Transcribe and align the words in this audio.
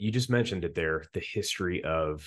You 0.00 0.10
just 0.10 0.30
mentioned 0.30 0.64
it 0.64 0.74
there, 0.74 1.04
the 1.12 1.20
history 1.20 1.84
of 1.84 2.26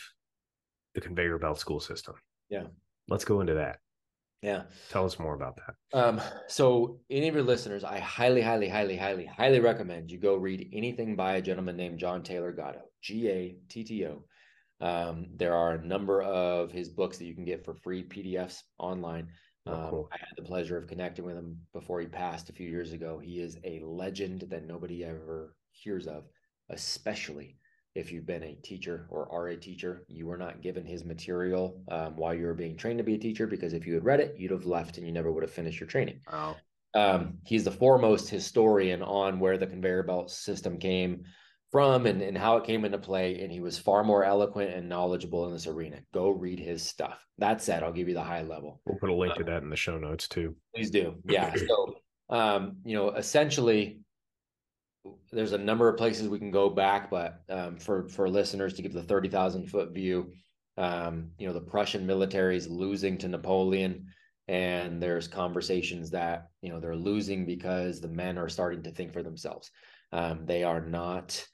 the 0.93 1.01
conveyor 1.01 1.39
belt 1.39 1.57
school 1.57 1.79
system. 1.79 2.13
Yeah. 2.47 2.67
Let's 3.07 3.25
go 3.25 3.41
into 3.41 3.55
that. 3.55 3.79
Yeah. 4.43 4.63
Tell 4.91 5.05
us 5.05 5.17
more 5.17 5.33
about 5.33 5.57
that. 5.57 5.97
Um, 5.97 6.21
so 6.47 6.99
any 7.09 7.27
of 7.27 7.33
your 7.33 7.43
listeners, 7.43 7.83
I 7.83 7.97
highly, 7.97 8.41
highly, 8.43 8.69
highly, 8.69 8.95
highly, 8.95 9.25
highly 9.25 9.59
recommend 9.59 10.11
you 10.11 10.19
go 10.19 10.35
read 10.35 10.69
anything 10.71 11.15
by 11.15 11.37
a 11.37 11.41
gentleman 11.41 11.75
named 11.75 11.97
John 11.97 12.21
Taylor 12.21 12.51
Gatto, 12.51 12.81
G-A-T-T-O. 13.01 14.23
Um, 14.79 15.27
there 15.35 15.55
are 15.55 15.73
a 15.73 15.83
number 15.83 16.21
of 16.21 16.71
his 16.71 16.89
books 16.89 17.17
that 17.17 17.25
you 17.25 17.33
can 17.33 17.45
get 17.45 17.65
for 17.65 17.73
free 17.73 18.03
PDFs 18.03 18.59
online. 18.77 19.29
Oh, 19.65 19.73
Um, 19.73 19.89
cool. 19.89 20.09
I 20.13 20.17
had 20.19 20.27
the 20.37 20.43
pleasure 20.43 20.77
of 20.77 20.85
connecting 20.85 21.25
with 21.25 21.37
him 21.37 21.57
before 21.73 22.01
he 22.01 22.05
passed 22.07 22.49
a 22.49 22.53
few 22.53 22.69
years 22.69 22.91
ago. 22.91 23.17
He 23.17 23.39
is 23.39 23.57
a 23.63 23.79
legend 23.79 24.41
that 24.51 24.67
nobody 24.67 25.03
ever 25.03 25.55
hears 25.71 26.05
of, 26.05 26.25
especially 26.69 27.57
if 27.95 28.11
you've 28.11 28.25
been 28.25 28.43
a 28.43 28.55
teacher 28.55 29.05
or 29.09 29.31
are 29.31 29.49
a 29.49 29.57
teacher. 29.57 30.05
You 30.07 30.25
were 30.25 30.37
not 30.37 30.61
given 30.61 30.85
his 30.85 31.05
material 31.05 31.81
um, 31.91 32.15
while 32.15 32.33
you 32.33 32.45
were 32.45 32.53
being 32.53 32.75
trained 32.75 32.97
to 32.97 33.03
be 33.03 33.15
a 33.15 33.19
teacher 33.19 33.47
because 33.47 33.73
if 33.73 33.85
you 33.85 33.93
had 33.93 34.05
read 34.05 34.19
it, 34.19 34.35
you'd 34.37 34.51
have 34.51 34.65
left 34.65 34.97
and 34.97 35.05
you 35.05 35.13
never 35.13 35.31
would 35.31 35.43
have 35.43 35.51
finished 35.51 35.79
your 35.79 35.87
training. 35.87 36.21
Wow. 36.31 36.55
Um, 36.95 37.39
he's 37.45 37.63
the 37.63 37.71
foremost 37.71 38.29
historian 38.29 39.01
on 39.01 39.39
where 39.39 39.57
the 39.57 39.67
conveyor 39.67 40.03
belt 40.03 40.31
system 40.31 40.77
came 40.77 41.23
from 41.71 42.05
and, 42.05 42.21
and 42.21 42.37
how 42.37 42.57
it 42.57 42.65
came 42.65 42.85
into 42.85 42.99
play. 42.99 43.41
And 43.41 43.51
he 43.51 43.59
was 43.59 43.77
far 43.77 44.03
more 44.03 44.23
eloquent 44.23 44.71
and 44.71 44.89
knowledgeable 44.89 45.47
in 45.47 45.53
this 45.53 45.67
arena. 45.67 45.99
Go 46.13 46.29
read 46.29 46.59
his 46.59 46.83
stuff. 46.83 47.25
That 47.39 47.61
said, 47.61 47.83
I'll 47.83 47.91
give 47.91 48.07
you 48.07 48.13
the 48.13 48.23
high 48.23 48.43
level. 48.43 48.79
We'll 48.85 48.99
put 48.99 49.09
a 49.09 49.13
link 49.13 49.35
to 49.35 49.43
that 49.45 49.63
in 49.63 49.69
the 49.69 49.75
show 49.75 49.97
notes 49.97 50.27
too. 50.27 50.55
Please 50.75 50.91
do. 50.91 51.15
Yeah. 51.25 51.53
So, 51.67 51.95
um, 52.29 52.77
you 52.85 52.95
know, 52.95 53.11
essentially, 53.11 53.99
there's 55.33 55.53
a 55.53 55.57
number 55.57 55.89
of 55.89 55.97
places 55.97 56.27
we 56.27 56.39
can 56.39 56.51
go 56.51 56.69
back, 56.69 57.09
but 57.09 57.41
um, 57.49 57.77
for 57.77 58.07
for 58.09 58.29
listeners 58.29 58.73
to 58.73 58.81
give 58.81 58.93
the 58.93 59.03
thirty 59.03 59.29
thousand 59.29 59.67
foot 59.67 59.93
view, 59.93 60.31
um, 60.77 61.31
you 61.37 61.47
know, 61.47 61.53
the 61.53 61.61
Prussian 61.61 62.05
military 62.05 62.57
is 62.57 62.67
losing 62.67 63.17
to 63.19 63.27
Napoleon, 63.27 64.07
and 64.47 65.01
there's 65.01 65.27
conversations 65.27 66.11
that 66.11 66.47
you 66.61 66.69
know 66.69 66.79
they're 66.79 66.95
losing 66.95 67.45
because 67.45 67.99
the 67.99 68.07
men 68.07 68.37
are 68.37 68.49
starting 68.49 68.83
to 68.83 68.91
think 68.91 69.13
for 69.13 69.23
themselves. 69.23 69.71
Um, 70.11 70.45
they 70.45 70.63
are 70.63 70.81
not 70.81 71.45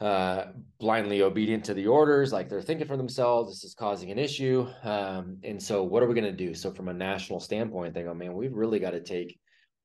uh, 0.00 0.46
blindly 0.78 1.20
obedient 1.22 1.64
to 1.64 1.74
the 1.74 1.86
orders, 1.86 2.32
like 2.32 2.48
they're 2.48 2.62
thinking 2.62 2.86
for 2.86 2.96
themselves. 2.96 3.50
This 3.50 3.64
is 3.64 3.74
causing 3.74 4.10
an 4.10 4.18
issue. 4.18 4.66
Um, 4.82 5.38
and 5.44 5.62
so, 5.62 5.82
what 5.82 6.02
are 6.02 6.06
we 6.06 6.14
going 6.14 6.24
to 6.24 6.32
do? 6.32 6.54
So, 6.54 6.72
from 6.72 6.88
a 6.88 6.94
national 6.94 7.40
standpoint, 7.40 7.92
they 7.94 8.02
go, 8.02 8.14
man, 8.14 8.34
we've 8.34 8.54
really 8.54 8.78
got 8.78 8.92
to 8.92 9.00
take, 9.00 9.38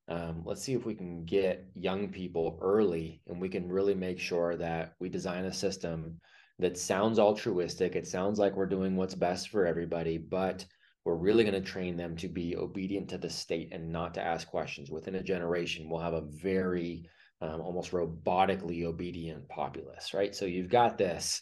um, 0.08 0.44
let's 0.46 0.62
see 0.62 0.74
if 0.74 0.86
we 0.86 0.96
can 0.96 1.26
get 1.26 1.66
young 1.76 2.10
people 2.10 2.60
early 2.62 3.22
and 3.28 3.42
we 3.42 3.50
can 3.50 3.68
really 3.68 3.96
make 3.96 4.20
sure 4.20 4.56
that 4.56 4.94
we 5.00 5.10
design 5.10 5.46
a 5.46 5.54
system 5.54 6.20
that 6.60 6.78
sounds 6.78 7.20
altruistic. 7.20 7.96
It 7.96 8.08
sounds 8.08 8.40
like 8.40 8.56
we're 8.56 8.68
doing 8.68 8.96
what's 8.96 9.16
best 9.16 9.50
for 9.50 9.66
everybody, 9.66 10.18
but 10.18 10.66
we're 11.04 11.16
really 11.16 11.44
going 11.44 11.62
to 11.62 11.70
train 11.70 11.98
them 11.98 12.16
to 12.18 12.28
be 12.28 12.56
obedient 12.56 13.10
to 13.10 13.18
the 13.18 13.30
state 13.30 13.70
and 13.72 13.92
not 13.92 14.14
to 14.16 14.22
ask 14.22 14.48
questions. 14.48 14.90
Within 14.90 15.16
a 15.16 15.24
generation, 15.24 15.90
we'll 15.90 16.00
have 16.00 16.14
a 16.14 16.26
very 16.42 17.08
um, 17.42 17.62
almost 17.62 17.92
robotically 17.92 18.86
obedient 18.86 19.48
populace, 19.50 20.14
right? 20.14 20.36
So 20.36 20.46
you've 20.46 20.70
got 20.70 20.98
this, 20.98 21.42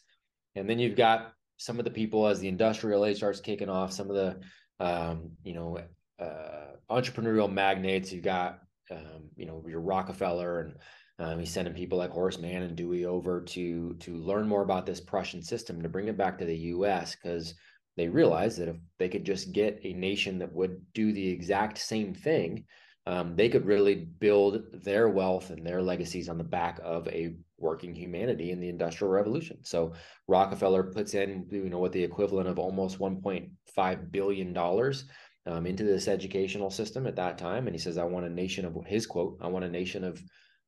and 0.55 0.69
then 0.69 0.79
you've 0.79 0.97
got 0.97 1.33
some 1.57 1.79
of 1.79 1.85
the 1.85 1.91
people 1.91 2.27
as 2.27 2.39
the 2.39 2.47
industrial 2.47 3.05
age 3.05 3.17
starts 3.17 3.39
kicking 3.39 3.69
off, 3.69 3.93
some 3.93 4.09
of 4.09 4.15
the 4.15 4.39
um, 4.85 5.31
you 5.43 5.53
know 5.53 5.79
uh, 6.19 6.72
entrepreneurial 6.89 7.51
magnates. 7.51 8.11
You've 8.11 8.23
got 8.23 8.59
um, 8.91 9.29
you 9.35 9.45
know 9.45 9.63
your 9.67 9.81
Rockefeller, 9.81 10.59
and 10.59 10.75
um, 11.19 11.39
he's 11.39 11.51
sending 11.51 11.73
people 11.73 11.97
like 11.97 12.11
Horace 12.11 12.39
Mann 12.39 12.63
and 12.63 12.75
Dewey 12.75 13.05
over 13.05 13.41
to 13.41 13.93
to 13.95 14.15
learn 14.17 14.47
more 14.47 14.63
about 14.63 14.85
this 14.85 15.01
Prussian 15.01 15.41
system 15.41 15.81
to 15.81 15.89
bring 15.89 16.07
it 16.07 16.17
back 16.17 16.37
to 16.39 16.45
the 16.45 16.57
U.S. 16.57 17.15
because 17.15 17.55
they 17.95 18.07
realized 18.07 18.57
that 18.59 18.69
if 18.69 18.77
they 18.97 19.09
could 19.09 19.25
just 19.25 19.51
get 19.51 19.79
a 19.83 19.93
nation 19.93 20.39
that 20.39 20.51
would 20.51 20.81
do 20.93 21.11
the 21.11 21.29
exact 21.29 21.77
same 21.77 22.13
thing 22.13 22.65
um, 23.05 23.35
they 23.35 23.49
could 23.49 23.65
really 23.65 23.95
build 23.95 24.63
their 24.71 25.09
wealth 25.09 25.49
and 25.49 25.65
their 25.65 25.81
legacies 25.81 26.29
on 26.29 26.37
the 26.37 26.43
back 26.43 26.79
of 26.83 27.07
a 27.09 27.35
working 27.57 27.93
humanity 27.93 28.51
in 28.51 28.59
the 28.59 28.69
industrial 28.69 29.11
revolution. 29.11 29.57
So 29.63 29.93
Rockefeller 30.27 30.83
puts 30.83 31.13
in, 31.13 31.47
you 31.51 31.69
know, 31.69 31.79
what 31.79 31.91
the 31.91 32.03
equivalent 32.03 32.47
of 32.47 32.59
almost 32.59 32.99
1.5 32.99 34.11
billion 34.11 34.53
dollars 34.53 35.05
um, 35.45 35.65
into 35.65 35.83
this 35.83 36.07
educational 36.07 36.69
system 36.69 37.07
at 37.07 37.15
that 37.17 37.37
time, 37.37 37.67
and 37.67 37.75
he 37.75 37.79
says, 37.79 37.97
"I 37.97 38.03
want 38.03 38.25
a 38.25 38.29
nation 38.29 38.65
of 38.65 38.77
his 38.85 39.05
quote. 39.05 39.37
I 39.41 39.47
want 39.47 39.65
a 39.65 39.69
nation 39.69 40.03
of 40.03 40.21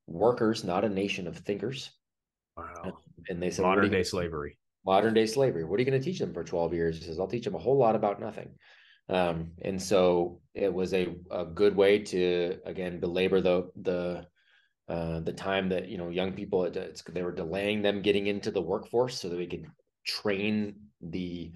workers, 0.08 0.64
not 0.64 0.86
a 0.86 0.90
nation 0.90 1.28
of 1.28 1.38
thinkers." 1.38 1.92
Wow. 2.58 2.98
And 3.30 3.42
they 3.42 3.52
said, 3.52 3.64
Modern 3.64 3.92
day 3.92 4.04
slavery. 4.04 4.58
modern 4.86 5.14
day 5.14 5.26
slavery. 5.26 5.64
What 5.64 5.78
are 5.78 5.84
you 5.84 5.90
going 5.90 6.00
to 6.00 6.06
teach 6.06 6.20
them 6.20 6.34
for 6.34 6.44
12 6.44 6.74
years? 6.74 6.98
He 6.98 7.06
says, 7.06 7.20
I'll 7.20 7.28
teach 7.28 7.46
them 7.46 7.56
a 7.56 7.60
whole 7.60 7.78
lot 7.78 7.96
about 7.96 8.20
nothing. 8.20 8.50
Um, 9.10 9.52
and 9.62 9.82
so 9.82 10.42
it 10.54 10.74
was 10.74 10.94
a, 10.94 11.16
a 11.30 11.46
good 11.46 11.76
way 11.76 12.00
to, 12.00 12.58
again, 12.66 13.00
belabor 13.00 13.42
the, 13.42 13.70
the, 13.82 14.26
uh, 14.88 15.20
the 15.20 15.34
time 15.34 15.70
that, 15.70 15.90
you 15.90 15.98
know, 15.98 16.10
young 16.10 16.34
people, 16.34 16.64
it's, 16.64 17.04
they 17.04 17.24
were 17.24 17.32
delaying 17.32 17.82
them 17.82 18.02
getting 18.02 18.28
into 18.28 18.52
the 18.52 18.62
workforce 18.62 19.20
so 19.20 19.30
that 19.30 19.38
we 19.38 19.48
could 19.48 19.66
train 20.06 20.76
the, 21.02 21.52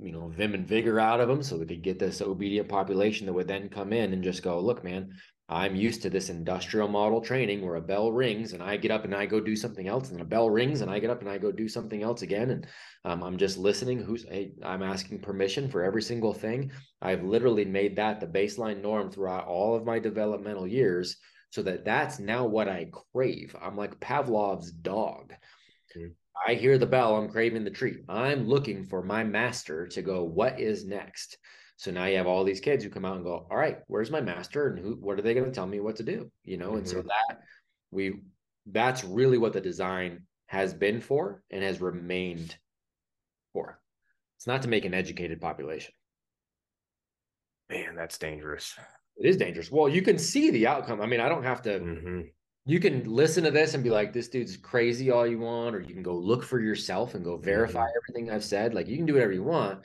you 0.00 0.12
know, 0.12 0.28
vim 0.28 0.54
and 0.54 0.66
vigor 0.66 1.00
out 1.00 1.20
of 1.20 1.28
them 1.28 1.42
so 1.42 1.56
we 1.56 1.66
could 1.66 1.82
get 1.82 1.98
this 1.98 2.20
obedient 2.20 2.68
population 2.68 3.26
that 3.26 3.32
would 3.32 3.48
then 3.48 3.68
come 3.68 3.92
in 3.92 4.12
and 4.12 4.22
just 4.22 4.42
go, 4.42 4.60
look, 4.60 4.84
man, 4.84 5.10
I'm 5.48 5.74
used 5.74 6.02
to 6.02 6.10
this 6.10 6.30
industrial 6.30 6.86
model 6.86 7.20
training 7.20 7.62
where 7.62 7.74
a 7.74 7.80
bell 7.80 8.12
rings 8.12 8.52
and 8.52 8.62
I 8.62 8.76
get 8.76 8.92
up 8.92 9.04
and 9.04 9.14
I 9.14 9.26
go 9.26 9.40
do 9.40 9.56
something 9.56 9.88
else, 9.88 10.10
and 10.10 10.20
a 10.20 10.24
bell 10.24 10.48
rings 10.48 10.80
and 10.80 10.88
I 10.88 11.00
get 11.00 11.10
up 11.10 11.22
and 11.22 11.28
I 11.28 11.38
go 11.38 11.50
do 11.50 11.68
something 11.68 12.02
else 12.02 12.22
again. 12.22 12.50
And 12.50 12.66
um, 13.04 13.24
I'm 13.24 13.36
just 13.36 13.58
listening. 13.58 13.98
Who's 13.98 14.22
hey, 14.22 14.52
I'm 14.62 14.82
asking 14.82 15.22
permission 15.22 15.68
for 15.68 15.82
every 15.82 16.02
single 16.02 16.32
thing. 16.32 16.70
I've 17.02 17.24
literally 17.24 17.64
made 17.64 17.96
that 17.96 18.20
the 18.20 18.28
baseline 18.28 18.80
norm 18.80 19.10
throughout 19.10 19.48
all 19.48 19.74
of 19.74 19.84
my 19.84 19.98
developmental 19.98 20.68
years, 20.68 21.16
so 21.50 21.62
that 21.64 21.84
that's 21.84 22.20
now 22.20 22.46
what 22.46 22.68
I 22.68 22.88
crave. 23.12 23.56
I'm 23.60 23.76
like 23.76 23.98
Pavlov's 23.98 24.70
dog. 24.70 25.32
Mhm. 25.96 26.12
I 26.46 26.54
hear 26.54 26.78
the 26.78 26.86
bell. 26.86 27.16
I'm 27.16 27.28
craving 27.28 27.64
the 27.64 27.70
treat. 27.70 27.98
I'm 28.08 28.46
looking 28.48 28.84
for 28.86 29.02
my 29.02 29.24
master 29.24 29.86
to 29.88 30.02
go. 30.02 30.24
What 30.24 30.58
is 30.60 30.86
next? 30.86 31.38
So 31.76 31.90
now 31.90 32.04
you 32.06 32.16
have 32.16 32.26
all 32.26 32.44
these 32.44 32.60
kids 32.60 32.84
who 32.84 32.90
come 32.90 33.04
out 33.04 33.16
and 33.16 33.24
go, 33.24 33.46
all 33.50 33.56
right, 33.56 33.78
where's 33.86 34.10
my 34.10 34.20
master? 34.20 34.68
And 34.68 34.78
who 34.78 34.94
what 34.96 35.18
are 35.18 35.22
they 35.22 35.34
going 35.34 35.46
to 35.46 35.52
tell 35.52 35.66
me 35.66 35.80
what 35.80 35.96
to 35.96 36.02
do? 36.02 36.30
You 36.44 36.56
know, 36.58 36.76
and 36.76 36.86
so 36.88 37.02
Mhm. 37.02 37.06
that 37.06 37.40
we 37.90 38.22
that's 38.66 39.02
really 39.04 39.38
what 39.38 39.52
the 39.52 39.60
design 39.60 40.26
has 40.46 40.74
been 40.74 41.00
for 41.00 41.42
and 41.50 41.62
has 41.62 41.80
remained 41.80 42.56
for. 43.52 43.80
It's 44.36 44.46
not 44.46 44.62
to 44.62 44.68
make 44.68 44.84
an 44.84 44.94
educated 44.94 45.40
population. 45.40 45.94
Man, 47.68 47.94
that's 47.94 48.18
dangerous. 48.18 48.74
It 49.16 49.28
is 49.28 49.36
dangerous. 49.36 49.70
Well, 49.70 49.88
you 49.88 50.02
can 50.02 50.18
see 50.18 50.50
the 50.50 50.66
outcome. 50.66 51.00
I 51.00 51.06
mean, 51.06 51.20
I 51.20 51.28
don't 51.28 51.44
have 51.44 51.62
to 51.62 51.78
hmm 51.78 52.20
you 52.66 52.78
can 52.78 53.04
listen 53.04 53.44
to 53.44 53.50
this 53.50 53.74
and 53.74 53.82
be 53.82 53.90
like, 53.90 54.12
this 54.12 54.28
dude's 54.28 54.56
crazy 54.56 55.10
all 55.10 55.26
you 55.26 55.38
want, 55.38 55.74
or 55.74 55.80
you 55.80 55.94
can 55.94 56.02
go 56.02 56.14
look 56.14 56.44
for 56.44 56.60
yourself 56.60 57.14
and 57.14 57.24
go 57.24 57.36
verify 57.36 57.80
mm-hmm. 57.80 57.96
everything 57.96 58.30
I've 58.30 58.44
said. 58.44 58.74
Like 58.74 58.88
you 58.88 58.96
can 58.96 59.06
do 59.06 59.14
whatever 59.14 59.32
you 59.32 59.42
want, 59.42 59.80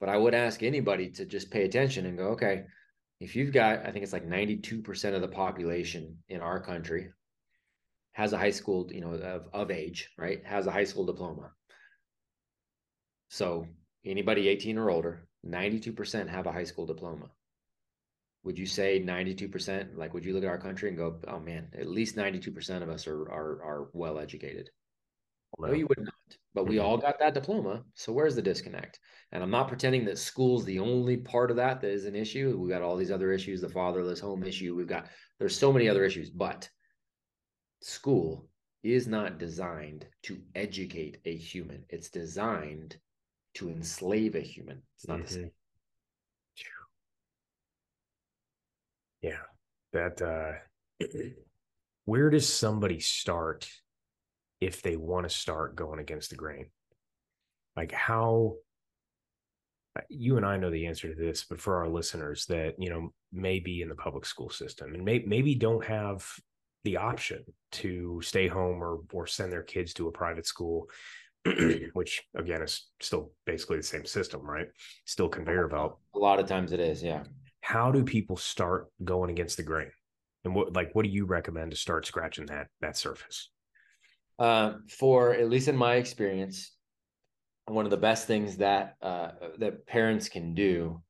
but 0.00 0.08
I 0.08 0.16
would 0.16 0.34
ask 0.34 0.62
anybody 0.62 1.10
to 1.10 1.24
just 1.24 1.50
pay 1.50 1.64
attention 1.64 2.06
and 2.06 2.18
go, 2.18 2.28
okay, 2.28 2.64
if 3.20 3.34
you've 3.34 3.52
got, 3.52 3.86
I 3.86 3.90
think 3.90 4.02
it's 4.02 4.12
like 4.12 4.28
92% 4.28 5.14
of 5.14 5.20
the 5.20 5.28
population 5.28 6.18
in 6.28 6.40
our 6.40 6.60
country 6.60 7.10
has 8.12 8.32
a 8.32 8.38
high 8.38 8.50
school, 8.50 8.88
you 8.92 9.00
know, 9.00 9.12
of, 9.12 9.48
of 9.52 9.70
age, 9.70 10.10
right? 10.18 10.44
Has 10.44 10.66
a 10.66 10.72
high 10.72 10.84
school 10.84 11.06
diploma. 11.06 11.50
So 13.30 13.66
anybody 14.04 14.48
18 14.48 14.78
or 14.78 14.90
older, 14.90 15.26
92% 15.46 16.28
have 16.28 16.46
a 16.46 16.52
high 16.52 16.64
school 16.64 16.86
diploma 16.86 17.30
would 18.48 18.58
you 18.58 18.66
say 18.66 18.98
92% 19.00 19.96
like 19.96 20.14
would 20.14 20.24
you 20.24 20.32
look 20.32 20.42
at 20.44 20.48
our 20.48 20.58
country 20.58 20.88
and 20.88 20.96
go 20.96 21.20
oh 21.28 21.38
man 21.38 21.68
at 21.78 21.86
least 21.86 22.16
92% 22.16 22.82
of 22.82 22.88
us 22.88 23.06
are 23.06 23.22
are, 23.30 23.62
are 23.62 23.88
well 23.92 24.18
educated 24.18 24.70
no 25.58 25.72
you 25.72 25.86
would 25.86 26.00
not 26.00 26.14
but 26.54 26.66
we 26.66 26.76
Mhm. 26.76 26.84
all 26.84 26.96
got 26.96 27.18
that 27.18 27.34
diploma 27.34 27.84
so 27.94 28.12
where's 28.12 28.34
the 28.34 28.42
disconnect 28.42 29.00
and 29.32 29.42
i'm 29.42 29.50
not 29.50 29.68
pretending 29.68 30.04
that 30.06 30.18
school's 30.18 30.64
the 30.64 30.78
only 30.78 31.18
part 31.18 31.50
of 31.50 31.58
that 31.58 31.80
that 31.82 31.90
is 31.90 32.06
an 32.06 32.16
issue 32.16 32.56
we've 32.58 32.70
got 32.70 32.82
all 32.82 32.96
these 32.96 33.10
other 33.10 33.32
issues 33.32 33.60
the 33.60 33.68
fatherless 33.68 34.20
home 34.20 34.42
issue 34.42 34.74
we've 34.74 34.86
got 34.96 35.08
there's 35.38 35.56
so 35.56 35.72
many 35.72 35.88
other 35.88 36.04
issues 36.04 36.30
but 36.30 36.68
school 37.80 38.48
is 38.82 39.06
not 39.06 39.38
designed 39.38 40.06
to 40.22 40.40
educate 40.54 41.18
a 41.24 41.36
human. 41.36 41.84
It's 41.88 42.10
designed 42.10 42.96
to 43.54 43.70
enslave 43.70 44.34
a 44.34 44.40
human. 44.40 44.82
It's 44.96 45.08
not 45.08 45.18
mm-hmm. 45.18 45.26
the 45.26 45.32
same. 45.32 45.50
Yeah. 49.22 49.40
That 49.92 50.22
uh 50.22 51.06
where 52.04 52.30
does 52.30 52.50
somebody 52.50 53.00
start 53.00 53.68
if 54.60 54.82
they 54.82 54.96
want 54.96 55.28
to 55.28 55.34
start 55.34 55.76
going 55.76 56.00
against 56.00 56.30
the 56.30 56.36
grain? 56.36 56.66
Like 57.76 57.92
how 57.92 58.54
uh, 59.96 60.02
you 60.08 60.36
and 60.36 60.44
I 60.44 60.56
know 60.56 60.70
the 60.70 60.86
answer 60.86 61.08
to 61.08 61.14
this, 61.14 61.44
but 61.44 61.60
for 61.60 61.76
our 61.76 61.88
listeners 61.88 62.46
that, 62.46 62.74
you 62.78 62.90
know, 62.90 63.12
may 63.32 63.60
be 63.60 63.82
in 63.82 63.88
the 63.88 63.94
public 63.94 64.24
school 64.24 64.50
system 64.50 64.94
and 64.94 65.04
may, 65.04 65.22
maybe 65.26 65.54
don't 65.54 65.84
have 65.84 66.26
the 66.84 66.96
option 66.96 67.44
to 67.72 68.20
stay 68.22 68.48
home 68.48 68.82
or 68.82 69.00
or 69.12 69.26
send 69.26 69.52
their 69.52 69.62
kids 69.62 69.92
to 69.94 70.08
a 70.08 70.12
private 70.12 70.46
school 70.46 70.86
which 71.92 72.22
again 72.34 72.62
is 72.62 72.88
still 73.00 73.32
basically 73.46 73.76
the 73.76 73.82
same 73.82 74.04
system 74.04 74.42
right 74.42 74.68
still 75.04 75.28
conveyor 75.28 75.68
belt 75.68 75.98
a 76.14 76.18
lot 76.18 76.38
of 76.38 76.46
times 76.46 76.72
it 76.72 76.80
is 76.80 77.02
yeah 77.02 77.22
how 77.68 77.92
do 77.92 78.02
people 78.02 78.38
start 78.38 78.86
going 79.04 79.28
against 79.28 79.58
the 79.58 79.62
grain 79.62 79.90
and 80.44 80.54
what 80.54 80.72
like 80.72 80.94
what 80.94 81.04
do 81.04 81.10
you 81.10 81.26
recommend 81.26 81.70
to 81.70 81.76
start 81.76 82.06
scratching 82.06 82.46
that 82.46 82.68
that 82.80 82.96
surface 82.96 83.50
uh, 84.38 84.72
for 84.88 85.34
at 85.34 85.50
least 85.50 85.68
in 85.68 85.76
my 85.76 85.96
experience 85.96 86.72
one 87.66 87.84
of 87.84 87.90
the 87.90 87.96
best 87.98 88.26
things 88.26 88.56
that 88.56 88.96
uh, 89.02 89.32
that 89.58 89.86
parents 89.86 90.30
can 90.30 90.54
do 90.54 91.02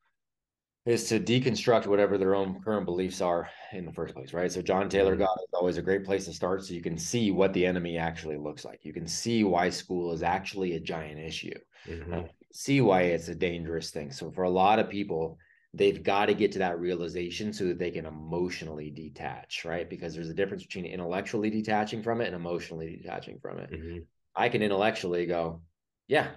is 0.85 1.05
to 1.05 1.21
deconstruct 1.21 1.87
whatever 1.87 2.19
their 2.19 2.35
own 2.35 2.61
current 2.61 2.87
beliefs 2.87 3.21
are 3.21 3.49
in 3.73 3.85
the 3.85 3.93
first 3.93 4.15
place, 4.15 4.33
right? 4.33 4.51
So 4.51 4.63
John 4.63 4.89
Taylor 4.89 5.13
mm-hmm. 5.13 5.21
Gatto 5.21 5.43
is 5.43 5.53
always 5.53 5.77
a 5.77 5.83
great 5.83 6.03
place 6.03 6.25
to 6.25 6.33
start, 6.33 6.65
so 6.65 6.73
you 6.73 6.81
can 6.81 6.97
see 6.97 7.31
what 7.31 7.53
the 7.53 7.67
enemy 7.67 7.99
actually 7.99 8.39
looks 8.39 8.65
like. 8.65 8.81
You 8.85 8.95
can 8.95 9.07
see 9.07 9.45
why 9.45 9.69
school 9.69 10.13
is 10.13 10.23
actually 10.23 10.77
a 10.77 10.81
giant 10.81 11.21
issue. 11.21 11.53
Mm-hmm. 11.87 12.23
see 12.53 12.81
why 12.81 13.03
it's 13.03 13.29
a 13.29 13.35
dangerous 13.35 13.91
thing. 13.91 14.11
So 14.11 14.31
for 14.31 14.45
a 14.45 14.51
lot 14.51 14.79
of 14.79 14.89
people, 14.89 15.39
they've 15.75 16.03
got 16.03 16.27
to 16.27 16.35
get 16.35 16.53
to 16.53 16.61
that 16.61 16.81
realization 16.81 17.53
so 17.53 17.67
that 17.67 17.79
they 17.79 17.91
can 17.91 18.07
emotionally 18.07 18.91
detach, 18.91 19.65
right? 19.65 19.89
Because 19.89 20.15
there's 20.15 20.31
a 20.31 20.35
difference 20.35 20.63
between 20.63 20.87
intellectually 20.87 21.51
detaching 21.51 22.03
from 22.03 22.21
it 22.21 22.27
and 22.27 22.37
emotionally 22.37 22.97
detaching 22.97 23.39
from 23.41 23.59
it. 23.59 23.71
Mm-hmm. 23.71 23.99
I 24.35 24.49
can 24.49 24.63
intellectually 24.63 25.27
go, 25.27 25.63
yeah, 26.07 26.29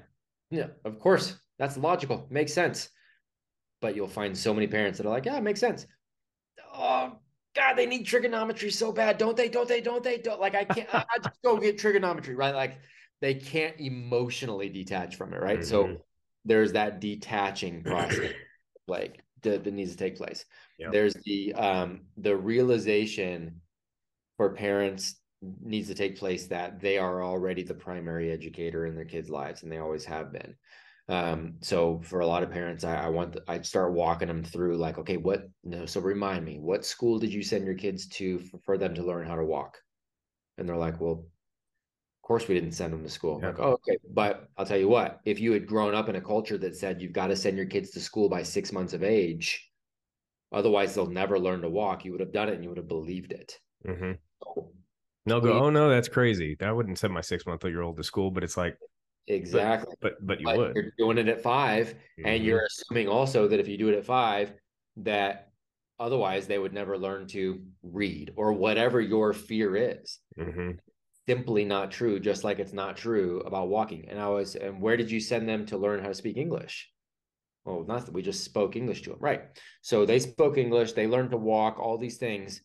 yeah, 0.49 0.67
of 0.83 0.99
course, 0.99 1.37
that's 1.57 1.77
logical, 1.77 2.27
makes 2.29 2.53
sense 2.53 2.89
but 3.81 3.95
you'll 3.95 4.07
find 4.07 4.37
so 4.37 4.53
many 4.53 4.67
parents 4.67 4.97
that 4.97 5.07
are 5.07 5.09
like, 5.09 5.25
yeah, 5.25 5.37
it 5.37 5.43
makes 5.43 5.59
sense. 5.59 5.85
Oh 6.73 7.17
God, 7.55 7.73
they 7.75 7.87
need 7.87 8.05
trigonometry 8.05 8.71
so 8.71 8.91
bad, 8.91 9.17
don't 9.17 9.35
they? 9.35 9.49
Don't 9.49 9.67
they? 9.67 9.81
Don't 9.81 10.03
they? 10.03 10.17
Don't 10.19 10.39
like 10.39 10.55
I 10.55 10.63
can't. 10.63 10.93
I, 10.93 10.99
I 10.99 11.17
just 11.17 11.41
go 11.43 11.57
get 11.57 11.77
trigonometry, 11.77 12.35
right? 12.35 12.55
Like 12.55 12.79
they 13.19 13.33
can't 13.33 13.77
emotionally 13.79 14.69
detach 14.69 15.15
from 15.15 15.33
it, 15.33 15.41
right? 15.41 15.59
Mm-hmm. 15.59 15.67
So 15.67 15.97
there's 16.45 16.73
that 16.73 17.01
detaching 17.01 17.83
process, 17.83 18.31
like 18.87 19.23
that, 19.41 19.63
that 19.63 19.73
needs 19.73 19.91
to 19.91 19.97
take 19.97 20.17
place. 20.17 20.45
Yep. 20.79 20.91
There's 20.91 21.13
the 21.25 21.53
um 21.53 22.01
the 22.17 22.35
realization 22.35 23.61
for 24.37 24.53
parents 24.53 25.19
needs 25.61 25.87
to 25.87 25.95
take 25.95 26.19
place 26.19 26.47
that 26.47 26.79
they 26.79 26.97
are 26.97 27.23
already 27.23 27.63
the 27.63 27.73
primary 27.73 28.31
educator 28.31 28.85
in 28.85 28.95
their 28.95 29.05
kids' 29.05 29.29
lives, 29.29 29.63
and 29.63 29.71
they 29.71 29.77
always 29.77 30.05
have 30.05 30.31
been. 30.31 30.55
Um, 31.09 31.55
so 31.61 31.99
for 32.03 32.19
a 32.19 32.27
lot 32.27 32.43
of 32.43 32.51
parents, 32.51 32.83
I, 32.83 32.95
I 32.95 33.09
want 33.09 33.33
the, 33.33 33.43
I'd 33.47 33.65
start 33.65 33.93
walking 33.93 34.27
them 34.27 34.43
through 34.43 34.77
like, 34.77 34.97
okay, 34.99 35.17
what 35.17 35.49
no, 35.63 35.85
so 35.85 35.99
remind 35.99 36.45
me, 36.45 36.59
what 36.59 36.85
school 36.85 37.19
did 37.19 37.33
you 37.33 37.43
send 37.43 37.65
your 37.65 37.75
kids 37.75 38.07
to 38.09 38.39
for, 38.39 38.59
for 38.59 38.77
them 38.77 38.95
to 38.95 39.03
learn 39.03 39.27
how 39.27 39.35
to 39.35 39.43
walk? 39.43 39.77
And 40.57 40.69
they're 40.69 40.77
like, 40.77 41.01
well, 41.01 41.25
of 42.21 42.27
course 42.27 42.47
we 42.47 42.53
didn't 42.53 42.73
send 42.73 42.93
them 42.93 43.03
to 43.03 43.09
school. 43.09 43.39
Yeah. 43.41 43.47
Like, 43.47 43.59
oh, 43.59 43.71
okay. 43.73 43.97
But 44.13 44.47
I'll 44.55 44.65
tell 44.65 44.77
you 44.77 44.87
what, 44.87 45.21
if 45.25 45.39
you 45.39 45.51
had 45.53 45.65
grown 45.65 45.95
up 45.95 46.07
in 46.07 46.15
a 46.17 46.21
culture 46.21 46.57
that 46.59 46.75
said 46.75 47.01
you've 47.01 47.13
got 47.13 47.27
to 47.27 47.35
send 47.35 47.57
your 47.57 47.65
kids 47.65 47.89
to 47.91 47.99
school 47.99 48.29
by 48.29 48.43
six 48.43 48.71
months 48.71 48.93
of 48.93 49.03
age, 49.03 49.67
otherwise 50.51 50.93
they'll 50.93 51.07
never 51.07 51.39
learn 51.39 51.61
to 51.61 51.69
walk, 51.69 52.05
you 52.05 52.11
would 52.11 52.19
have 52.19 52.31
done 52.31 52.47
it 52.47 52.55
and 52.55 52.63
you 52.63 52.69
would 52.69 52.77
have 52.77 52.87
believed 52.87 53.31
it. 53.31 53.57
Mm-hmm. 53.87 54.11
So, 54.43 54.71
They'll 55.25 55.41
go, 55.41 55.53
oh 55.53 55.69
no, 55.69 55.89
that's 55.89 56.07
crazy. 56.07 56.57
I 56.61 56.71
wouldn't 56.71 56.97
send 56.97 57.13
my 57.13 57.21
six 57.21 57.45
month 57.45 57.63
year 57.63 57.81
old 57.81 57.97
to 57.97 58.03
school, 58.03 58.31
but 58.31 58.43
it's 58.43 58.57
like, 58.57 58.77
Exactly. 59.27 59.95
But 60.01 60.13
but, 60.19 60.27
but 60.27 60.39
you 60.39 60.45
but 60.45 60.57
would. 60.57 60.75
You're 60.75 60.93
doing 60.97 61.17
it 61.17 61.27
at 61.27 61.41
5 61.41 61.87
mm-hmm. 61.87 62.25
and 62.25 62.43
you're 62.43 62.65
assuming 62.65 63.07
also 63.07 63.47
that 63.47 63.59
if 63.59 63.67
you 63.67 63.77
do 63.77 63.89
it 63.89 63.97
at 63.97 64.05
five, 64.05 64.53
that 64.97 65.51
otherwise 65.99 66.47
they 66.47 66.57
would 66.57 66.73
never 66.73 66.97
learn 66.97 67.27
to 67.27 67.61
read 67.83 68.31
or 68.35 68.53
whatever 68.53 68.99
your 68.99 69.33
fear 69.33 69.75
is. 69.75 70.19
Mm-hmm. 70.39 70.71
Simply 71.31 71.63
not 71.63 71.91
true, 71.91 72.19
just 72.19 72.43
like 72.43 72.59
it's 72.59 72.73
not 72.73 72.97
true 72.97 73.41
about 73.45 73.69
walking. 73.69 74.09
And 74.09 74.19
I 74.19 74.27
was, 74.27 74.55
and 74.55 74.81
where 74.81 74.97
did 74.97 75.09
you 75.09 75.21
send 75.21 75.47
them 75.47 75.65
to 75.67 75.77
learn 75.77 76.01
how 76.01 76.09
to 76.09 76.13
speak 76.13 76.35
English? 76.35 76.89
Oh, 77.65 77.85
nothing. 77.87 78.13
we 78.13 78.21
just 78.21 78.43
spoke 78.43 78.75
English 78.75 79.03
to 79.03 79.11
them. 79.11 79.19
Right. 79.21 79.43
So 79.81 80.05
they 80.05 80.19
spoke 80.19 80.57
English, 80.57 80.91
they 80.91 81.07
learned 81.07 81.31
to 81.31 81.37
walk, 81.37 81.79
all 81.79 81.97
these 81.97 82.17
things 82.17 82.61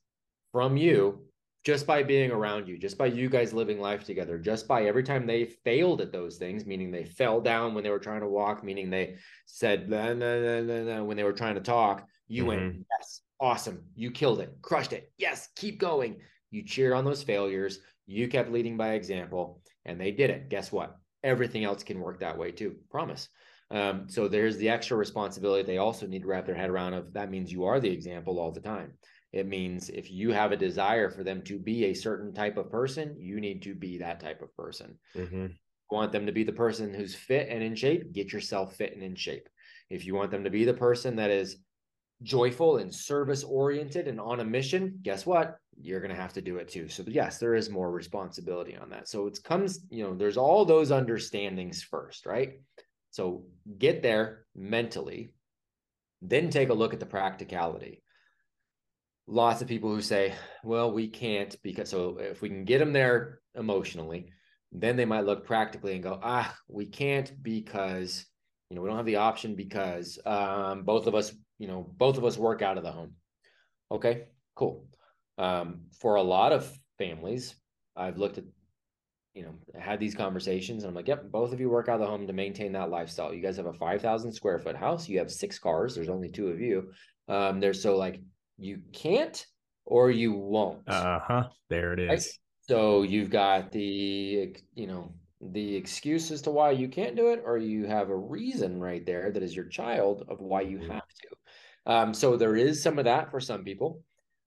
from 0.51 0.77
you 0.77 1.27
just 1.67 1.87
by 1.87 2.03
being 2.03 2.31
around 2.31 2.69
you, 2.69 2.79
just 2.79 2.97
by 2.97 3.07
you 3.07 3.29
guys 3.29 3.53
living 3.53 3.81
life 3.81 4.05
together, 4.05 4.39
just 4.39 4.69
by 4.69 4.85
every 4.85 5.03
time 5.03 5.27
they 5.27 5.45
failed 5.45 6.01
at 6.01 6.13
those 6.13 6.37
things, 6.37 6.65
meaning 6.65 6.93
they 6.93 7.05
fell 7.05 7.41
down 7.41 7.75
when 7.75 7.83
they 7.83 7.91
were 7.91 7.99
trying 7.99 8.21
to 8.21 8.29
walk, 8.29 8.63
meaning 8.63 8.89
they 8.89 9.17
said 9.47 9.91
nah, 9.91 10.15
nah, 10.15 10.61
nah, 10.61 11.03
when 11.05 11.17
they 11.17 11.25
were 11.25 11.33
trying 11.33 11.57
to 11.57 11.61
talk, 11.61 12.07
you 12.29 12.43
mm-hmm. 12.43 12.49
went, 12.49 12.87
yes, 12.91 13.21
awesome, 13.41 13.83
you 13.97 14.13
killed 14.13 14.41
it, 14.41 14.57
crushed 14.63 14.93
it, 14.93 15.13
yes, 15.19 15.49
keep 15.57 15.81
going. 15.81 16.17
You 16.53 16.63
cheered 16.63 16.93
on 16.93 17.05
those 17.05 17.25
failures, 17.25 17.81
you 18.07 18.29
kept 18.29 18.51
leading 18.51 18.77
by 18.77 18.93
example, 18.93 19.61
and 19.85 20.01
they 20.01 20.13
did 20.13 20.31
it. 20.31 20.49
Guess 20.49 20.73
what? 20.73 20.97
Everything 21.25 21.65
else 21.65 21.83
can 21.83 22.01
work 22.01 22.21
that 22.21 22.39
way 22.39 22.53
too. 22.53 22.77
Promise. 22.91 23.29
Um, 23.71 24.09
so 24.09 24.29
there's 24.29 24.57
the 24.59 24.69
extra 24.69 24.97
responsibility 24.97 25.65
they 25.65 25.79
also 25.79 26.07
need 26.07 26.23
to 26.23 26.29
wrap 26.29 26.47
their 26.47 26.55
head 26.55 26.71
around 26.71 26.95
of 26.95 27.13
that 27.15 27.31
means 27.31 27.51
you 27.51 27.65
are 27.65 27.81
the 27.81 27.91
example 27.91 28.39
all 28.39 28.53
the 28.53 28.61
time. 28.61 28.93
It 29.33 29.47
means 29.47 29.91
if 29.91 30.11
you 30.11 30.31
have 30.31 30.53
a 30.53 30.57
desire 30.57 31.11
for 31.11 31.25
them 31.25 31.43
to 31.43 31.59
be 31.59 31.87
a 31.87 31.95
certain 31.95 32.33
type 32.33 32.57
of 32.57 32.71
person, 32.71 33.17
you 33.19 33.41
need 33.41 33.63
to 33.63 33.75
be 33.75 33.99
that 33.99 34.21
type 34.21 34.41
of 34.41 34.55
person. 34.57 34.99
Mm-hmm. 35.17 35.47
want 35.91 36.13
them 36.13 36.27
to 36.27 36.33
be 36.33 36.45
the 36.45 36.53
person 36.53 36.95
who's 36.95 37.15
fit 37.15 37.49
and 37.51 37.63
in 37.63 37.75
shape, 37.75 38.13
get 38.13 38.33
yourself 38.33 38.77
fit 38.77 38.95
and 38.95 39.03
in 39.03 39.17
shape. 39.17 39.49
If 39.91 40.07
you 40.07 40.15
want 40.15 40.31
them 40.31 40.45
to 40.45 40.51
be 40.51 40.65
the 40.65 40.75
person 40.75 41.17
that 41.17 41.31
is 41.31 41.59
joyful 42.23 42.79
and 42.79 42.95
service 42.95 43.45
oriented 43.45 44.09
and 44.09 44.21
on 44.21 44.41
a 44.41 44.45
mission, 44.45 44.99
guess 45.03 45.27
what? 45.27 45.57
You're 45.81 46.01
going 46.01 46.15
to 46.15 46.21
have 46.21 46.33
to 46.35 46.41
do 46.41 46.57
it 46.57 46.69
too. 46.69 46.89
So, 46.89 47.05
yes, 47.07 47.39
there 47.39 47.55
is 47.55 47.69
more 47.69 47.91
responsibility 47.91 48.77
on 48.77 48.91
that. 48.91 49.09
So, 49.09 49.27
it 49.27 49.39
comes, 49.45 49.81
you 49.91 50.05
know, 50.05 50.15
there's 50.15 50.39
all 50.39 50.65
those 50.65 50.91
understandings 50.91 51.83
first, 51.83 52.27
right? 52.27 52.61
So, 53.11 53.45
get 53.79 54.03
there 54.03 54.47
mentally, 54.55 55.35
then 56.23 56.51
take 56.51 56.71
a 56.71 56.75
look 56.75 56.95
at 56.95 57.01
the 57.01 57.07
practicality 57.07 58.03
lots 59.27 59.61
of 59.61 59.69
people 59.69 59.91
who 59.91 60.01
say, 60.01 60.35
well, 60.63 60.93
we 60.93 61.09
can't 61.09 61.57
because 61.63 61.91
so 61.91 62.19
if 62.21 62.41
we 62.43 62.49
can 62.49 62.65
get 62.65 62.79
them 62.79 62.93
there 62.93 63.41
emotionally, 63.55 64.33
then 64.73 64.97
they 64.97 65.05
might 65.05 65.25
look 65.25 65.47
practically 65.47 65.95
and 65.95 66.03
go, 66.03 66.19
ah, 66.23 66.55
we 66.69 66.87
can't 66.87 67.33
because 67.43 68.27
you 68.71 68.77
know 68.77 68.83
we 68.83 68.89
don't 68.89 68.97
have 68.97 69.07
the 69.07 69.17
option 69.17 69.55
because 69.55 70.19
um, 70.27 70.83
both 70.83 71.07
of 71.07 71.15
us, 71.15 71.33
you 71.59 71.69
know, 71.69 71.91
both 71.97 72.19
of 72.19 72.25
us 72.25 72.37
work 72.37 72.63
out 72.63 72.79
of 72.79 72.85
the 72.85 72.93
home. 72.93 73.13
Okay, 73.91 74.25
cool. 74.55 74.87
Um, 75.39 75.83
for 76.01 76.17
a 76.17 76.23
lot 76.23 76.53
of 76.53 76.71
families, 76.99 77.55
I've 77.95 78.19
looked 78.19 78.39
at, 78.39 78.45
you 79.35 79.43
know, 79.43 79.55
had 79.79 80.01
these 80.01 80.15
conversations. 80.15 80.83
And 80.83 80.91
I'm 80.91 80.95
like, 80.95 81.09
yep, 81.09 81.31
both 81.31 81.53
of 81.53 81.61
you 81.61 81.69
work 81.69 81.89
out 81.89 81.97
of 81.97 82.01
the 82.01 82.07
home 82.07 82.27
to 82.27 82.33
maintain 82.33 82.73
that 82.73 82.91
lifestyle. 82.91 83.33
You 83.33 83.43
guys 83.43 83.57
have 83.59 83.67
a 83.67 83.73
5,000 83.73 84.33
square 84.33 84.59
foot 84.59 84.77
house. 84.77 85.09
You 85.09 85.19
have 85.19 85.31
six 85.31 85.59
cars. 85.59 85.95
There's 85.95 86.09
only 86.09 86.31
two 86.31 86.49
of 86.49 86.61
you. 86.61 86.93
Um, 87.29 87.61
there's 87.61 87.83
so 87.83 87.97
like 87.97 88.21
you 88.59 88.81
can't 88.93 89.45
or 89.85 90.11
you 90.11 90.33
won't. 90.33 90.89
Uh 90.89 91.21
huh. 91.23 91.45
There 91.69 91.93
it 91.93 92.01
is. 92.01 92.09
Right? 92.09 92.27
So 92.63 93.03
you've 93.03 93.31
got 93.31 93.71
the, 93.71 94.57
you 94.75 94.87
know, 94.87 95.15
the 95.41 95.77
excuse 95.77 96.31
as 96.31 96.43
to 96.43 96.51
why 96.51 96.71
you 96.71 96.89
can't 96.89 97.17
do 97.17 97.33
it, 97.33 97.43
or 97.45 97.59
you 97.59 97.87
have 97.87 98.11
a 98.11 98.17
reason 98.17 98.81
right 98.81 99.05
there 99.05 99.31
that 99.31 99.43
is 99.43 99.55
your 99.55 99.67
child 99.67 100.25
of 100.29 100.41
why 100.41 100.63
you 100.63 100.79
mm-hmm. 100.79 100.93
have 100.93 101.09
to. 101.23 101.93
Um, 101.93 102.15
so 102.15 102.37
there 102.37 102.57
is 102.57 102.83
some 102.83 102.99
of 102.99 103.05
that 103.05 103.31
for 103.31 103.41
some 103.41 103.65
people. 103.65 104.03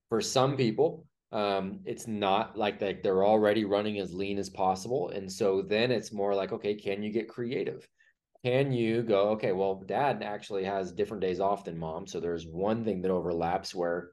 For 0.08 0.20
some 0.20 0.56
people, 0.56 1.06
um, 1.32 1.80
it's 1.84 2.08
not 2.08 2.58
like 2.58 2.80
that 2.80 3.02
they're 3.02 3.24
already 3.24 3.64
running 3.64 3.98
as 4.00 4.12
lean 4.12 4.38
as 4.38 4.50
possible. 4.50 5.10
And 5.10 5.30
so 5.30 5.62
then 5.62 5.92
it's 5.92 6.12
more 6.12 6.34
like, 6.34 6.52
okay, 6.52 6.74
can 6.74 7.02
you 7.02 7.12
get 7.12 7.28
creative? 7.28 7.88
can 8.44 8.72
you 8.72 9.02
go 9.02 9.30
okay 9.30 9.52
well 9.52 9.82
dad 9.86 10.22
actually 10.22 10.64
has 10.64 10.92
different 10.92 11.20
days 11.20 11.40
off 11.40 11.64
than 11.64 11.78
mom 11.78 12.06
so 12.06 12.20
there's 12.20 12.46
one 12.46 12.84
thing 12.84 13.02
that 13.02 13.10
overlaps 13.10 13.74
where 13.74 14.10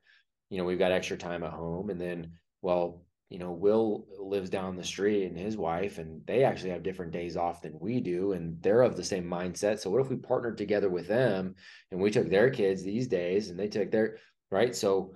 you 0.49 0.57
know 0.57 0.65
we've 0.65 0.79
got 0.79 0.91
extra 0.91 1.17
time 1.17 1.43
at 1.43 1.51
home 1.51 1.89
and 1.89 1.99
then 1.99 2.31
well 2.61 3.03
you 3.29 3.39
know 3.39 3.51
will 3.51 4.05
lives 4.19 4.49
down 4.49 4.75
the 4.75 4.83
street 4.83 5.25
and 5.25 5.37
his 5.37 5.57
wife 5.57 5.97
and 5.97 6.25
they 6.25 6.43
actually 6.43 6.69
have 6.69 6.83
different 6.83 7.11
days 7.11 7.35
off 7.35 7.61
than 7.61 7.77
we 7.79 7.99
do 7.99 8.31
and 8.33 8.61
they're 8.61 8.81
of 8.81 8.95
the 8.95 9.03
same 9.03 9.25
mindset 9.25 9.79
so 9.79 9.89
what 9.89 10.01
if 10.01 10.09
we 10.09 10.15
partnered 10.15 10.57
together 10.57 10.89
with 10.89 11.07
them 11.07 11.53
and 11.91 11.99
we 11.99 12.09
took 12.09 12.29
their 12.29 12.49
kids 12.49 12.83
these 12.83 13.07
days 13.07 13.49
and 13.49 13.59
they 13.59 13.67
took 13.67 13.91
their 13.91 14.17
right 14.49 14.75
so 14.75 15.13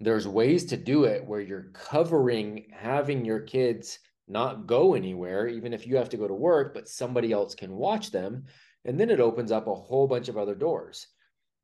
there's 0.00 0.26
ways 0.26 0.64
to 0.66 0.76
do 0.76 1.04
it 1.04 1.24
where 1.24 1.40
you're 1.40 1.70
covering 1.72 2.66
having 2.72 3.24
your 3.24 3.40
kids 3.40 4.00
not 4.28 4.66
go 4.66 4.94
anywhere, 4.94 5.46
even 5.46 5.72
if 5.72 5.86
you 5.86 5.96
have 5.96 6.08
to 6.10 6.16
go 6.16 6.26
to 6.26 6.34
work, 6.34 6.74
but 6.74 6.88
somebody 6.88 7.32
else 7.32 7.54
can 7.54 7.72
watch 7.72 8.10
them. 8.10 8.44
And 8.84 8.98
then 8.98 9.10
it 9.10 9.20
opens 9.20 9.52
up 9.52 9.66
a 9.66 9.74
whole 9.74 10.08
bunch 10.08 10.28
of 10.28 10.36
other 10.36 10.54
doors. 10.54 11.06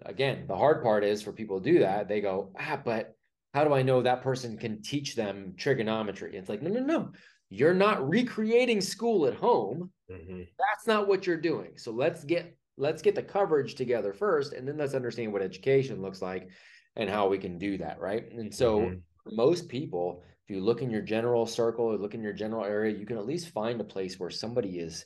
Again, 0.05 0.47
the 0.47 0.57
hard 0.57 0.83
part 0.83 1.03
is 1.03 1.23
for 1.23 1.33
people 1.33 1.61
to 1.61 1.73
do 1.73 1.79
that, 1.81 2.07
they 2.07 2.21
go, 2.21 2.53
ah, 2.59 2.81
but 2.85 3.17
how 3.59 3.65
do 3.65 3.75
I 3.75 3.83
know 3.83 4.01
that 4.01 4.23
person 4.23 4.57
can 4.57 4.81
teach 4.83 5.17
them 5.17 5.53
trigonometry? 5.57 6.37
It's 6.37 6.49
like, 6.49 6.63
no, 6.63 6.71
no, 6.71 6.81
no. 6.81 7.11
You're 7.51 7.75
not 7.75 8.09
recreating 8.09 8.81
school 8.81 9.27
at 9.27 9.35
home. 9.35 9.91
Mm-hmm. 10.09 10.43
That's 10.59 10.87
not 10.87 11.09
what 11.09 11.27
you're 11.27 11.41
doing. 11.41 11.73
So 11.77 11.91
let's 11.91 12.23
get 12.23 12.57
let's 12.77 13.03
get 13.03 13.17
the 13.17 13.23
coverage 13.23 13.75
together 13.75 14.13
first, 14.13 14.53
and 14.53 14.69
then 14.69 14.77
let's 14.77 14.95
understand 14.95 15.33
what 15.33 15.43
education 15.43 16.01
looks 16.01 16.23
like 16.23 16.49
and 16.95 17.11
how 17.11 17.27
we 17.27 17.37
can 17.37 17.59
do 17.59 17.77
that, 17.79 17.99
right? 17.99 18.31
And 18.31 18.55
so 18.55 18.81
mm-hmm. 18.81 19.35
most 19.35 19.69
people, 19.69 20.23
if 20.47 20.55
you 20.55 20.63
look 20.63 20.81
in 20.81 20.91
your 20.91 21.03
general 21.03 21.45
circle 21.45 21.87
or 21.87 21.99
look 21.99 22.15
in 22.15 22.23
your 22.23 22.33
general 22.33 22.65
area, 22.65 22.97
you 22.97 23.07
can 23.07 23.19
at 23.19 23.27
least 23.27 23.49
find 23.49 23.81
a 23.81 23.85
place 23.85 24.21
where 24.21 24.31
somebody 24.31 24.79
is 24.79 25.05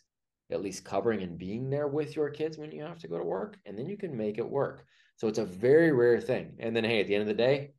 at 0.50 0.60
least 0.60 0.84
covering 0.84 1.22
and 1.22 1.38
being 1.38 1.70
there 1.70 1.88
with 1.88 2.14
your 2.16 2.28
kids 2.28 2.58
when 2.58 2.70
you 2.70 2.82
have 2.82 2.98
to 2.98 3.08
go 3.08 3.16
to 3.16 3.24
work, 3.24 3.56
and 3.64 3.78
then 3.78 3.86
you 3.86 3.96
can 3.96 4.14
make 4.14 4.36
it 4.36 4.46
work. 4.46 4.84
So 5.16 5.26
it's 5.28 5.38
a 5.38 5.46
very 5.46 5.92
rare 5.92 6.20
thing. 6.20 6.56
And 6.58 6.76
then, 6.76 6.84
hey, 6.84 7.00
at 7.00 7.06
the 7.06 7.14
end 7.14 7.22
of 7.22 7.28
the 7.28 7.34
day, 7.34 7.70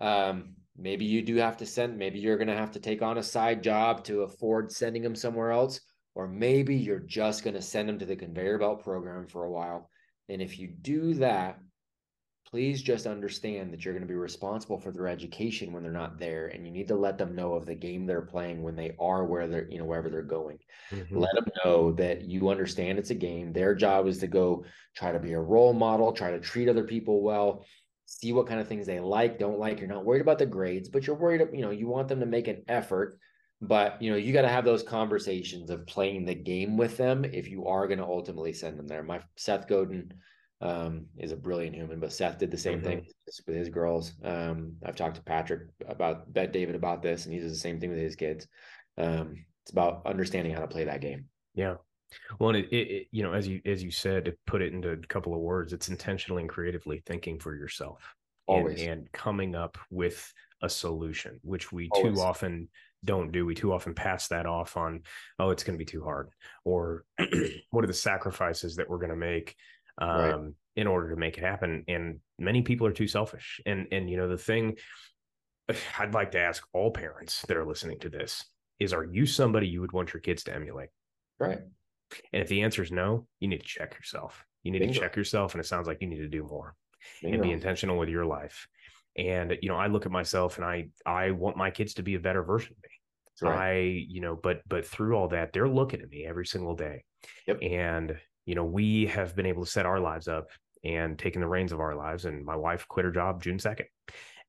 um, 0.00 0.54
maybe 0.76 1.04
you 1.04 1.22
do 1.22 1.36
have 1.36 1.56
to 1.58 1.66
send, 1.66 1.98
maybe 1.98 2.18
you're 2.18 2.36
going 2.36 2.48
to 2.48 2.56
have 2.56 2.72
to 2.72 2.80
take 2.80 3.02
on 3.02 3.18
a 3.18 3.22
side 3.22 3.62
job 3.62 4.04
to 4.04 4.22
afford 4.22 4.72
sending 4.72 5.02
them 5.02 5.14
somewhere 5.14 5.50
else, 5.50 5.80
or 6.14 6.28
maybe 6.28 6.76
you're 6.76 6.98
just 6.98 7.44
going 7.44 7.54
to 7.54 7.62
send 7.62 7.88
them 7.88 7.98
to 7.98 8.06
the 8.06 8.16
conveyor 8.16 8.58
belt 8.58 8.82
program 8.82 9.26
for 9.26 9.44
a 9.44 9.50
while. 9.50 9.90
And 10.28 10.42
if 10.42 10.58
you 10.58 10.68
do 10.68 11.14
that, 11.14 11.58
please 12.50 12.80
just 12.80 13.06
understand 13.06 13.72
that 13.72 13.84
you're 13.84 13.92
going 13.92 14.06
to 14.06 14.08
be 14.08 14.14
responsible 14.14 14.78
for 14.78 14.90
their 14.90 15.06
education 15.06 15.72
when 15.72 15.82
they're 15.82 15.92
not 15.92 16.18
there 16.18 16.46
and 16.46 16.64
you 16.64 16.72
need 16.72 16.88
to 16.88 16.94
let 16.94 17.18
them 17.18 17.34
know 17.34 17.54
of 17.54 17.66
the 17.66 17.74
game 17.74 18.06
they're 18.06 18.22
playing 18.22 18.62
when 18.62 18.74
they 18.74 18.94
are 18.98 19.26
where 19.26 19.46
they're 19.46 19.68
you 19.70 19.78
know 19.78 19.84
wherever 19.84 20.08
they're 20.08 20.22
going 20.22 20.58
mm-hmm. 20.90 21.18
let 21.18 21.34
them 21.34 21.44
know 21.62 21.92
that 21.92 22.22
you 22.22 22.48
understand 22.48 22.98
it's 22.98 23.10
a 23.10 23.14
game 23.14 23.52
their 23.52 23.74
job 23.74 24.06
is 24.06 24.18
to 24.18 24.26
go 24.26 24.64
try 24.96 25.12
to 25.12 25.18
be 25.18 25.34
a 25.34 25.40
role 25.40 25.74
model 25.74 26.12
try 26.12 26.30
to 26.30 26.40
treat 26.40 26.68
other 26.68 26.84
people 26.84 27.22
well 27.22 27.66
see 28.10 28.32
what 28.32 28.46
kind 28.46 28.58
of 28.58 28.66
things 28.66 28.86
they 28.86 29.00
like 29.00 29.38
don't 29.38 29.58
like 29.58 29.78
you're 29.78 29.88
not 29.88 30.04
worried 30.04 30.22
about 30.22 30.38
the 30.38 30.46
grades 30.46 30.88
but 30.88 31.06
you're 31.06 31.14
worried 31.14 31.46
you 31.52 31.60
know 31.60 31.70
you 31.70 31.86
want 31.86 32.08
them 32.08 32.20
to 32.20 32.26
make 32.26 32.48
an 32.48 32.62
effort 32.66 33.18
but 33.60 34.00
you 34.00 34.10
know 34.10 34.16
you 34.16 34.32
got 34.32 34.42
to 34.42 34.48
have 34.48 34.64
those 34.64 34.82
conversations 34.82 35.68
of 35.68 35.86
playing 35.86 36.24
the 36.24 36.34
game 36.34 36.76
with 36.78 36.96
them 36.96 37.24
if 37.24 37.48
you 37.48 37.66
are 37.66 37.86
going 37.86 37.98
to 37.98 38.04
ultimately 38.04 38.52
send 38.52 38.78
them 38.78 38.86
there 38.86 39.02
my 39.02 39.20
seth 39.36 39.68
godin 39.68 40.10
um, 40.60 41.06
is 41.16 41.32
a 41.32 41.36
brilliant 41.36 41.76
human. 41.76 42.00
But 42.00 42.12
Seth 42.12 42.38
did 42.38 42.50
the 42.50 42.58
same 42.58 42.78
mm-hmm. 42.78 42.86
thing 42.86 43.06
with 43.46 43.56
his 43.56 43.68
girls. 43.68 44.12
Um, 44.24 44.74
I've 44.84 44.96
talked 44.96 45.16
to 45.16 45.22
Patrick 45.22 45.68
about 45.86 46.32
Bet 46.32 46.52
David 46.52 46.74
about 46.74 47.02
this, 47.02 47.24
and 47.24 47.34
he 47.34 47.40
does 47.40 47.52
the 47.52 47.58
same 47.58 47.78
thing 47.78 47.90
with 47.90 47.98
his 47.98 48.16
kids. 48.16 48.46
Um, 48.96 49.44
it's 49.62 49.70
about 49.70 50.02
understanding 50.06 50.52
how 50.52 50.60
to 50.60 50.66
play 50.66 50.84
that 50.84 51.00
game. 51.00 51.26
Yeah. 51.54 51.76
Well, 52.38 52.54
it, 52.54 52.68
it, 52.70 52.76
it, 52.76 53.06
you 53.10 53.22
know, 53.22 53.32
as 53.32 53.46
you 53.46 53.60
as 53.64 53.82
you 53.82 53.90
said, 53.90 54.24
to 54.26 54.34
put 54.46 54.62
it 54.62 54.72
into 54.72 54.90
a 54.90 54.96
couple 54.96 55.34
of 55.34 55.40
words, 55.40 55.72
it's 55.72 55.88
intentionally 55.88 56.42
and 56.42 56.50
creatively 56.50 57.02
thinking 57.06 57.38
for 57.38 57.54
yourself, 57.54 58.14
always, 58.46 58.80
and, 58.80 58.90
and 58.90 59.12
coming 59.12 59.54
up 59.54 59.78
with 59.90 60.32
a 60.62 60.68
solution, 60.68 61.38
which 61.42 61.72
we 61.72 61.88
always. 61.92 62.14
too 62.14 62.20
often 62.20 62.68
don't 63.04 63.32
do. 63.32 63.46
We 63.46 63.54
too 63.54 63.72
often 63.72 63.94
pass 63.94 64.28
that 64.28 64.46
off 64.46 64.76
on, 64.76 65.02
oh, 65.38 65.50
it's 65.50 65.62
going 65.62 65.78
to 65.78 65.84
be 65.84 65.90
too 65.90 66.02
hard, 66.02 66.30
or 66.64 67.04
what 67.70 67.84
are 67.84 67.88
the 67.88 67.94
sacrifices 67.94 68.76
that 68.76 68.88
we're 68.88 68.98
going 68.98 69.10
to 69.10 69.16
make 69.16 69.54
um, 69.98 70.10
right. 70.10 70.52
in 70.76 70.86
order 70.86 71.10
to 71.10 71.16
make 71.16 71.38
it 71.38 71.44
happen. 71.44 71.84
And 71.88 72.20
many 72.38 72.62
people 72.62 72.86
are 72.86 72.92
too 72.92 73.08
selfish. 73.08 73.60
And 73.66 73.86
and 73.92 74.10
you 74.10 74.16
know 74.16 74.28
the 74.28 74.38
thing 74.38 74.76
I'd 75.98 76.14
like 76.14 76.32
to 76.32 76.40
ask 76.40 76.64
all 76.72 76.90
parents 76.90 77.42
that 77.48 77.56
are 77.56 77.66
listening 77.66 77.98
to 78.00 78.08
this 78.08 78.44
is: 78.78 78.92
Are 78.92 79.04
you 79.04 79.26
somebody 79.26 79.68
you 79.68 79.80
would 79.80 79.92
want 79.92 80.12
your 80.12 80.20
kids 80.20 80.44
to 80.44 80.54
emulate? 80.54 80.88
Right. 81.38 81.60
And 82.32 82.42
if 82.42 82.48
the 82.48 82.62
answer 82.62 82.82
is 82.82 82.90
no, 82.90 83.26
you 83.40 83.48
need 83.48 83.60
to 83.60 83.66
check 83.66 83.94
yourself. 83.94 84.44
You 84.62 84.72
need 84.72 84.80
Bingo. 84.80 84.94
to 84.94 85.00
check 85.00 85.16
yourself, 85.16 85.54
and 85.54 85.60
it 85.60 85.66
sounds 85.66 85.86
like 85.86 85.98
you 86.00 86.08
need 86.08 86.18
to 86.18 86.28
do 86.28 86.42
more 86.42 86.74
Bingo. 87.22 87.34
and 87.34 87.42
be 87.42 87.52
intentional 87.52 87.98
with 87.98 88.08
your 88.08 88.24
life. 88.24 88.66
And 89.16 89.56
you 89.62 89.68
know, 89.68 89.76
I 89.76 89.88
look 89.88 90.06
at 90.06 90.12
myself 90.12 90.56
and 90.56 90.64
I 90.64 90.88
I 91.04 91.32
want 91.32 91.56
my 91.56 91.70
kids 91.70 91.94
to 91.94 92.02
be 92.02 92.14
a 92.14 92.20
better 92.20 92.42
version 92.42 92.72
of 92.72 92.82
me. 92.82 92.90
Right. 93.40 93.68
I, 93.68 93.78
you 94.08 94.20
know, 94.20 94.36
but 94.40 94.62
but 94.66 94.84
through 94.84 95.16
all 95.16 95.28
that, 95.28 95.52
they're 95.52 95.68
looking 95.68 96.00
at 96.00 96.08
me 96.08 96.26
every 96.26 96.46
single 96.46 96.74
day. 96.74 97.04
Yep. 97.46 97.58
And 97.62 98.18
you 98.46 98.54
know, 98.54 98.64
we 98.64 99.06
have 99.06 99.36
been 99.36 99.46
able 99.46 99.64
to 99.64 99.70
set 99.70 99.86
our 99.86 100.00
lives 100.00 100.26
up 100.26 100.48
and 100.84 101.18
taken 101.18 101.40
the 101.40 101.48
reins 101.48 101.72
of 101.72 101.80
our 101.80 101.94
lives. 101.94 102.24
And 102.24 102.44
my 102.44 102.56
wife 102.56 102.86
quit 102.88 103.04
her 103.04 103.10
job 103.10 103.42
June 103.42 103.58
2nd 103.58 103.84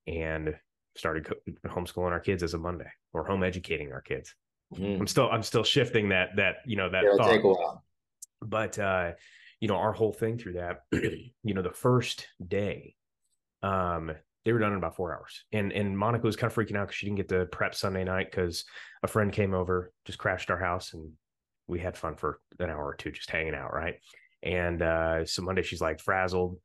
and 0.08 0.56
started 0.96 1.28
homeschooling 1.66 2.12
our 2.12 2.20
kids 2.20 2.44
as 2.44 2.54
a 2.54 2.58
Monday 2.58 2.90
or 3.14 3.26
home 3.26 3.44
educating 3.44 3.92
our 3.92 4.02
kids. 4.02 4.34
Mm. 4.76 5.00
I'm 5.02 5.08
still, 5.08 5.30
I'm 5.30 5.44
still 5.44 5.64
shifting 5.64 6.10
that, 6.10 6.36
that, 6.36 6.58
you 6.66 6.76
know, 6.76 6.90
that 6.90 7.04
It'll 7.04 7.18
thought. 7.18 7.30
Take 7.30 7.44
a 7.44 7.48
while. 7.48 7.84
But, 8.42 8.80
uh, 8.80 9.12
you 9.60 9.68
know, 9.68 9.76
our 9.76 9.92
whole 9.92 10.14
thing 10.14 10.38
through 10.38 10.54
that, 10.54 10.84
you 10.92 11.54
know, 11.54 11.62
the 11.62 11.72
first 11.72 12.28
day, 12.46 12.96
um, 13.62 14.12
they 14.46 14.54
were 14.54 14.60
done 14.60 14.72
in 14.72 14.78
about 14.78 14.96
four 14.96 15.14
hours. 15.14 15.44
And 15.52 15.72
and 15.74 15.98
Monica 15.98 16.26
was 16.26 16.36
kind 16.36 16.52
of 16.52 16.56
freaking 16.56 16.78
out 16.78 16.88
because 16.88 16.96
she 16.96 17.06
didn't 17.06 17.18
get 17.18 17.30
to 17.30 17.46
prep 17.48 17.76
Sunday 17.76 18.04
night 18.04 18.32
because 18.32 18.64
a 19.04 19.08
friend 19.08 19.32
came 19.32 19.54
over, 19.54 19.92
just 20.06 20.18
crashed 20.18 20.50
our 20.50 20.58
house 20.58 20.94
and 20.94 21.12
we 21.68 21.80
had 21.80 21.98
fun 21.98 22.16
for 22.16 22.40
an 22.60 22.70
hour 22.70 22.86
or 22.86 22.96
two 22.96 23.12
just 23.12 23.30
hanging 23.30 23.54
out, 23.54 23.74
right? 23.74 23.96
And 24.42 24.82
uh, 24.82 25.26
so 25.26 25.42
Monday 25.44 25.62
she's 25.62 25.82
like 25.82 26.00
frazzled. 26.00 26.58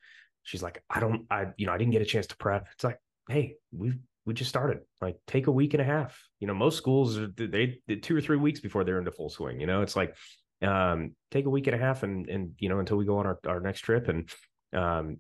She's 0.45 0.63
like, 0.63 0.83
I 0.89 1.01
don't, 1.01 1.27
I, 1.31 1.47
you 1.57 1.67
know, 1.67 1.73
I 1.73 1.79
didn't 1.79 1.93
get 1.93 2.03
a 2.03 2.07
chance 2.07 2.27
to 2.29 2.37
prep. 2.37 2.69
It's 2.73 2.85
like, 2.85 2.99
hey, 3.29 3.57
we 3.73 3.95
we 4.27 4.35
just 4.35 4.51
started. 4.51 4.81
Like, 5.01 5.17
take 5.27 5.47
a 5.47 5.53
week 5.53 5.75
and 5.75 5.81
a 5.81 5.85
half. 5.85 6.21
You 6.41 6.47
know, 6.47 6.55
most 6.55 6.77
schools 6.77 7.19
they 7.37 7.81
did 7.87 8.03
two 8.03 8.17
or 8.17 8.21
three 8.21 8.37
weeks 8.37 8.61
before 8.61 8.85
they're 8.85 8.99
into 8.99 9.13
full 9.13 9.31
swing. 9.31 9.61
You 9.61 9.67
know, 9.67 9.83
it's 9.83 9.97
like, 9.97 10.17
um, 10.63 11.13
take 11.31 11.47
a 11.47 11.51
week 11.51 11.67
and 11.67 11.77
a 11.77 11.79
half 11.79 12.03
and 12.03 12.29
and 12.29 12.53
you 12.59 12.69
know 12.69 12.79
until 12.79 12.97
we 12.97 13.05
go 13.05 13.19
on 13.19 13.27
our 13.27 13.39
our 13.47 13.61
next 13.61 13.81
trip 13.81 14.09
and 14.09 14.31
um, 14.73 15.19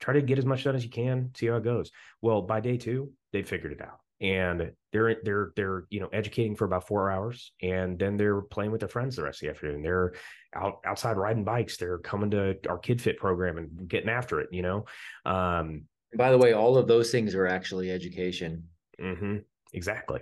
try 0.00 0.14
to 0.14 0.22
get 0.22 0.38
as 0.38 0.44
much 0.44 0.64
done 0.64 0.76
as 0.76 0.84
you 0.84 0.90
can. 0.90 1.30
See 1.34 1.46
how 1.46 1.56
it 1.56 1.64
goes. 1.64 1.90
Well, 2.22 2.42
by 2.42 2.60
day 2.60 2.76
two, 2.76 3.12
they 3.32 3.42
figured 3.42 3.72
it 3.72 3.82
out 3.82 4.00
and 4.20 4.72
they're 4.92 5.16
they're 5.24 5.52
they're 5.56 5.84
you 5.90 6.00
know 6.00 6.08
educating 6.12 6.54
for 6.54 6.64
about 6.64 6.86
four 6.86 7.10
hours 7.10 7.52
and 7.62 7.98
then 7.98 8.16
they're 8.16 8.40
playing 8.40 8.70
with 8.70 8.80
their 8.80 8.88
friends 8.88 9.16
the 9.16 9.22
rest 9.22 9.42
of 9.42 9.46
the 9.46 9.50
afternoon 9.50 9.82
they're 9.82 10.14
out 10.54 10.78
outside 10.86 11.16
riding 11.16 11.44
bikes 11.44 11.76
they're 11.76 11.98
coming 11.98 12.30
to 12.30 12.56
our 12.68 12.78
kid 12.78 13.02
fit 13.02 13.18
program 13.18 13.58
and 13.58 13.88
getting 13.88 14.08
after 14.08 14.40
it 14.40 14.48
you 14.52 14.62
know 14.62 14.84
um 15.26 15.82
by 16.16 16.30
the 16.30 16.38
way 16.38 16.52
all 16.52 16.76
of 16.76 16.86
those 16.86 17.10
things 17.10 17.34
are 17.34 17.46
actually 17.46 17.90
education 17.90 18.64
mm-hmm, 19.00 19.38
exactly 19.72 20.20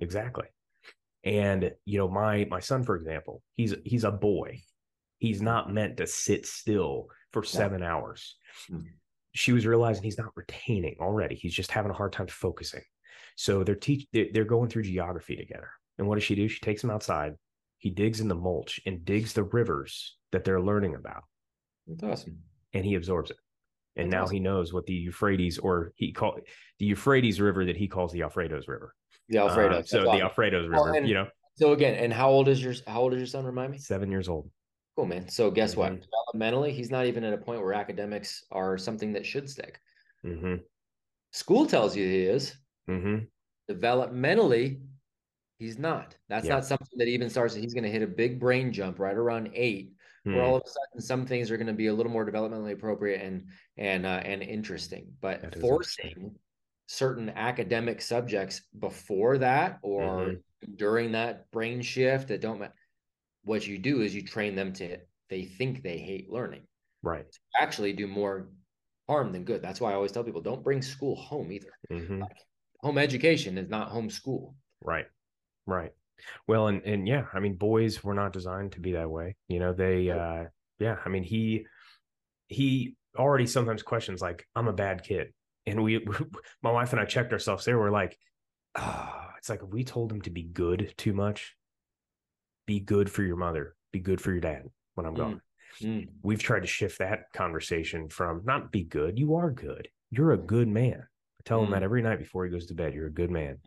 exactly 0.00 0.46
and 1.24 1.72
you 1.84 1.98
know 1.98 2.08
my 2.08 2.46
my 2.50 2.60
son 2.60 2.82
for 2.82 2.96
example 2.96 3.42
he's 3.54 3.74
he's 3.84 4.04
a 4.04 4.10
boy 4.10 4.60
he's 5.18 5.42
not 5.42 5.72
meant 5.72 5.96
to 5.96 6.06
sit 6.06 6.46
still 6.46 7.06
for 7.32 7.42
seven 7.42 7.80
yeah. 7.80 7.92
hours 7.92 8.36
mm-hmm. 8.70 8.86
she 9.32 9.52
was 9.52 9.66
realizing 9.66 10.02
he's 10.02 10.18
not 10.18 10.36
retaining 10.36 10.96
already 11.00 11.34
he's 11.34 11.54
just 11.54 11.70
having 11.70 11.90
a 11.90 11.94
hard 11.94 12.12
time 12.12 12.26
focusing 12.26 12.82
so 13.36 13.64
they're 13.64 13.74
teach 13.74 14.06
they're 14.12 14.44
going 14.44 14.68
through 14.68 14.82
geography 14.82 15.36
together. 15.36 15.70
And 15.98 16.06
what 16.06 16.16
does 16.16 16.24
she 16.24 16.34
do? 16.34 16.48
She 16.48 16.60
takes 16.60 16.82
him 16.82 16.90
outside. 16.90 17.34
He 17.78 17.90
digs 17.90 18.20
in 18.20 18.28
the 18.28 18.34
mulch 18.34 18.80
and 18.86 19.04
digs 19.04 19.32
the 19.32 19.44
rivers 19.44 20.16
that 20.30 20.44
they're 20.44 20.60
learning 20.60 20.94
about. 20.94 21.24
That's 21.86 22.02
awesome. 22.02 22.38
And 22.72 22.84
he 22.84 22.94
absorbs 22.94 23.30
it. 23.30 23.36
And 23.96 24.06
That's 24.06 24.12
now 24.12 24.22
awesome. 24.24 24.34
he 24.34 24.40
knows 24.40 24.72
what 24.72 24.86
the 24.86 24.94
Euphrates 24.94 25.58
or 25.58 25.92
he 25.96 26.12
call 26.12 26.38
the 26.78 26.86
Euphrates 26.86 27.40
River 27.40 27.64
that 27.66 27.76
he 27.76 27.88
calls 27.88 28.12
the 28.12 28.20
Alfredos 28.20 28.66
River. 28.66 28.94
The 29.28 29.38
Alfredo. 29.38 29.78
Uh, 29.78 29.82
so 29.82 30.08
awesome. 30.08 30.18
the 30.18 30.24
Alfredos 30.24 30.68
River, 30.68 30.94
and, 30.94 31.06
you 31.06 31.14
know. 31.14 31.28
So 31.56 31.72
again, 31.72 31.94
and 31.94 32.12
how 32.12 32.30
old 32.30 32.48
is 32.48 32.62
your 32.62 32.74
how 32.86 33.02
old 33.02 33.12
is 33.12 33.18
your 33.18 33.26
son? 33.26 33.44
Remind 33.44 33.72
me. 33.72 33.78
Seven 33.78 34.10
years 34.10 34.28
old. 34.28 34.50
Cool, 34.96 35.06
man. 35.06 35.28
So 35.28 35.50
guess 35.50 35.74
mm-hmm. 35.74 35.80
what? 35.80 36.06
Developmentally, 36.34 36.72
he's 36.72 36.90
not 36.90 37.06
even 37.06 37.24
at 37.24 37.32
a 37.32 37.38
point 37.38 37.60
where 37.62 37.72
academics 37.72 38.44
are 38.50 38.76
something 38.76 39.12
that 39.12 39.26
should 39.26 39.48
stick. 39.48 39.78
Mm-hmm. 40.24 40.56
School 41.32 41.66
tells 41.66 41.96
you 41.96 42.06
he 42.06 42.22
is. 42.22 42.56
Mm-hmm. 42.88 43.24
Developmentally, 43.70 44.80
he's 45.58 45.78
not. 45.78 46.16
That's 46.28 46.46
yeah. 46.46 46.54
not 46.54 46.66
something 46.66 46.98
that 46.98 47.08
even 47.08 47.30
starts. 47.30 47.54
He's 47.54 47.74
going 47.74 47.84
to 47.84 47.90
hit 47.90 48.02
a 48.02 48.06
big 48.06 48.38
brain 48.38 48.72
jump 48.72 48.98
right 48.98 49.16
around 49.16 49.50
eight, 49.54 49.92
mm. 50.26 50.34
where 50.34 50.44
all 50.44 50.56
of 50.56 50.62
a 50.64 50.68
sudden 50.68 51.00
some 51.00 51.26
things 51.26 51.50
are 51.50 51.56
going 51.56 51.66
to 51.66 51.72
be 51.72 51.88
a 51.88 51.94
little 51.94 52.12
more 52.12 52.28
developmentally 52.28 52.72
appropriate 52.72 53.22
and 53.22 53.46
and 53.76 54.06
uh, 54.06 54.20
and 54.24 54.42
interesting. 54.42 55.12
But 55.20 55.58
forcing 55.60 56.34
certain 56.86 57.30
academic 57.30 58.02
subjects 58.02 58.62
before 58.78 59.38
that 59.38 59.78
or 59.82 60.02
mm-hmm. 60.02 60.74
during 60.76 61.12
that 61.12 61.50
brain 61.50 61.80
shift 61.80 62.28
that 62.28 62.40
don't 62.40 62.60
matter. 62.60 62.74
What 63.44 63.66
you 63.66 63.78
do 63.78 64.02
is 64.02 64.14
you 64.14 64.22
train 64.22 64.54
them 64.54 64.72
to 64.74 64.98
they 65.30 65.44
think 65.44 65.82
they 65.82 65.98
hate 65.98 66.30
learning. 66.30 66.62
Right. 67.02 67.26
actually 67.58 67.94
do 67.94 68.06
more 68.06 68.48
harm 69.08 69.32
than 69.32 69.44
good. 69.44 69.62
That's 69.62 69.80
why 69.80 69.90
I 69.90 69.94
always 69.94 70.12
tell 70.12 70.22
people 70.22 70.40
don't 70.40 70.62
bring 70.62 70.82
school 70.82 71.16
home 71.16 71.50
either. 71.50 71.72
Mm-hmm. 71.90 72.20
Like, 72.20 72.36
home 72.80 72.98
education 72.98 73.58
is 73.58 73.68
not 73.68 73.88
home 73.88 74.10
school. 74.10 74.54
Right. 74.80 75.06
Right. 75.66 75.92
Well, 76.46 76.68
and 76.68 76.82
and 76.82 77.06
yeah, 77.06 77.24
I 77.32 77.40
mean, 77.40 77.54
boys 77.54 78.02
were 78.04 78.14
not 78.14 78.32
designed 78.32 78.72
to 78.72 78.80
be 78.80 78.92
that 78.92 79.10
way. 79.10 79.36
You 79.48 79.58
know, 79.60 79.72
they 79.72 80.10
uh 80.10 80.44
yeah, 80.78 80.96
I 81.04 81.08
mean, 81.08 81.22
he 81.22 81.66
he 82.48 82.96
already 83.16 83.46
sometimes 83.46 83.82
questions 83.82 84.20
like, 84.20 84.46
I'm 84.54 84.68
a 84.68 84.72
bad 84.72 85.04
kid. 85.04 85.32
And 85.66 85.82
we 85.82 86.04
my 86.62 86.70
wife 86.72 86.92
and 86.92 87.00
I 87.00 87.04
checked 87.04 87.32
ourselves 87.32 87.64
there. 87.64 87.78
We're 87.78 87.90
like, 87.90 88.18
uh, 88.74 89.10
it's 89.38 89.48
like 89.48 89.60
we 89.66 89.84
told 89.84 90.10
him 90.12 90.22
to 90.22 90.30
be 90.30 90.42
good 90.42 90.94
too 90.96 91.12
much. 91.12 91.54
Be 92.66 92.80
good 92.80 93.10
for 93.10 93.22
your 93.22 93.36
mother. 93.36 93.74
Be 93.92 94.00
good 94.00 94.20
for 94.20 94.30
your 94.32 94.40
dad 94.40 94.64
when 94.94 95.06
I'm 95.06 95.14
gone. 95.14 95.40
Mm. 95.80 96.08
We've 96.22 96.42
tried 96.42 96.60
to 96.60 96.66
shift 96.66 96.98
that 96.98 97.32
conversation 97.34 98.08
from 98.08 98.42
not 98.44 98.70
be 98.70 98.84
good. 98.84 99.18
You 99.18 99.36
are 99.36 99.50
good. 99.50 99.88
You're 100.10 100.32
a 100.32 100.38
good 100.38 100.68
man. 100.68 101.00
I 101.00 101.42
tell 101.44 101.62
him 101.62 101.70
that 101.70 101.80
Mm. 101.80 101.84
every 101.84 102.02
night 102.02 102.18
before 102.18 102.44
he 102.44 102.50
goes 102.50 102.66
to 102.66 102.74
bed. 102.74 102.94
You're 102.94 103.06
a 103.06 103.12
good 103.12 103.30
man. 103.30 103.58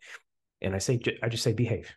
And 0.62 0.74
I 0.76 0.78
say, 0.78 1.00
I 1.22 1.30
just 1.30 1.44
say, 1.44 1.54
behave. 1.54 1.94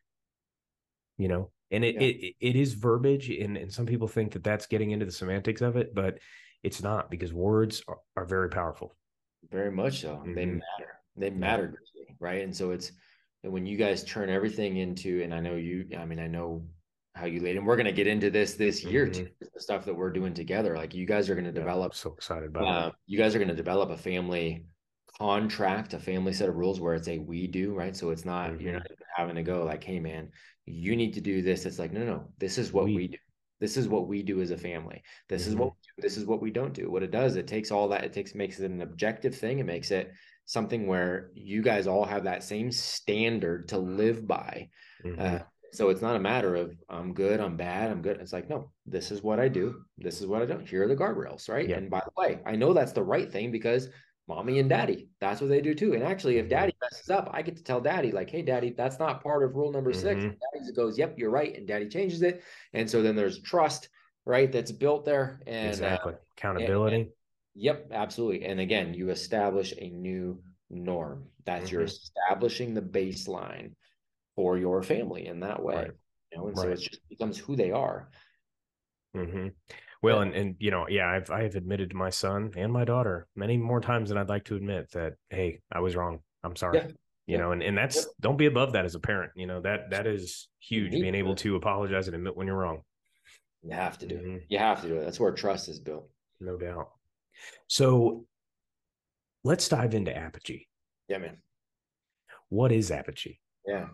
You 1.19 1.29
know, 1.29 1.51
and 1.71 1.85
it 1.85 1.97
Yeah. 1.97 2.03
it, 2.03 2.35
it 2.41 2.57
is 2.57 2.75
verbiage, 2.75 3.29
and 3.29 3.57
and 3.57 3.73
some 3.73 3.87
people 3.87 4.09
think 4.09 4.33
that 4.33 4.45
that's 4.45 4.67
getting 4.67 4.93
into 4.93 5.05
the 5.05 5.13
semantics 5.13 5.61
of 5.61 5.77
it, 5.77 5.95
but 5.95 6.19
it's 6.63 6.83
not 6.83 7.11
because 7.11 7.33
words 7.33 7.83
are, 7.89 7.99
are 8.17 8.25
very 8.25 8.49
powerful. 8.49 8.97
Very 9.51 9.71
much 9.71 10.01
so. 10.01 10.23
They 10.25 10.47
Mhm. 10.47 10.61
matter. 10.61 11.01
They 11.17 11.31
matter 11.31 11.67
greatly, 11.67 12.17
right? 12.21 12.43
And 12.43 12.55
so 12.57 12.71
it's 12.71 12.93
and 13.45 13.53
when 13.53 13.67
you 13.67 13.77
guys 13.77 14.05
turn 14.05 14.31
everything 14.31 14.79
into, 14.79 15.23
and 15.23 15.33
I 15.33 15.41
know 15.41 15.57
you, 15.57 15.87
I 15.97 16.05
mean, 16.05 16.19
I 16.19 16.27
know 16.27 16.67
how 17.15 17.27
you 17.27 17.41
laid, 17.41 17.57
and 17.57 17.67
we're 17.67 17.77
gonna 17.77 17.93
get 17.93 18.07
into 18.07 18.31
this 18.31 18.55
this 18.55 18.85
year 18.85 19.07
Mhm. 19.07 19.15
too, 19.15 19.29
the 19.55 19.61
stuff 19.61 19.85
that 19.85 19.95
we're 19.95 20.11
doing 20.11 20.35
together. 20.35 20.77
Like 20.77 20.95
you 20.95 21.07
guys 21.07 21.29
are 21.31 21.35
gonna 21.35 21.53
develop 21.53 21.93
I'm 21.93 21.97
so 21.97 22.13
excited 22.13 22.49
about 22.49 22.69
uh, 22.69 22.91
you 23.07 23.19
guys 23.19 23.35
are 23.35 23.39
going 23.39 23.49
to 23.49 23.55
develop 23.55 23.91
a 23.91 23.97
family 23.97 24.67
contract, 25.19 25.95
a 25.95 25.99
family 25.99 26.33
set 26.33 26.49
of 26.49 26.57
rules 26.57 26.81
where 26.81 26.95
it's 26.95 27.09
a 27.09 27.19
we 27.19 27.47
do, 27.47 27.75
right? 27.75 27.97
So 27.97 28.11
it's 28.11 28.25
not 28.25 28.61
you're 28.61 28.73
Mhm. 28.73 28.75
not 28.75 28.87
having 29.17 29.37
to 29.37 29.43
go 29.43 29.65
like, 29.65 29.83
hey 29.83 30.01
man, 30.01 30.31
you 30.71 30.97
need 30.97 31.15
to 31.15 31.21
do 31.21 31.43
this. 31.43 31.67
It's 31.67 31.79
like, 31.79 31.93
no, 31.93 32.05
no, 32.05 32.29
this 32.39 32.59
is 32.59 32.73
what 32.73 32.85
we, 32.87 32.95
We- 32.97 33.09
do. 33.09 33.19
This 33.61 33.77
is 33.77 33.89
what 33.89 34.07
we 34.07 34.23
do 34.23 34.41
as 34.41 34.53
a 34.53 34.57
family. 34.57 35.03
This 35.29 35.47
is 35.49 35.55
Mm-hmm. 35.55 35.63
what 35.63 35.69
we 35.71 35.81
do. 35.97 36.03
this 36.07 36.17
is 36.17 36.25
what 36.27 36.41
we 36.41 36.51
don't 36.53 36.73
do. 36.73 36.91
What 36.91 37.03
it 37.03 37.11
does, 37.11 37.35
it 37.35 37.49
takes 37.49 37.73
all 37.73 37.89
that, 37.89 38.05
it 38.05 38.13
takes 38.13 38.35
makes 38.35 38.61
it 38.61 38.71
an 38.71 38.83
objective 38.83 39.35
thing. 39.37 39.59
It 39.59 39.67
makes 39.67 39.91
it 39.91 40.13
something 40.45 40.87
where 40.87 41.31
you 41.35 41.61
guys 41.61 41.87
all 41.89 42.05
have 42.05 42.25
that 42.25 42.45
same 42.45 42.71
standard 42.71 43.69
to 43.69 43.79
live 43.79 44.27
by. 44.29 44.69
it. 45.05 45.09
Mhm. 45.09 45.19
Uh, 45.41 45.43
so 45.73 45.91
it's 45.91 46.01
not 46.01 46.17
a 46.17 46.21
matter 46.21 46.55
of 46.57 46.73
I'm 46.89 47.13
good, 47.13 47.41
I'm 47.41 47.57
bad, 47.57 47.91
I'm 47.91 48.01
good. 48.01 48.19
It's 48.21 48.33
like, 48.33 48.49
no, 48.49 48.71
this 48.87 49.11
is 49.11 49.23
what 49.23 49.39
I 49.41 49.49
do. 49.49 49.83
This 49.99 50.21
is 50.21 50.27
what 50.27 50.41
I 50.41 50.47
don't. 50.47 50.67
Here 50.67 50.85
are 50.85 50.89
the 50.89 50.97
guardrails, 50.97 51.49
right? 51.49 51.69
Yeah. 51.69 51.77
And 51.79 51.91
by 51.91 52.01
the 52.01 52.13
way, 52.17 52.41
I 52.47 52.57
know 52.57 52.73
that's 52.73 52.93
the 52.93 53.03
right 53.03 53.31
thing 53.31 53.51
because 53.51 53.89
mommy 54.29 54.59
and 54.59 54.69
daddy, 54.69 55.09
that's 55.21 55.41
what 55.41 55.49
they 55.49 55.61
do 55.61 55.75
too. 55.75 55.95
And 55.95 56.03
actually, 56.03 56.39
if 56.39 56.47
Mhm. 56.47 56.51
daddy 56.51 56.73
messes 56.83 57.11
up, 57.11 57.31
I 57.33 57.43
get 57.43 57.57
to 57.57 57.63
tell 57.65 57.81
daddy, 57.81 58.13
like, 58.13 58.31
hey, 58.31 58.43
daddy, 58.43 58.71
that's 58.71 58.99
not 58.99 59.23
part 59.23 59.43
of 59.43 59.57
rule 59.57 59.73
number 59.73 59.93
six. 59.93 60.25
Mhm. 60.25 60.29
And 60.31 60.37
daddy 60.67 60.73
goes, 60.75 60.99
yep, 60.99 61.19
you're 61.19 61.31
right. 61.31 61.57
And 61.57 61.67
daddy 61.67 61.89
changes 61.89 62.23
it. 62.23 62.43
And 62.73 62.89
so 62.91 63.03
then 63.03 63.17
there's 63.17 63.41
trust, 63.41 63.89
right? 64.27 64.51
That's 64.53 64.73
built 64.73 65.05
there. 65.05 65.41
And 65.47 65.83
uh, 65.83 65.87
exactly. 65.87 66.15
Accountability. 66.37 67.13
Yep, 67.55 67.89
absolutely. 67.93 68.45
And 68.45 68.61
again, 68.61 68.95
you 68.95 69.11
establish 69.11 69.73
a 69.79 69.89
new 69.91 70.43
norm. 70.71 71.29
That's 71.45 71.71
you're 71.73 71.83
Mhm. 71.83 71.87
establishing 71.87 72.75
the 72.75 72.83
baseline 72.83 73.75
for 74.37 74.59
your 74.59 74.83
family 74.83 75.27
in 75.27 75.41
that 75.41 75.63
way. 75.63 75.75
Right. 75.77 75.91
You 76.33 76.39
know, 76.39 76.47
and 76.49 76.59
so 76.59 76.69
it 76.69 76.77
just 76.77 77.09
becomes 77.09 77.39
who 77.39 77.57
they 77.57 77.73
are. 77.73 78.11
hmm 79.15 79.49
Well, 80.03 80.17
Yeah. 80.17 80.23
and 80.23 80.35
and 80.35 80.57
you 80.59 80.71
know, 80.71 80.87
yeah, 80.89 81.09
I've 81.11 81.31
I 81.31 81.43
have 81.43 81.57
admitted 81.57 81.91
to 81.91 81.97
my 81.97 82.11
son 82.11 82.53
and 82.57 82.73
my 82.73 82.85
daughter 82.85 83.27
many 83.35 83.57
more 83.57 83.81
times 83.81 84.09
than 84.09 84.19
I'd 84.19 84.29
like 84.29 84.45
to 84.45 84.57
admit 84.57 84.91
that, 84.93 85.15
hey, 85.31 85.61
I 85.73 85.81
was 85.81 85.97
wrong. 85.97 86.21
I'm 86.45 86.57
sorry. 86.57 86.79
Yeah. 86.79 86.87
You 86.87 86.95
Yeah. 87.27 87.39
know, 87.39 87.53
and 87.53 87.63
and 87.63 87.77
that's 87.77 88.07
don't 88.21 88.37
be 88.37 88.47
above 88.47 88.73
that 88.73 88.85
as 88.85 88.95
a 88.95 89.01
parent. 89.01 89.33
You 89.35 89.47
know 89.47 89.61
that 89.63 89.91
that 89.91 90.07
is 90.07 90.49
huge. 90.61 90.93
Being 90.93 91.15
able 91.15 91.35
to. 91.37 91.57
apologize 91.57 92.07
and 92.09 92.15
admit 92.15 92.37
when 92.37 92.47
you're 92.47 92.57
wrong. 92.57 92.83
You 93.63 93.73
have 93.73 93.99
to 93.99 94.07
do 94.07 94.17
it. 94.17 94.25
Mhm. 94.25 94.43
You 94.49 94.59
have 94.59 94.81
to 94.83 94.89
do 94.89 94.97
it. 94.97 95.05
That's 95.05 95.19
where 95.19 95.33
trust 95.33 95.69
is 95.69 95.81
built. 95.81 96.09
No 96.41 96.57
doubt. 96.57 96.91
So 97.67 98.27
let's 99.43 99.69
dive 99.69 99.95
into 99.95 100.17
apogee. 100.17 100.67
Yeah, 101.09 101.19
man. 101.19 101.43
What 102.51 102.71
is 102.71 102.91
apogee? 102.93 103.41
Yeah. 103.67 103.89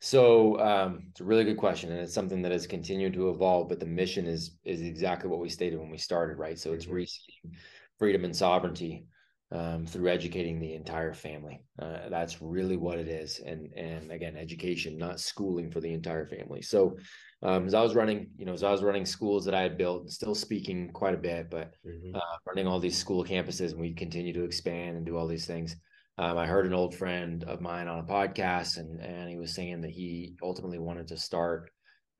So 0.00 0.60
um, 0.60 1.06
it's 1.10 1.20
a 1.20 1.24
really 1.24 1.44
good 1.44 1.56
question, 1.56 1.90
and 1.90 2.00
it's 2.00 2.12
something 2.12 2.42
that 2.42 2.52
has 2.52 2.66
continued 2.66 3.14
to 3.14 3.30
evolve. 3.30 3.68
But 3.68 3.80
the 3.80 3.86
mission 3.86 4.26
is 4.26 4.58
is 4.64 4.82
exactly 4.82 5.30
what 5.30 5.40
we 5.40 5.48
stated 5.48 5.78
when 5.78 5.90
we 5.90 5.98
started, 5.98 6.38
right? 6.38 6.58
So 6.58 6.72
it's 6.72 6.86
Mhm. 6.86 6.86
reseeking 6.86 7.56
freedom 7.98 8.24
and 8.24 8.36
sovereignty 8.36 9.06
um, 9.50 9.86
through 9.86 10.08
educating 10.08 10.60
the 10.60 10.74
entire 10.74 11.14
family. 11.14 11.64
Uh, 11.78 12.08
that's 12.10 12.42
really 12.42 12.76
what 12.76 12.98
it 12.98 13.08
is, 13.08 13.40
and 13.40 13.72
and 13.74 14.12
again, 14.12 14.36
education, 14.36 14.98
not 14.98 15.18
schooling 15.18 15.70
for 15.70 15.80
the 15.80 15.92
entire 15.92 16.26
family. 16.26 16.60
So 16.62 16.98
um, 17.42 17.66
as 17.66 17.74
I 17.74 17.82
was 17.82 17.94
running, 17.94 18.30
you 18.36 18.44
know, 18.44 18.52
as 18.52 18.62
I 18.62 18.70
was 18.72 18.82
running 18.82 19.06
schools 19.06 19.46
that 19.46 19.54
I 19.54 19.62
had 19.62 19.78
built, 19.78 20.10
still 20.10 20.34
speaking 20.34 20.90
quite 20.92 21.14
a 21.14 21.18
bit, 21.18 21.48
but 21.50 21.72
Mhm. 21.84 22.16
uh, 22.16 22.36
running 22.46 22.66
all 22.66 22.80
these 22.80 22.98
school 22.98 23.24
campuses, 23.24 23.70
and 23.72 23.80
we 23.80 23.94
continue 23.94 24.34
to 24.34 24.44
expand 24.44 24.98
and 24.98 25.06
do 25.06 25.16
all 25.16 25.26
these 25.26 25.46
things. 25.46 25.76
Um, 26.18 26.38
I 26.38 26.46
heard 26.46 26.66
an 26.66 26.72
old 26.72 26.94
friend 26.94 27.44
of 27.44 27.60
mine 27.60 27.88
on 27.88 27.98
a 27.98 28.02
podcast, 28.02 28.78
and 28.78 29.00
and 29.00 29.28
he 29.28 29.36
was 29.36 29.54
saying 29.54 29.82
that 29.82 29.90
he 29.90 30.36
ultimately 30.42 30.78
wanted 30.78 31.08
to 31.08 31.16
start 31.18 31.70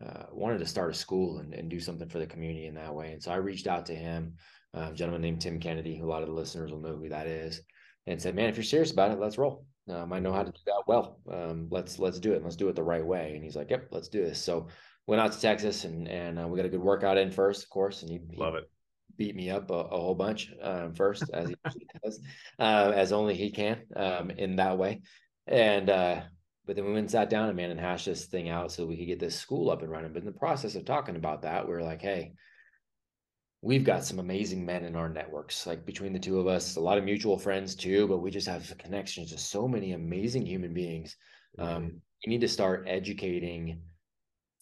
uh, 0.04 0.24
wanted 0.30 0.58
to 0.58 0.66
start 0.66 0.90
a 0.90 0.94
school 0.94 1.38
and, 1.38 1.54
and 1.54 1.70
do 1.70 1.80
something 1.80 2.08
for 2.08 2.18
the 2.18 2.26
community 2.26 2.66
in 2.66 2.74
that 2.74 2.94
way. 2.94 3.12
And 3.12 3.22
so 3.22 3.32
I 3.32 3.36
reached 3.36 3.66
out 3.66 3.86
to 3.86 3.94
him, 3.94 4.34
uh, 4.76 4.90
a 4.90 4.94
gentleman 4.94 5.22
named 5.22 5.40
Tim 5.40 5.58
Kennedy, 5.58 5.96
who 5.96 6.04
a 6.04 6.10
lot 6.10 6.22
of 6.22 6.28
the 6.28 6.34
listeners 6.34 6.70
will 6.70 6.80
know 6.80 6.96
who 6.96 7.08
that 7.08 7.26
is, 7.26 7.62
and 8.06 8.20
said, 8.20 8.34
"Man, 8.34 8.50
if 8.50 8.56
you're 8.56 8.64
serious 8.64 8.92
about 8.92 9.12
it, 9.12 9.18
let's 9.18 9.38
roll. 9.38 9.64
Um, 9.88 10.12
I 10.12 10.18
know 10.18 10.32
how 10.32 10.42
to 10.42 10.50
do 10.50 10.60
that 10.66 10.82
well. 10.86 11.20
Um, 11.32 11.68
let's 11.70 11.98
let's 11.98 12.20
do 12.20 12.32
it. 12.34 12.42
Let's 12.42 12.56
do 12.56 12.68
it 12.68 12.76
the 12.76 12.82
right 12.82 13.04
way." 13.04 13.34
And 13.34 13.42
he's 13.42 13.56
like, 13.56 13.70
"Yep, 13.70 13.88
let's 13.92 14.08
do 14.08 14.22
this." 14.22 14.42
So 14.42 14.68
went 15.06 15.22
out 15.22 15.32
to 15.32 15.40
Texas, 15.40 15.84
and 15.84 16.06
and 16.06 16.38
uh, 16.38 16.46
we 16.46 16.58
got 16.58 16.66
a 16.66 16.70
good 16.70 16.82
workout 16.82 17.16
in 17.16 17.30
first, 17.30 17.62
of 17.62 17.70
course, 17.70 18.02
and 18.02 18.10
he, 18.10 18.20
he 18.30 18.36
Love 18.36 18.56
it. 18.56 18.70
Beat 19.16 19.36
me 19.36 19.50
up 19.50 19.70
a, 19.70 19.74
a 19.74 19.98
whole 20.00 20.14
bunch 20.14 20.52
um, 20.62 20.94
first, 20.94 21.24
as 21.32 21.48
he 21.48 21.56
usually 21.64 21.86
does, 22.04 22.20
uh, 22.58 22.92
as 22.94 23.12
only 23.12 23.34
he 23.34 23.50
can 23.50 23.82
um, 23.94 24.30
in 24.30 24.56
that 24.56 24.78
way. 24.78 25.02
And 25.46 25.90
uh, 25.90 26.20
but 26.66 26.74
then 26.76 26.84
we 26.84 26.92
went 26.92 27.04
and 27.04 27.10
sat 27.10 27.30
down 27.30 27.48
and 27.48 27.56
man 27.56 27.70
and 27.70 27.80
hashed 27.80 28.06
this 28.06 28.26
thing 28.26 28.48
out 28.48 28.72
so 28.72 28.84
we 28.84 28.96
could 28.96 29.06
get 29.06 29.20
this 29.20 29.38
school 29.38 29.70
up 29.70 29.82
and 29.82 29.90
running. 29.90 30.12
But 30.12 30.20
in 30.20 30.26
the 30.26 30.32
process 30.32 30.74
of 30.74 30.84
talking 30.84 31.16
about 31.16 31.42
that, 31.42 31.66
we 31.66 31.72
were 31.72 31.82
like, 31.82 32.02
hey, 32.02 32.32
we've 33.62 33.84
got 33.84 34.04
some 34.04 34.18
amazing 34.18 34.66
men 34.66 34.84
in 34.84 34.96
our 34.96 35.08
networks, 35.08 35.66
like 35.66 35.86
between 35.86 36.12
the 36.12 36.18
two 36.18 36.40
of 36.40 36.46
us, 36.46 36.76
a 36.76 36.80
lot 36.80 36.98
of 36.98 37.04
mutual 37.04 37.38
friends 37.38 37.74
too, 37.74 38.06
but 38.08 38.18
we 38.18 38.30
just 38.30 38.48
have 38.48 38.76
connections 38.78 39.30
to 39.30 39.38
so 39.38 39.68
many 39.68 39.92
amazing 39.92 40.44
human 40.44 40.74
beings. 40.74 41.16
Mhm. 41.58 41.64
Um, 41.64 42.02
you 42.22 42.30
need 42.30 42.40
to 42.40 42.48
start 42.48 42.84
educating 42.88 43.80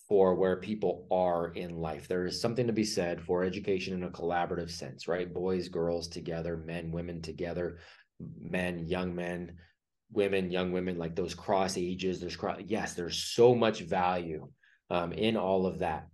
for 0.09 0.35
where 0.35 0.57
people 0.57 1.07
are 1.11 1.53
in 1.53 1.79
life. 1.79 2.09
There 2.09 2.27
is 2.27 2.41
something 2.41 2.67
to 2.67 2.73
be 2.73 2.85
said 2.85 3.23
for 3.23 3.43
education 3.43 3.95
in 3.95 4.03
a 4.05 4.11
collaborative 4.11 4.71
sense, 4.71 5.09
right? 5.09 5.33
Boys, 5.33 5.69
girls 5.69 6.09
together, 6.09 6.57
men, 6.57 6.93
women 6.93 7.23
together, 7.23 7.79
men, 8.39 8.87
young 8.87 9.15
men, 9.15 9.57
women, 10.13 10.51
young 10.51 10.73
women, 10.73 10.99
like 10.99 11.17
those 11.17 11.35
cross 11.35 11.79
ages. 11.79 12.21
There's 12.21 12.37
cross, 12.37 12.61
yes, 12.67 12.95
there's 12.95 13.17
so 13.17 13.55
much 13.55 13.81
value 13.81 14.49
um, 14.91 15.13
in 15.13 15.37
all 15.37 15.67
of 15.67 15.79
that. 15.79 16.07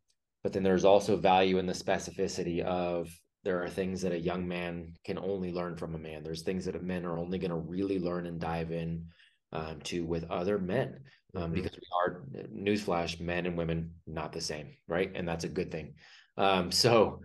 But 0.44 0.53
then 0.53 0.62
there's 0.62 0.85
also 0.85 1.16
value 1.16 1.59
in 1.59 1.66
the 1.66 1.72
specificity 1.72 2.62
of 2.62 3.09
there 3.42 3.62
are 3.62 3.68
things 3.68 4.03
that 4.03 4.12
a 4.12 4.18
young 4.18 4.46
man 4.46 4.94
can 5.05 5.18
only 5.18 5.53
learn 5.53 5.76
from 5.76 5.94
a 5.94 5.98
man. 5.98 6.22
There's 6.22 6.42
things 6.42 6.64
that 6.66 6.83
men 6.83 7.05
are 7.05 7.18
only 7.18 7.38
going 7.38 7.50
to 7.50 7.57
really 7.57 7.98
learn 7.98 8.26
and 8.26 8.40
dive 8.40 8.70
in 8.70 9.07
um, 9.53 9.81
to 9.85 10.05
with 10.05 10.31
other 10.31 10.59
men 10.59 11.00
um, 11.35 11.51
Mhm. 11.51 11.55
because 11.55 11.73
we 11.73 11.87
are 11.99 12.23
newsflash 12.55 13.21
men 13.21 13.47
and 13.47 13.57
women 13.57 13.95
not 14.07 14.33
the 14.33 14.40
same 14.40 14.77
right 14.88 15.11
and 15.14 15.27
that's 15.29 15.45
a 15.45 15.49
good 15.49 15.71
thing 15.71 15.95
um, 16.37 16.71
so 16.73 17.21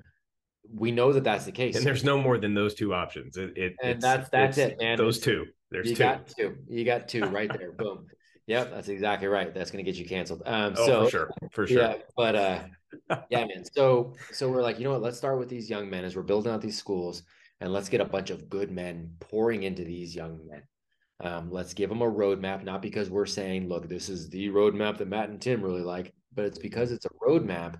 we 0.74 0.91
know 0.91 1.13
that 1.13 1.24
that's 1.24 1.46
the 1.46 1.52
case 1.52 1.76
And 1.76 1.86
there's 1.86 2.04
no 2.04 2.20
more 2.20 2.39
than 2.39 2.56
those 2.56 2.74
two 2.74 2.91
options. 2.94 3.38
It, 3.38 3.56
it 3.56 3.76
And 3.84 3.91
it's- 3.98 4.02
that's- 4.02 4.30
that's 4.30 4.58
it, 4.58 4.80
man. 4.80 4.98
Those 4.98 5.20
two. 5.20 5.46
There's 5.70 5.88
you 5.89 5.96
two. 5.96 6.04
got 6.04 6.28
two 6.28 6.58
you 6.68 6.84
got 6.84 7.08
two 7.08 7.22
right 7.39 7.52
there 7.56 7.72
boom 7.72 8.08
yep 8.48 8.72
that's 8.72 8.88
exactly 8.89 9.28
right 9.28 9.54
that's 9.54 9.70
going 9.72 9.84
to 9.84 9.89
get 9.91 10.00
you 10.00 10.08
canceled 10.08 10.41
um 10.46 10.74
oh, 10.78 10.86
so 10.86 11.04
for 11.06 11.10
sure. 11.10 11.30
For 11.52 11.68
sure. 11.68 11.82
yeah 11.82 11.96
but 12.18 12.36
uh 12.36 12.60
yeah 13.30 13.46
man 13.46 13.63
so 13.74 14.13
so 14.32 14.50
we're 14.50 14.62
like 14.62 14.78
you 14.80 14.84
know 14.86 14.91
what 14.91 15.02
let's 15.02 15.18
start 15.18 15.38
with 15.39 15.50
these 15.50 15.70
young 15.70 15.89
men 15.89 16.04
as 16.06 16.15
we're 16.15 16.22
building 16.24 16.52
out 16.52 16.62
these 16.62 16.78
schools 16.78 17.24
and 17.62 17.72
let's 17.74 17.89
get 17.89 18.02
a 18.02 18.06
bunch 18.06 18.30
of 18.30 18.50
good 18.50 18.72
men 18.72 19.15
pouring 19.20 19.63
into 19.63 19.84
these 19.84 20.15
young 20.15 20.39
men 20.48 20.62
um, 21.21 21.49
let's 21.51 21.73
give 21.73 21.89
them 21.89 22.01
a 22.01 22.12
roadmap 22.12 22.63
not 22.63 22.82
because 22.82 23.10
we're 23.10 23.25
saying 23.25 23.67
look 23.69 23.88
this 23.88 24.10
is 24.10 24.30
the 24.30 24.49
roadmap 24.49 24.97
that 24.97 25.08
matt 25.08 25.30
and 25.30 25.41
tim 25.41 25.62
really 25.62 25.82
like 25.82 26.13
but 26.34 26.45
it's 26.45 26.60
because 26.60 26.91
it's 26.91 27.06
a 27.06 27.25
roadmap 27.25 27.75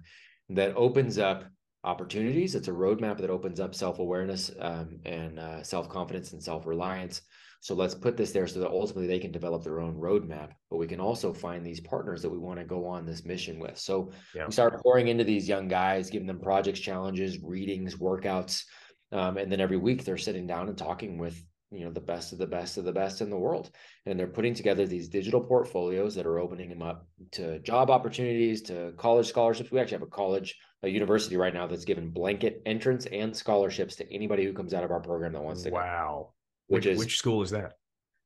that 0.50 0.76
opens 0.76 1.18
up 1.18 1.46
opportunities. 1.86 2.56
It's 2.56 2.68
a 2.68 2.72
roadmap 2.72 3.18
that 3.20 3.30
opens 3.30 3.60
up 3.60 3.76
self-awareness 3.76 4.52
um, 4.60 5.00
and 5.06 5.40
uh, 5.40 5.64
self-confidence 5.64 6.34
and 6.34 6.44
self-reliance. 6.44 7.22
So 7.62 7.74
let's 7.74 7.96
put 7.96 8.18
this 8.18 8.32
there 8.32 8.48
so 8.48 8.60
that 8.60 8.70
ultimately 8.70 9.08
they 9.08 9.20
can 9.20 9.32
develop 9.32 9.64
their 9.64 9.80
own 9.80 9.96
roadmap 9.96 10.50
but 10.70 10.78
we 10.78 10.88
can 10.88 11.00
also 11.00 11.34
find 11.34 11.66
these 11.66 11.80
partners 11.80 12.22
that 12.22 12.30
we 12.30 12.38
want 12.38 12.60
to 12.60 12.66
go 12.66 12.86
on 12.86 13.06
this 13.06 13.26
mission 13.26 13.60
with. 13.60 13.78
So 13.78 14.12
Yeah. 14.36 14.46
we 14.46 14.52
start 14.52 14.82
pouring 14.84 15.08
into 15.08 15.24
these 15.24 15.48
young 15.48 15.68
guys, 15.68 16.10
giving 16.10 16.28
them 16.28 16.40
projects, 16.40 16.80
challenges, 16.80 17.40
readings, 17.42 17.96
workouts, 17.96 18.64
um, 19.12 19.38
and 19.38 19.52
then 19.52 19.62
every 19.62 19.78
week 19.78 20.04
they're 20.04 20.18
sitting 20.18 20.46
down 20.46 20.68
and 20.68 20.78
talking 20.78 21.18
with 21.18 21.42
you 21.72 21.84
know 21.84 21.92
the 21.92 22.00
best 22.00 22.32
of 22.32 22.38
the 22.38 22.48
best 22.48 22.78
of 22.78 22.86
the 22.86 22.92
best 22.92 23.22
in 23.22 23.30
the 23.30 23.38
world, 23.38 23.72
and 24.06 24.20
they're 24.20 24.28
putting 24.28 24.54
together 24.54 24.86
these 24.86 25.10
digital 25.10 25.42
portfolios 25.42 26.16
that 26.16 26.26
are 26.26 26.40
opening 26.40 26.70
them 26.70 26.82
up 26.82 27.08
to 27.32 27.60
job 27.60 27.90
opportunities, 27.90 28.62
to 28.64 28.94
college 28.98 29.28
scholarships. 29.28 29.72
We 29.72 29.80
actually 29.80 30.00
have 30.00 30.08
a 30.08 30.12
college, 30.12 30.56
a 30.84 30.88
university 30.88 31.38
right 31.38 31.54
now 31.54 31.68
that's 31.68 31.86
given 31.86 32.10
blanket 32.10 32.62
entrance 32.66 33.06
and 33.08 33.36
scholarships 33.36 33.96
to 33.98 34.14
anybody 34.14 34.46
who 34.46 34.54
comes 34.54 34.74
out 34.74 34.84
of 34.84 34.92
our 34.92 35.02
program 35.02 35.34
that 35.34 35.44
wants 35.44 35.64
to 35.64 35.72
go. 35.72 35.76
Wow. 35.76 36.34
Which 36.68 36.86
Which, 36.86 36.94
is 36.94 37.00
which 37.00 37.18
school 37.18 37.42
is 37.42 37.52
that? 37.52 37.74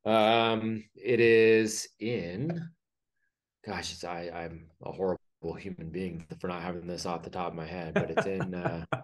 Um, 0.06 0.84
it 0.96 1.20
is 1.20 1.88
in. 2.00 2.70
Gosh, 3.66 3.92
it's, 3.92 4.04
I 4.04 4.32
I'm 4.34 4.68
a 4.84 4.92
horrible 4.92 5.20
human 5.58 5.90
being 5.90 6.26
for 6.40 6.48
not 6.48 6.62
having 6.62 6.88
this 6.88 7.06
off 7.06 7.24
the 7.24 7.30
top 7.30 7.50
of 7.50 7.56
my 7.56 7.66
head, 7.66 7.94
but 7.94 8.12
it's 8.12 8.26
in. 8.26 8.54
uh 8.54 8.86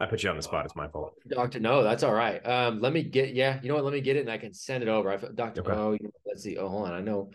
I 0.00 0.06
put 0.06 0.22
you 0.22 0.30
on 0.30 0.36
the 0.36 0.42
spot. 0.42 0.64
It's 0.64 0.76
my 0.76 0.86
fault. 0.88 1.14
Doctor, 1.28 1.58
no, 1.58 1.82
that's 1.82 2.02
all 2.04 2.14
right. 2.14 2.38
Um, 2.46 2.80
let 2.80 2.92
me 2.92 3.02
get 3.02 3.34
yeah. 3.34 3.58
You 3.62 3.68
know 3.68 3.74
what? 3.74 3.84
Let 3.84 3.92
me 3.94 4.00
get 4.00 4.16
it, 4.16 4.20
and 4.20 4.30
I 4.30 4.38
can 4.38 4.54
send 4.54 4.82
it 4.82 4.88
over. 4.88 5.10
I 5.10 5.16
Doctor. 5.16 5.60
Okay. 5.62 5.72
Oh, 5.72 5.92
you 5.92 5.98
know, 6.02 6.10
let's 6.26 6.42
see. 6.42 6.56
Oh, 6.56 6.68
hold 6.68 6.86
on. 6.88 6.94
I 6.94 7.00
know, 7.00 7.30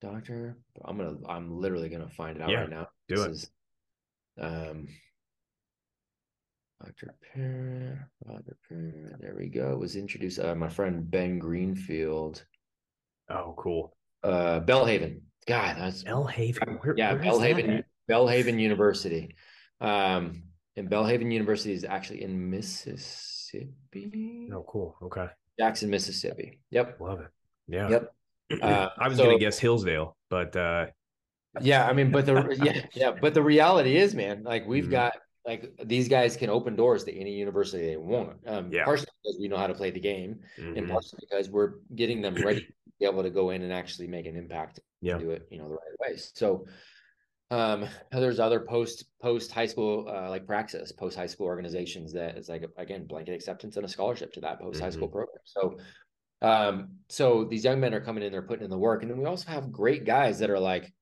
Doctor. 0.00 0.56
I'm 0.84 0.96
gonna. 0.96 1.16
I'm 1.28 1.50
literally 1.60 1.90
gonna 1.90 2.08
find 2.08 2.36
it 2.38 2.42
out 2.42 2.48
Yeah, 2.50 2.60
right 2.60 2.70
now. 2.70 2.88
do 3.08 3.16
This 3.16 3.24
it. 3.26 3.30
Is, 3.32 3.50
um. 4.40 4.88
Dr. 6.82 7.14
Parrott, 7.32 7.98
Robert 8.26 8.58
Parrott, 8.68 9.16
there 9.20 9.34
we 9.38 9.48
go. 9.48 9.72
It 9.72 9.78
was 9.78 9.96
introduced 9.96 10.38
uh, 10.38 10.54
my 10.54 10.68
friend 10.68 11.10
Ben 11.10 11.38
Greenfield, 11.38 12.44
Oh, 13.30 13.54
cool. 13.56 13.96
uh, 14.22 14.60
Belhaven. 14.60 15.20
God, 15.46 15.76
that's 15.78 16.04
Belhaven. 16.04 16.78
Where, 16.84 16.94
yeah, 16.98 17.14
where 17.14 17.22
Belhaven. 17.22 17.84
Belhaven 18.10 18.60
University. 18.60 19.34
Um, 19.80 20.42
and 20.76 20.90
Belhaven 20.90 21.32
University 21.32 21.72
is 21.72 21.84
actually 21.84 22.22
in 22.22 22.50
Mississippi, 22.50 24.48
Oh, 24.52 24.64
cool. 24.68 24.96
Okay. 25.02 25.26
Jackson, 25.58 25.88
Mississippi. 25.90 26.58
Yep, 26.70 27.00
Love 27.00 27.20
it. 27.20 27.28
Yeah. 27.68 27.88
yep. 27.88 28.14
Uh, 28.62 28.90
I 28.98 29.08
was 29.08 29.16
so- 29.16 29.24
gonna 29.24 29.38
guess 29.38 29.58
Hillsdale, 29.58 30.16
but 30.28 30.54
uh 30.54 30.86
Yeah, 31.60 31.86
I 31.88 31.92
mean, 31.94 32.10
but 32.10 32.26
the 32.26 32.34
yeah, 32.62 32.84
yeah, 32.94 33.10
but 33.20 33.32
the 33.32 33.42
reality 33.42 33.96
is, 33.96 34.14
man, 34.14 34.42
like 34.44 34.66
we've 34.66 34.84
Mhm. 34.86 34.90
got 34.90 35.12
like 35.46 35.72
these 35.84 36.08
guys 36.08 36.36
can 36.36 36.50
open 36.50 36.76
doors 36.76 37.04
to 37.04 37.12
any 37.12 37.32
university 37.32 37.86
they 37.86 37.96
want. 37.96 38.36
Um, 38.46 38.70
Yeah. 38.72 38.84
partially 38.84 39.06
because 39.22 39.38
we 39.40 39.48
know 39.48 39.56
how 39.56 39.66
to 39.66 39.74
play 39.74 39.90
the 39.90 40.00
game, 40.00 40.40
and 40.58 40.76
mhm. 40.76 40.90
partially 40.90 41.18
because 41.20 41.48
we're 41.50 41.74
getting 41.94 42.20
them 42.20 42.34
ready 42.34 42.60
to 42.60 42.72
be 43.00 43.06
able 43.06 43.22
to 43.22 43.30
go 43.30 43.50
in 43.50 43.62
and 43.62 43.72
actually 43.72 44.08
make 44.08 44.26
an 44.26 44.36
impact 44.36 44.80
Yeah. 45.00 45.14
and 45.14 45.22
do 45.22 45.30
it, 45.30 45.46
you 45.50 45.58
know, 45.58 45.68
the 45.68 45.74
right 45.74 45.98
way. 46.10 46.16
So 46.16 46.66
um 47.50 47.86
there's 48.12 48.40
other 48.40 48.60
post 48.60 49.04
post 49.20 49.52
high 49.52 49.66
school 49.66 50.08
uh 50.08 50.28
like 50.28 50.46
praxis 50.46 50.92
post 50.92 51.16
high 51.16 51.26
school 51.26 51.46
organizations 51.46 52.12
that 52.12 52.36
is 52.36 52.48
like 52.48 52.64
again 52.76 53.06
blanket 53.06 53.34
acceptance 53.34 53.76
and 53.76 53.84
a 53.84 53.88
scholarship 53.88 54.32
to 54.32 54.40
that 54.40 54.60
post 54.60 54.80
high 54.80 54.90
school 54.90 55.08
program. 55.08 55.38
So 55.44 55.76
um 56.42 56.88
so 57.08 57.44
these 57.44 57.64
young 57.64 57.80
men 57.80 57.94
are 57.94 58.00
coming 58.00 58.22
in 58.22 58.32
they're 58.32 58.42
putting 58.42 58.64
in 58.64 58.70
the 58.70 58.78
work 58.78 59.02
and 59.02 59.10
then 59.10 59.18
we 59.18 59.26
also 59.26 59.50
have 59.50 59.72
great 59.72 60.04
guys 60.04 60.38
that 60.38 60.50
are 60.50 60.60
like 60.60 60.92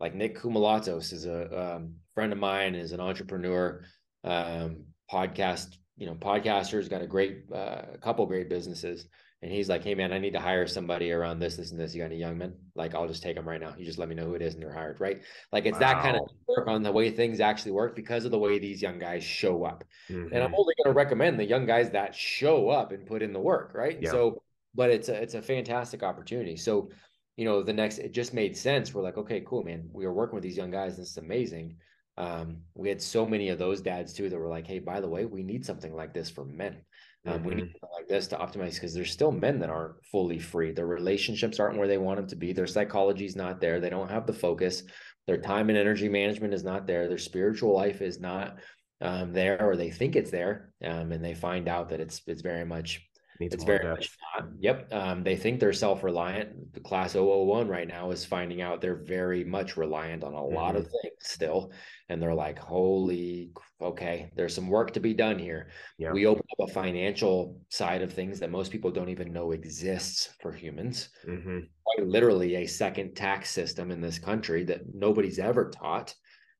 like 0.00 0.14
Nick 0.14 0.38
Koumalatsos 0.38 1.12
is 1.12 1.26
a 1.26 1.74
um, 1.74 1.94
friend 2.14 2.32
of 2.32 2.38
mine 2.38 2.74
is 2.74 2.92
an 2.92 3.00
entrepreneur 3.00 3.82
um 4.24 4.84
podcast 5.12 5.76
you 5.96 6.06
know 6.06 6.14
podcaster's 6.14 6.88
got 6.88 7.02
a 7.02 7.06
great 7.06 7.44
uh, 7.52 7.82
a 7.94 7.98
couple 7.98 8.24
great 8.26 8.48
businesses 8.48 9.06
and 9.42 9.52
he's 9.52 9.68
like 9.68 9.84
hey 9.84 9.94
man 9.94 10.12
I 10.12 10.18
need 10.18 10.32
to 10.32 10.40
hire 10.40 10.66
somebody 10.66 11.12
around 11.12 11.38
this 11.38 11.56
this 11.56 11.70
and 11.70 11.80
this 11.80 11.94
you 11.94 12.00
got 12.02 12.06
any 12.06 12.16
young 12.16 12.38
men 12.38 12.54
like 12.74 12.94
I'll 12.94 13.08
just 13.08 13.22
take 13.22 13.36
them 13.36 13.48
right 13.48 13.60
now 13.60 13.74
you 13.78 13.84
just 13.84 13.98
let 13.98 14.08
me 14.08 14.14
know 14.14 14.24
who 14.24 14.34
it 14.34 14.42
is 14.42 14.54
and 14.54 14.62
they're 14.62 14.72
hired 14.72 15.00
right 15.00 15.22
like 15.52 15.66
it's 15.66 15.78
that 15.78 16.02
kind 16.02 16.16
of 16.16 16.22
work 16.48 16.66
on 16.66 16.82
the 16.82 16.90
way 16.92 17.10
things 17.10 17.40
actually 17.40 17.72
work 17.72 17.94
because 17.94 18.24
of 18.24 18.30
the 18.30 18.38
way 18.38 18.58
these 18.58 18.82
young 18.82 18.98
guys 18.98 19.22
show 19.22 19.64
up. 19.64 19.84
And 20.10 20.42
I'm 20.42 20.50
Mhm. 20.50 20.58
only 20.58 20.74
going 20.82 20.92
to 20.92 20.96
recommend 20.96 21.38
the 21.38 21.44
young 21.44 21.66
guys 21.66 21.90
that 21.90 22.14
show 22.14 22.68
up 22.68 22.92
and 22.92 23.06
put 23.06 23.22
in 23.22 23.32
the 23.32 23.40
work, 23.40 23.72
right? 23.74 23.98
Yeah. 24.00 24.10
So, 24.10 24.42
but 24.74 24.90
it's 24.90 25.08
a 25.08 25.14
it's 25.14 25.34
a 25.34 25.42
fantastic 25.42 26.02
opportunity. 26.02 26.56
So, 26.56 26.90
you 27.36 27.44
know, 27.44 27.62
the 27.62 27.72
next 27.72 27.98
it 27.98 28.12
just 28.12 28.34
made 28.34 28.56
sense. 28.56 28.92
We're 28.92 29.02
like, 29.02 29.18
okay, 29.18 29.42
cool, 29.46 29.62
man. 29.62 29.88
We 29.92 30.04
are 30.04 30.12
working 30.12 30.34
with 30.34 30.42
these 30.42 30.56
young 30.56 30.70
guys. 30.70 30.96
This 30.96 31.10
is 31.10 31.16
amazing. 31.16 31.76
Um, 32.16 32.62
we 32.74 32.88
had 32.88 33.00
so 33.00 33.24
many 33.24 33.48
of 33.50 33.58
those 33.58 33.80
dads 33.80 34.12
too 34.12 34.28
that 34.28 34.38
were 34.38 34.48
like, 34.48 34.66
hey, 34.66 34.80
by 34.80 35.00
the 35.00 35.08
way, 35.08 35.24
we 35.24 35.42
need 35.42 35.64
something 35.64 35.94
like 35.94 36.12
this 36.12 36.28
for 36.30 36.44
men. 36.44 36.82
Um, 37.26 37.44
We 37.44 37.54
need 37.56 37.64
Mhm. 37.64 37.80
something 37.80 37.88
like 37.94 38.08
this 38.08 38.28
to 38.28 38.36
optimize 38.36 38.74
because 38.74 38.94
there's 38.94 39.10
still 39.10 39.32
men 39.32 39.58
that 39.58 39.70
aren't 39.70 40.02
fully 40.06 40.38
free. 40.38 40.72
Their 40.72 40.86
relationships 40.86 41.60
aren't 41.60 41.76
where 41.76 41.88
they 41.88 41.98
want 41.98 42.18
them 42.18 42.26
to 42.28 42.36
be. 42.36 42.52
Their 42.52 42.66
psychology's 42.66 43.36
not 43.36 43.60
there. 43.60 43.80
They 43.80 43.90
don't 43.90 44.10
have 44.10 44.26
the 44.26 44.32
focus. 44.32 44.84
Their 45.26 45.38
time 45.38 45.68
and 45.68 45.76
energy 45.76 46.08
management 46.08 46.54
is 46.54 46.64
not 46.64 46.86
there. 46.86 47.06
Their 47.08 47.18
spiritual 47.18 47.74
life 47.74 48.00
is 48.00 48.18
not 48.20 48.58
um, 49.00 49.32
there, 49.32 49.62
or 49.64 49.76
they 49.76 49.90
think 49.90 50.16
it's 50.16 50.30
there, 50.32 50.72
um, 50.82 51.12
and 51.12 51.24
they 51.24 51.34
find 51.34 51.68
out 51.68 51.90
that 51.90 52.00
it's 52.00 52.22
it's 52.26 52.42
very 52.42 52.64
much 52.64 53.08
Needs 53.40 53.54
it's 53.54 53.64
very 53.64 53.78
depth. 53.78 53.98
much 53.98 54.16
not. 54.36 54.48
Yep. 54.58 54.92
Um, 54.92 55.22
they 55.22 55.36
think 55.36 55.60
they're 55.60 55.72
self-reliant. 55.72 56.72
The 56.74 56.80
class 56.80 57.14
001 57.14 57.68
right 57.68 57.86
now 57.86 58.10
is 58.10 58.24
finding 58.24 58.60
out 58.62 58.80
they're 58.80 58.96
very 59.04 59.44
much 59.44 59.76
reliant 59.76 60.24
on 60.24 60.34
a 60.34 60.44
lot 60.44 60.74
of 60.74 60.84
things 60.84 61.14
still. 61.20 61.72
And 62.08 62.20
they're 62.20 62.34
like, 62.34 62.58
holy, 62.58 63.52
okay, 63.80 64.30
there's 64.34 64.54
some 64.54 64.68
work 64.68 64.92
to 64.94 65.00
be 65.00 65.14
done 65.14 65.38
here. 65.38 65.68
Yeah. 65.98 66.12
We 66.12 66.26
open 66.26 66.44
up 66.58 66.68
a 66.68 66.72
financial 66.72 67.60
side 67.68 68.02
of 68.02 68.12
things 68.12 68.40
that 68.40 68.50
most 68.50 68.72
people 68.72 68.90
don't 68.90 69.10
even 69.10 69.32
know 69.32 69.52
exists 69.52 70.34
for 70.40 70.52
humans. 70.52 71.10
Mhm. 71.26 71.68
Quite 71.84 72.06
literally 72.08 72.56
a 72.56 72.66
second 72.66 73.14
tax 73.14 73.50
system 73.50 73.90
in 73.90 74.00
this 74.00 74.18
country 74.18 74.64
that 74.64 74.94
nobody's 74.94 75.38
ever 75.38 75.70
taught 75.70 76.14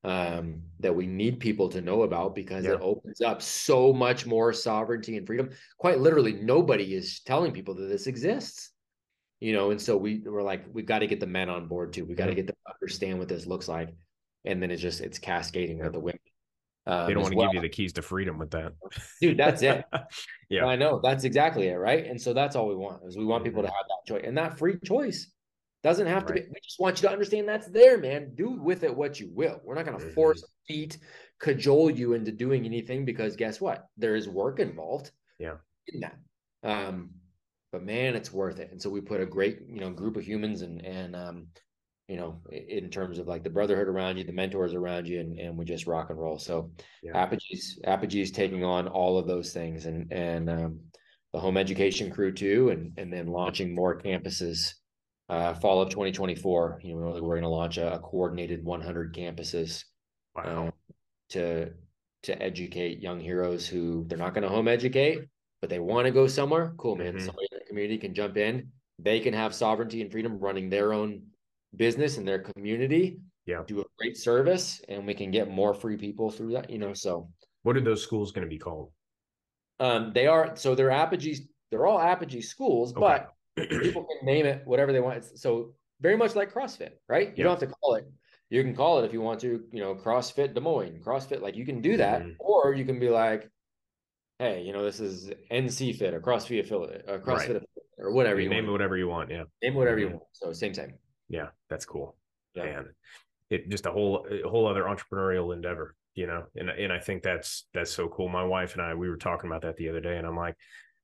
um, 0.04 0.62
that 0.80 0.94
we 0.94 1.06
need 1.06 1.40
people 1.40 1.68
to 1.70 1.80
know 1.80 2.02
about 2.02 2.34
because 2.34 2.64
Yeah. 2.64 2.74
it 2.74 2.80
opens 2.80 3.20
up 3.20 3.42
so 3.42 3.92
much 3.92 4.26
more 4.26 4.52
sovereignty 4.52 5.16
and 5.16 5.26
freedom. 5.26 5.50
Quite 5.78 5.98
literally, 5.98 6.32
nobody 6.34 6.94
is 6.94 7.20
telling 7.20 7.52
people 7.52 7.74
that 7.74 7.86
this 7.88 8.06
exists. 8.06 8.70
You 9.40 9.52
know, 9.52 9.70
and 9.70 9.80
so 9.80 9.96
we 9.96 10.18
we're 10.24 10.42
like, 10.42 10.64
we've 10.72 10.86
got 10.86 10.98
to 11.00 11.06
get 11.06 11.20
the 11.20 11.26
men 11.26 11.48
on 11.48 11.68
board 11.68 11.92
too. 11.92 12.04
We 12.04 12.14
got 12.16 12.26
to 12.26 12.34
get 12.34 12.46
them 12.48 12.56
to 12.66 12.72
understand 12.74 13.18
what 13.20 13.28
this 13.28 13.46
looks 13.46 13.68
like, 13.68 13.94
and 14.44 14.60
then 14.60 14.70
it's 14.72 14.82
just 14.82 15.00
it's 15.00 15.18
cascading 15.18 15.78
Yeah. 15.78 15.84
with 15.84 15.92
the 15.92 16.00
women. 16.00 16.20
Um, 16.86 17.06
They 17.06 17.12
don't 17.14 17.22
want 17.22 17.32
to 17.32 17.38
well. 17.38 17.46
give 17.48 17.54
you 17.56 17.60
the 17.60 17.68
keys 17.68 17.92
to 17.94 18.02
freedom 18.02 18.38
with 18.38 18.50
that. 18.52 18.72
dude. 19.20 19.36
That's 19.36 19.62
it. 19.62 19.84
Yeah. 20.50 20.64
I 20.64 20.76
know 20.76 20.98
that's 21.04 21.24
exactly 21.24 21.68
it, 21.68 21.74
right? 21.74 22.06
And 22.06 22.18
so 22.20 22.32
that's 22.32 22.56
all 22.56 22.68
we 22.68 22.74
want 22.74 23.02
is 23.06 23.18
we 23.18 23.24
want 23.26 23.44
people 23.44 23.62
to 23.62 23.68
Mhm. 23.68 23.72
have 23.72 23.84
that 23.86 24.06
choice, 24.12 24.24
and 24.26 24.38
that 24.38 24.58
free 24.58 24.78
choice 24.82 25.30
doesn't 25.82 26.06
have 26.06 26.26
to 26.26 26.32
be. 26.32 26.40
We 26.40 26.60
just 26.62 26.80
want 26.80 27.00
you 27.00 27.08
to 27.08 27.12
understand 27.12 27.48
that's 27.48 27.68
there, 27.68 27.98
man. 27.98 28.34
Do 28.34 28.50
with 28.50 28.82
it 28.82 28.94
what 28.94 29.20
you 29.20 29.30
will. 29.32 29.60
We're 29.64 29.74
not 29.74 29.84
going 29.86 29.98
to 29.98 30.04
Mhm. 30.04 30.14
force, 30.14 30.44
feed, 30.66 30.96
cajole 31.38 31.90
you 31.90 32.14
into 32.14 32.32
doing 32.32 32.64
anything 32.64 33.04
because 33.04 33.36
guess 33.36 33.60
what? 33.60 33.86
There 33.96 34.16
is 34.16 34.28
work 34.28 34.58
involved. 34.58 35.12
Yeah. 35.38 35.58
In 35.92 36.00
that, 36.00 36.18
um, 36.64 37.10
but 37.72 37.82
man, 37.84 38.14
it's 38.16 38.32
worth 38.32 38.58
it. 38.58 38.70
And 38.72 38.82
so 38.82 38.90
we 38.90 39.00
put 39.00 39.20
a 39.20 39.26
great, 39.26 39.60
you 39.68 39.80
know, 39.80 39.90
group 39.90 40.16
of 40.16 40.26
humans 40.26 40.62
and 40.62 40.84
and 40.84 41.14
um, 41.16 41.46
you 42.08 42.16
know, 42.16 42.40
in 42.50 42.88
terms 42.90 43.18
of 43.18 43.28
like 43.28 43.44
the 43.44 43.50
brotherhood 43.50 43.86
around 43.86 44.16
you, 44.16 44.24
the 44.24 44.32
mentors 44.32 44.74
around 44.74 45.06
you, 45.06 45.20
and 45.20 45.38
and 45.38 45.56
we 45.56 45.64
just 45.64 45.86
rock 45.86 46.10
and 46.10 46.18
roll. 46.18 46.38
So 46.38 46.72
Yeah. 47.02 47.12
Apogee's 47.12 47.78
Apogee's 47.84 48.30
taking 48.30 48.64
on 48.64 48.88
all 48.88 49.18
of 49.18 49.26
those 49.26 49.52
things 49.52 49.86
and 49.86 50.12
and 50.12 50.50
um, 50.50 50.80
the 51.32 51.38
home 51.38 51.56
education 51.56 52.10
crew 52.10 52.32
too, 52.32 52.70
and 52.70 52.92
and 52.98 53.12
then 53.12 53.26
launching 53.28 53.74
more 53.74 53.96
campuses. 53.98 54.74
Uh, 55.28 55.52
fall 55.54 55.82
of 55.82 55.90
2024, 55.90 56.80
you 56.82 56.94
know, 56.94 57.10
we're 57.22 57.34
going 57.36 57.42
to 57.42 57.48
launch 57.48 57.76
a, 57.76 57.94
a 57.94 57.98
coordinated 57.98 58.64
100 58.64 59.14
campuses 59.14 59.84
Wow. 60.34 60.68
uh, 60.68 60.70
to 61.30 61.72
to 62.24 62.42
educate 62.42 63.00
young 63.00 63.20
heroes 63.20 63.66
who 63.66 64.04
they're 64.08 64.18
not 64.18 64.34
going 64.34 64.42
to 64.42 64.48
home 64.48 64.66
educate, 64.68 65.28
but 65.60 65.70
they 65.70 65.78
want 65.78 66.06
to 66.06 66.10
go 66.10 66.26
somewhere. 66.26 66.74
Cool, 66.78 66.96
man. 66.96 67.14
Mhm. 67.14 67.20
Somebody 67.20 67.46
in 67.52 67.58
the 67.58 67.64
community 67.66 67.98
can 67.98 68.12
jump 68.14 68.36
in. 68.36 68.72
They 68.98 69.20
can 69.20 69.34
have 69.34 69.54
sovereignty 69.54 70.00
and 70.02 70.10
freedom 70.10 70.38
running 70.38 70.68
their 70.68 70.92
own 70.92 71.22
business 71.76 72.16
in 72.18 72.24
their 72.24 72.40
community. 72.40 73.20
Yeah. 73.46 73.62
Do 73.66 73.80
a 73.80 73.84
great 73.98 74.16
service, 74.16 74.80
and 74.88 75.06
we 75.06 75.14
can 75.14 75.30
get 75.30 75.48
more 75.50 75.74
free 75.74 75.96
people 75.96 76.30
through 76.30 76.52
that. 76.54 76.70
You 76.70 76.78
know, 76.78 76.92
so 76.94 77.30
What 77.62 77.76
are 77.76 77.80
those 77.80 78.02
schools 78.02 78.32
going 78.32 78.46
to 78.46 78.50
be 78.50 78.58
called? 78.58 78.92
um, 79.80 80.12
they 80.12 80.26
are 80.26 80.56
so 80.56 80.74
they're 80.74 80.90
Apogee. 80.90 81.46
They're 81.70 81.86
all 81.86 82.00
Apogee 82.00 82.40
schools, 82.40 82.92
Okay. 82.92 83.00
but 83.00 83.32
people 83.66 84.04
can 84.04 84.26
name 84.26 84.46
it 84.46 84.66
whatever 84.66 84.92
they 84.92 85.00
want. 85.00 85.18
It's- 85.18 85.40
So 85.40 85.74
very 86.00 86.16
much 86.16 86.34
like 86.36 86.52
CrossFit, 86.52 86.92
right? 87.08 87.28
You 87.28 87.34
Yeah. 87.36 87.44
don't 87.44 87.60
have 87.60 87.68
to 87.68 87.74
call 87.74 87.94
it. 87.96 88.06
You 88.50 88.62
can 88.62 88.74
call 88.74 89.00
it 89.00 89.04
if 89.04 89.12
you 89.12 89.20
want 89.20 89.40
to, 89.40 89.66
you 89.72 89.80
know, 89.80 89.94
CrossFit 89.94 90.54
Des 90.54 90.60
Moines, 90.60 91.00
CrossFit. 91.04 91.40
Like 91.40 91.56
you 91.56 91.66
can 91.66 91.80
do 91.82 91.96
that, 91.98 92.22
Mhm. 92.22 92.36
or 92.38 92.74
you 92.74 92.84
can 92.84 92.98
be 92.98 93.10
like, 93.10 93.50
hey, 94.38 94.62
you 94.62 94.72
know, 94.72 94.84
this 94.84 95.00
is 95.00 95.30
NC 95.50 95.92
Fit 95.92 96.14
or 96.14 96.20
CrossFit 96.20 96.60
affiliate, 96.60 97.04
or 97.08 97.18
CrossFit 97.18 97.26
Right. 97.26 97.40
affiliate, 97.44 97.68
or 97.98 98.12
whatever 98.12 98.38
You 98.40 98.44
you 98.44 98.50
name 98.50 98.66
it 98.68 98.70
whatever 98.70 98.96
you 98.96 99.08
want. 99.08 99.30
Yeah. 99.30 99.44
Name 99.62 99.74
whatever 99.74 99.98
you 99.98 100.08
Mhm. 100.08 100.12
want. 100.12 100.24
So 100.32 100.52
same 100.52 100.72
thing. 100.72 100.98
Yeah. 101.28 101.50
That's 101.68 101.84
cool. 101.84 102.16
Yeah. 102.54 102.64
And 102.64 102.94
it 103.50 103.68
just 103.68 103.86
a 103.86 103.90
whole 103.90 104.26
a 104.30 104.48
whole 104.48 104.66
other 104.66 104.84
entrepreneurial 104.84 105.52
endeavor, 105.52 105.94
you 106.14 106.26
know. 106.26 106.46
And 106.56 106.70
and 106.70 106.92
I 106.92 107.00
think 107.00 107.22
that's 107.22 107.66
that's 107.74 107.90
so 107.90 108.08
cool. 108.08 108.28
My 108.28 108.44
wife 108.44 108.74
and 108.74 108.82
I 108.82 108.94
we 108.94 109.08
were 109.10 109.16
talking 109.16 109.50
about 109.50 109.62
that 109.62 109.76
the 109.76 109.88
other 109.88 110.00
day, 110.00 110.16
and 110.16 110.26
I'm 110.26 110.36
like, 110.36 110.54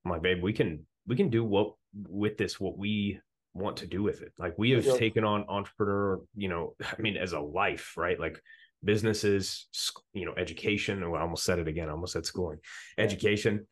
I'm 0.05 0.11
like, 0.13 0.23
babe, 0.23 0.43
we 0.43 0.53
can 0.53 0.87
we 1.07 1.17
can 1.17 1.29
do 1.31 1.45
what 1.45 1.75
with 2.09 2.37
this 2.39 2.59
what 2.61 2.77
we 2.79 3.21
want 3.55 3.77
to 3.79 3.87
do 3.87 4.03
with 4.03 4.21
it. 4.23 4.33
Like 4.39 4.55
we 4.59 4.71
have 4.73 4.85
Yeah. 4.85 4.97
taken 4.97 5.25
on 5.25 5.45
entrepreneur, 5.49 6.21
you 6.35 6.49
know, 6.49 6.75
I 6.99 7.01
mean, 7.01 7.17
as 7.17 7.33
a 7.33 7.41
life, 7.41 7.95
right? 7.97 8.19
Like 8.19 8.41
businesses, 8.83 9.67
you 10.13 10.27
know, 10.27 10.35
education. 10.37 11.03
oh, 11.03 11.15
I 11.15 11.21
almost 11.23 11.45
said 11.45 11.59
it 11.59 11.69
again. 11.69 11.89
I 11.89 11.93
almost 11.93 12.13
said 12.13 12.27
schooling, 12.27 12.59
Yeah. 12.99 13.05
education. 13.05 13.67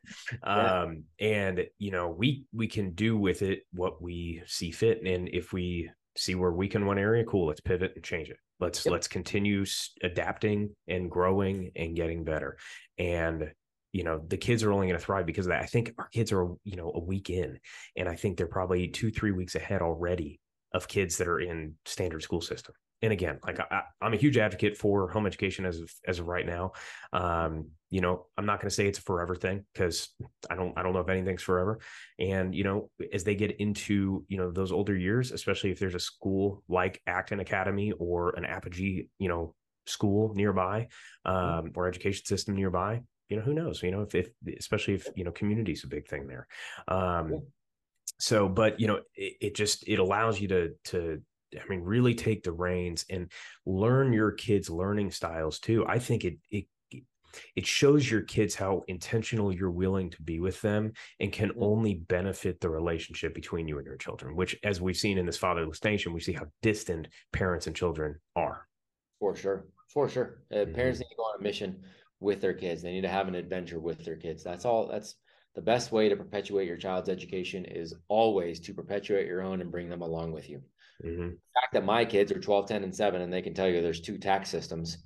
Yeah. 0.45 0.81
Um, 0.83 1.03
and 1.19 1.65
you 1.77 1.91
know, 1.91 2.09
we 2.09 2.45
we 2.53 2.67
can 2.67 2.91
do 2.93 3.17
with 3.17 3.41
it 3.41 3.63
what 3.73 4.01
we 4.01 4.41
see 4.47 4.71
fit. 4.71 5.01
And 5.05 5.29
if 5.29 5.53
we 5.53 5.89
see 6.17 6.35
we're 6.35 6.51
weak 6.51 6.75
in 6.75 6.85
one 6.85 6.97
area, 6.99 7.23
cool, 7.25 7.47
let's 7.47 7.61
pivot 7.61 7.93
and 7.95 8.03
change 8.03 8.29
it. 8.29 8.37
Let's 8.59 8.85
Yep. 8.85 8.91
let's 8.91 9.07
continue 9.07 9.65
adapting 10.01 10.75
and 10.87 11.09
growing 11.11 11.71
and 11.75 11.95
getting 11.95 12.23
better. 12.23 12.57
And 12.97 13.51
you 13.93 14.03
know 14.03 14.21
the 14.27 14.37
kids 14.37 14.63
are 14.63 14.73
only 14.73 14.87
going 14.87 14.99
to 14.99 15.05
thrive 15.05 15.25
because 15.25 15.45
of 15.45 15.51
that 15.51 15.63
i 15.63 15.65
think 15.65 15.93
our 15.97 16.09
kids 16.09 16.31
are 16.33 16.49
you 16.65 16.75
know 16.75 16.91
a 16.93 16.99
week 16.99 17.29
in 17.29 17.57
and 17.95 18.09
i 18.09 18.15
think 18.15 18.37
they're 18.37 18.47
probably 18.47 18.89
two 18.89 19.11
three 19.11 19.31
weeks 19.31 19.55
ahead 19.55 19.81
already 19.81 20.39
of 20.73 20.87
kids 20.87 21.17
that 21.17 21.27
are 21.27 21.39
in 21.39 21.75
standard 21.85 22.21
school 22.21 22.41
system 22.41 22.73
and 23.03 23.11
again, 23.11 23.37
like 23.45 23.59
I, 23.59 23.81
am 24.01 24.13
a 24.13 24.17
huge 24.17 24.37
advocate 24.37 24.77
for 24.77 25.09
home 25.09 25.27
education 25.27 25.65
as 25.65 25.81
of, 25.81 25.91
as 26.07 26.19
of 26.19 26.27
right 26.29 26.45
now. 26.45 26.71
Um, 27.11 27.71
you 27.89 27.99
know, 27.99 28.27
I'm 28.37 28.45
not 28.45 28.61
going 28.61 28.69
to 28.69 28.73
say 28.73 28.87
it's 28.87 28.97
a 28.97 29.01
forever 29.01 29.35
thing 29.35 29.65
because 29.73 30.07
I 30.49 30.55
don't 30.55 30.75
I 30.77 30.83
don't 30.83 30.93
know 30.93 31.01
if 31.01 31.09
anything's 31.09 31.43
forever. 31.43 31.79
And 32.17 32.55
you 32.55 32.63
know, 32.63 32.89
as 33.11 33.25
they 33.25 33.35
get 33.35 33.59
into 33.59 34.23
you 34.29 34.37
know 34.37 34.51
those 34.51 34.71
older 34.71 34.95
years, 34.95 35.33
especially 35.33 35.71
if 35.71 35.79
there's 35.79 35.95
a 35.95 35.99
school 35.99 36.63
like 36.69 37.01
Acton 37.05 37.41
Academy 37.41 37.91
or 37.91 38.35
an 38.37 38.45
Apogee, 38.45 39.09
you 39.19 39.27
know, 39.27 39.53
school 39.85 40.33
nearby 40.33 40.87
mm-hmm. 41.27 41.65
um, 41.67 41.71
or 41.75 41.89
education 41.89 42.25
system 42.25 42.55
nearby, 42.55 43.01
you 43.33 43.39
know, 43.39 43.45
who 43.45 43.53
knows? 43.53 43.81
You 43.81 43.89
know, 43.89 44.01
if, 44.01 44.13
if 44.13 44.29
especially 44.59 44.93
if 44.93 45.07
you 45.15 45.23
know 45.23 45.31
community 45.31 45.71
is 45.71 45.83
a 45.83 45.87
big 45.87 46.07
thing 46.07 46.27
there. 46.27 46.47
Um, 46.87 47.41
so 48.19 48.47
but 48.47 48.79
you 48.79 48.85
know 48.85 48.99
it, 49.15 49.33
it, 49.41 49.55
just 49.55 49.87
it 49.87 49.97
allows 49.97 50.39
you 50.39 50.47
to 50.49 50.69
to 50.85 51.21
I 51.55 51.67
mean, 51.67 51.81
really 51.81 52.13
take 52.13 52.43
the 52.43 52.51
reins 52.51 53.05
and 53.09 53.31
learn 53.65 54.13
your 54.13 54.31
kids' 54.31 54.69
learning 54.69 55.11
styles 55.11 55.59
too. 55.59 55.83
I 55.87 55.97
think 55.97 56.25
it 56.25 56.37
it 56.51 56.65
it 57.55 57.65
shows 57.65 58.09
your 58.09 58.21
kids 58.21 58.53
how 58.53 58.83
intentional 58.87 59.51
you're 59.51 59.71
willing 59.71 60.11
to 60.11 60.21
be 60.21 60.39
with 60.39 60.61
them 60.61 60.93
and 61.19 61.31
can 61.31 61.51
only 61.59 61.95
benefit 61.95 62.61
the 62.61 62.69
relationship 62.69 63.33
between 63.33 63.67
you 63.67 63.79
and 63.79 63.87
your 63.87 63.97
children 63.97 64.35
which 64.35 64.55
as 64.63 64.79
we've 64.79 64.95
seen 64.95 65.17
in 65.17 65.25
this 65.25 65.35
fatherless 65.35 65.83
nation 65.83 66.13
we 66.13 66.19
see 66.19 66.33
how 66.33 66.45
distant 66.61 67.07
parents 67.31 67.65
and 67.65 67.75
children 67.75 68.19
are 68.35 68.67
for 69.19 69.35
sure 69.35 69.65
for 69.91 70.07
sure 70.07 70.43
uh, 70.51 70.57
mm-hmm. 70.57 70.75
parents 70.75 70.99
need 70.99 71.09
to 71.09 71.15
go 71.17 71.23
on 71.23 71.39
a 71.39 71.41
mission 71.41 71.81
with 72.23 72.41
their 72.41 72.53
kids 72.53 72.81
they 72.81 72.91
need 72.91 73.01
to 73.01 73.07
have 73.07 73.27
an 73.27 73.35
adventure 73.35 73.79
with 73.79 74.03
their 74.03 74.15
kids 74.15 74.43
that's 74.43 74.65
all 74.65 74.87
that's 74.87 75.15
the 75.55 75.61
best 75.61 75.91
way 75.91 76.09
to 76.09 76.15
perpetuate 76.15 76.67
your 76.67 76.77
child's 76.77 77.09
education 77.09 77.63
is 77.65 77.93
always 78.07 78.59
to 78.59 78.73
perpetuate 78.73 79.27
your 79.27 79.43
own 79.43 79.61
and 79.61 79.71
bring 79.71 79.87
them 79.87 80.01
along 80.01 80.31
with 80.31 80.49
you 80.49 80.61
Mm-hmm. 81.03 81.29
The 81.29 81.59
fact 81.61 81.73
that 81.73 81.85
my 81.85 82.05
kids 82.05 82.31
are 82.31 82.39
12, 82.39 82.67
10, 82.67 82.83
and 82.83 82.95
7, 82.95 83.21
and 83.21 83.31
they 83.31 83.41
can 83.41 83.53
tell 83.53 83.67
you 83.67 83.81
there's 83.81 84.01
two 84.01 84.17
tax 84.17 84.49
systems. 84.49 84.97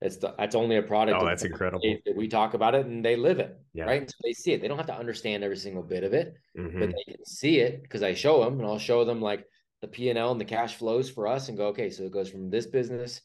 It's 0.00 0.16
the, 0.16 0.34
that's 0.38 0.54
only 0.54 0.76
a 0.76 0.82
product. 0.82 1.20
Oh, 1.20 1.26
that's 1.26 1.44
incredible. 1.44 1.82
That 2.06 2.16
we 2.16 2.26
talk 2.26 2.54
about 2.54 2.74
it 2.74 2.86
and 2.86 3.04
they 3.04 3.16
live 3.16 3.38
it. 3.38 3.58
Yeah. 3.74 3.84
Right. 3.84 4.00
And 4.00 4.10
so 4.10 4.16
they 4.22 4.32
see 4.32 4.52
it. 4.52 4.62
They 4.62 4.68
don't 4.68 4.78
have 4.78 4.86
to 4.86 4.96
understand 4.96 5.44
every 5.44 5.58
single 5.58 5.82
bit 5.82 6.04
of 6.04 6.14
it, 6.14 6.34
mm-hmm. 6.58 6.80
but 6.80 6.88
they 6.88 7.12
can 7.12 7.24
see 7.26 7.58
it 7.58 7.82
because 7.82 8.02
I 8.02 8.14
show 8.14 8.42
them 8.42 8.58
and 8.58 8.66
I'll 8.66 8.78
show 8.78 9.04
them 9.04 9.20
like 9.20 9.44
the 9.82 9.88
P 9.88 10.08
and 10.08 10.18
L 10.18 10.32
and 10.32 10.40
the 10.40 10.46
cash 10.46 10.76
flows 10.76 11.10
for 11.10 11.26
us 11.26 11.48
and 11.48 11.58
go, 11.58 11.66
okay, 11.68 11.90
so 11.90 12.04
it 12.04 12.12
goes 12.12 12.30
from 12.30 12.48
this 12.48 12.66
business 12.66 13.20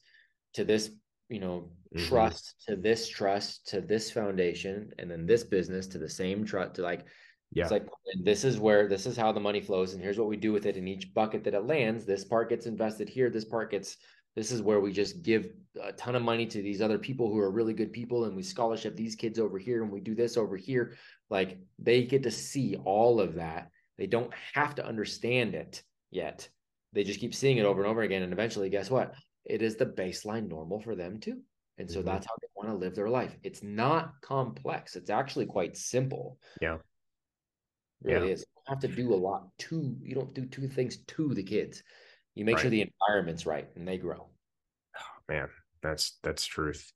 to 0.56 0.66
this, 0.66 0.90
you 1.30 1.40
know, 1.40 1.70
mm-hmm. 1.96 2.08
trust 2.08 2.64
to 2.68 2.76
this 2.76 3.08
trust 3.08 3.68
to 3.68 3.82
this 3.82 4.12
foundation 4.12 4.92
and 5.00 5.10
then 5.10 5.26
this 5.26 5.44
business 5.44 5.88
to 5.88 5.98
the 5.98 6.10
same 6.10 6.46
trust 6.46 6.76
to 6.76 6.82
like 6.82 7.06
yeah. 7.56 7.64
It's 7.64 7.72
like 7.72 7.88
this 8.22 8.44
is 8.44 8.60
where 8.60 8.88
this 8.88 9.06
is 9.06 9.16
how 9.16 9.32
the 9.32 9.40
money 9.40 9.62
flows, 9.62 9.94
and 9.94 10.04
here's 10.04 10.18
what 10.18 10.28
we 10.28 10.36
do 10.36 10.52
with 10.52 10.66
it 10.66 10.76
in 10.76 10.88
each 10.88 11.14
bucket 11.14 11.44
that 11.46 11.54
it 11.54 11.66
lands. 11.66 12.06
This 12.06 12.26
part 12.26 12.50
gets 12.50 12.66
invested 12.66 13.08
here. 13.08 13.30
This 13.30 13.46
part 13.46 13.72
gets. 13.72 13.98
This 14.36 14.52
is 14.52 14.62
where 14.62 14.82
we 14.82 14.92
just 14.92 15.24
give 15.24 15.48
a 15.82 15.94
ton 15.94 16.16
of 16.16 16.22
money 16.22 16.46
to 16.48 16.62
these 16.62 16.82
other 16.82 17.00
people 17.00 17.32
who 17.32 17.40
are 17.40 17.50
really 17.50 17.74
good 17.74 17.94
people, 17.94 18.26
and 18.26 18.36
we 18.36 18.44
scholarship 18.44 18.98
these 18.98 19.16
kids 19.16 19.40
over 19.40 19.58
here, 19.58 19.84
and 19.84 19.92
we 19.92 20.02
do 20.02 20.16
this 20.16 20.36
over 20.36 20.58
here. 20.58 20.98
Like 21.30 21.58
they 21.80 22.04
get 22.04 22.24
to 22.24 22.32
see 22.32 22.76
all 22.84 23.22
of 23.22 23.36
that. 23.36 23.70
They 23.98 24.08
don't 24.08 24.34
have 24.54 24.76
to 24.76 24.86
understand 24.86 25.56
it 25.56 25.82
yet. 26.12 26.50
They 26.92 27.06
just 27.06 27.22
keep 27.22 27.34
seeing 27.34 27.58
it 27.58 27.66
over 27.66 27.82
and 27.82 27.90
over 27.90 28.02
again, 28.02 28.24
and 28.24 28.34
eventually, 28.34 28.70
guess 28.70 28.90
what? 28.90 29.14
It 29.46 29.62
is 29.62 29.76
the 29.76 29.86
baseline 29.86 30.48
normal 30.48 30.80
for 30.80 30.96
them 30.96 31.20
too. 31.20 31.42
And 31.78 31.90
so 31.90 32.00
mm-hmm. 32.00 32.08
that's 32.08 32.26
how 32.26 32.34
they 32.42 32.48
want 32.56 32.70
to 32.70 32.76
live 32.76 32.96
their 32.96 33.10
life. 33.10 33.36
It's 33.44 33.62
not 33.62 34.14
complex. 34.22 34.96
It's 34.96 35.10
actually 35.10 35.46
quite 35.46 35.76
simple. 35.76 36.40
Yeah 36.62 36.78
really 38.06 38.28
yeah. 38.28 38.34
is. 38.34 38.42
You 38.42 38.62
don't 38.68 38.82
have 38.82 38.90
to 38.90 38.96
do 38.96 39.14
a 39.14 39.16
lot 39.16 39.48
to 39.60 39.96
you 40.02 40.16
don't 40.16 40.34
do 40.34 40.46
two 40.46 40.68
things 40.68 40.98
to 40.98 41.34
the 41.34 41.44
kids. 41.44 41.84
You 42.36 42.46
make 42.46 42.56
right. 42.56 42.62
sure 42.62 42.72
the 42.72 42.90
environment's 43.10 43.46
right 43.46 43.68
and 43.76 43.88
they 43.88 43.98
grow. 43.98 44.28
Oh, 44.98 45.34
man, 45.34 45.48
that's 45.82 46.18
that's 46.24 46.46
truth. 46.46 46.92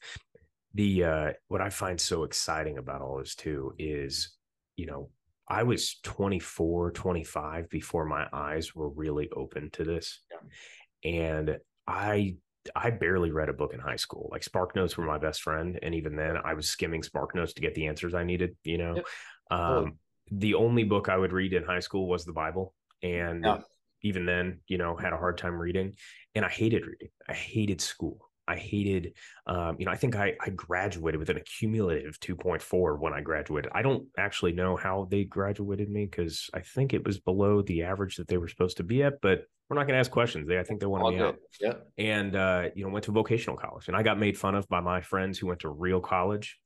The 0.73 1.03
uh 1.03 1.31
what 1.47 1.61
I 1.61 1.69
find 1.69 1.99
so 1.99 2.23
exciting 2.23 2.77
about 2.77 3.01
all 3.01 3.17
this 3.17 3.35
too 3.35 3.73
is, 3.77 4.35
you 4.75 4.85
know, 4.85 5.09
I 5.47 5.63
was 5.63 5.99
24, 6.03 6.91
25 6.91 7.69
before 7.69 8.05
my 8.05 8.27
eyes 8.31 8.75
were 8.75 8.89
really 8.89 9.29
open 9.35 9.71
to 9.71 9.83
this. 9.83 10.21
Yeah. 10.31 11.11
And 11.11 11.57
I 11.89 12.35
I 12.75 12.91
barely 12.91 13.31
read 13.31 13.49
a 13.49 13.53
book 13.53 13.73
in 13.73 13.79
high 13.79 13.95
school. 13.95 14.29
Like 14.31 14.43
Spark 14.43 14.75
Notes 14.75 14.95
were 14.95 15.05
my 15.05 15.17
best 15.17 15.41
friend, 15.41 15.79
and 15.81 15.95
even 15.95 16.15
then, 16.15 16.37
I 16.43 16.53
was 16.53 16.69
skimming 16.69 17.03
Spark 17.03 17.35
Notes 17.35 17.53
to 17.53 17.61
get 17.61 17.73
the 17.75 17.87
answers 17.87 18.13
I 18.13 18.23
needed. 18.23 18.55
You 18.63 18.77
know, 18.77 18.95
yep. 18.95 19.05
um, 19.49 19.97
the 20.31 20.53
only 20.53 20.83
book 20.83 21.09
I 21.09 21.17
would 21.17 21.33
read 21.33 21.53
in 21.53 21.63
high 21.63 21.79
school 21.79 22.07
was 22.07 22.25
the 22.25 22.33
Bible. 22.33 22.73
And 23.01 23.43
yeah. 23.43 23.59
even 24.03 24.25
then, 24.25 24.59
you 24.67 24.77
know, 24.77 24.95
had 24.95 25.13
a 25.13 25.17
hard 25.17 25.37
time 25.37 25.55
reading. 25.55 25.95
And 26.35 26.45
I 26.45 26.49
hated 26.49 26.85
reading. 26.85 27.09
I 27.27 27.33
hated 27.33 27.81
school. 27.81 28.28
I 28.49 28.55
hated, 28.55 29.13
um, 29.45 29.75
you 29.77 29.85
know, 29.85 29.91
I 29.91 29.95
think 29.95 30.15
I, 30.15 30.35
I 30.41 30.49
graduated 30.49 31.19
with 31.19 31.29
an 31.29 31.37
accumulative 31.37 32.19
2.4 32.19 32.99
when 32.99 33.13
I 33.13 33.21
graduated. 33.21 33.71
I 33.75 33.83
don't 33.83 34.07
actually 34.17 34.53
know 34.53 34.75
how 34.75 35.07
they 35.09 35.23
graduated 35.23 35.89
me 35.89 36.05
because 36.05 36.49
I 36.53 36.61
think 36.61 36.93
it 36.93 37.05
was 37.05 37.19
below 37.19 37.61
the 37.61 37.83
average 37.83 38.15
that 38.15 38.27
they 38.27 38.37
were 38.37 38.47
supposed 38.47 38.77
to 38.77 38.83
be 38.83 39.03
at, 39.03 39.21
but 39.21 39.43
we're 39.69 39.75
not 39.75 39.83
going 39.83 39.93
to 39.93 39.99
ask 39.99 40.09
questions. 40.09 40.47
They, 40.47 40.57
I 40.57 40.63
think 40.63 40.79
they 40.79 40.87
want 40.87 41.15
me 41.15 41.21
out. 41.21 41.35
Yeah. 41.61 41.73
And, 41.99 42.35
uh, 42.35 42.69
you 42.75 42.83
know, 42.83 42.89
went 42.89 43.05
to 43.05 43.11
vocational 43.11 43.55
college 43.55 43.87
and 43.87 43.95
I 43.95 44.01
got 44.01 44.19
made 44.19 44.35
fun 44.35 44.55
of 44.55 44.67
by 44.67 44.79
my 44.79 45.01
friends 45.01 45.37
who 45.37 45.45
went 45.45 45.59
to 45.59 45.69
real 45.69 46.01
college 46.01 46.57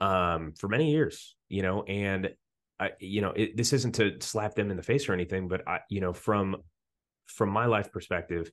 um, 0.00 0.54
for 0.58 0.68
many 0.68 0.90
years, 0.90 1.36
you 1.50 1.60
know, 1.60 1.82
and 1.82 2.30
I, 2.78 2.92
you 2.98 3.20
know, 3.20 3.32
it, 3.36 3.58
this 3.58 3.74
isn't 3.74 3.96
to 3.96 4.16
slap 4.20 4.54
them 4.54 4.70
in 4.70 4.78
the 4.78 4.82
face 4.82 5.06
or 5.06 5.12
anything, 5.12 5.48
but 5.48 5.68
I, 5.68 5.80
you 5.90 6.00
know, 6.00 6.14
from 6.14 6.56
from 7.26 7.50
my 7.50 7.66
life 7.66 7.92
perspective, 7.92 8.50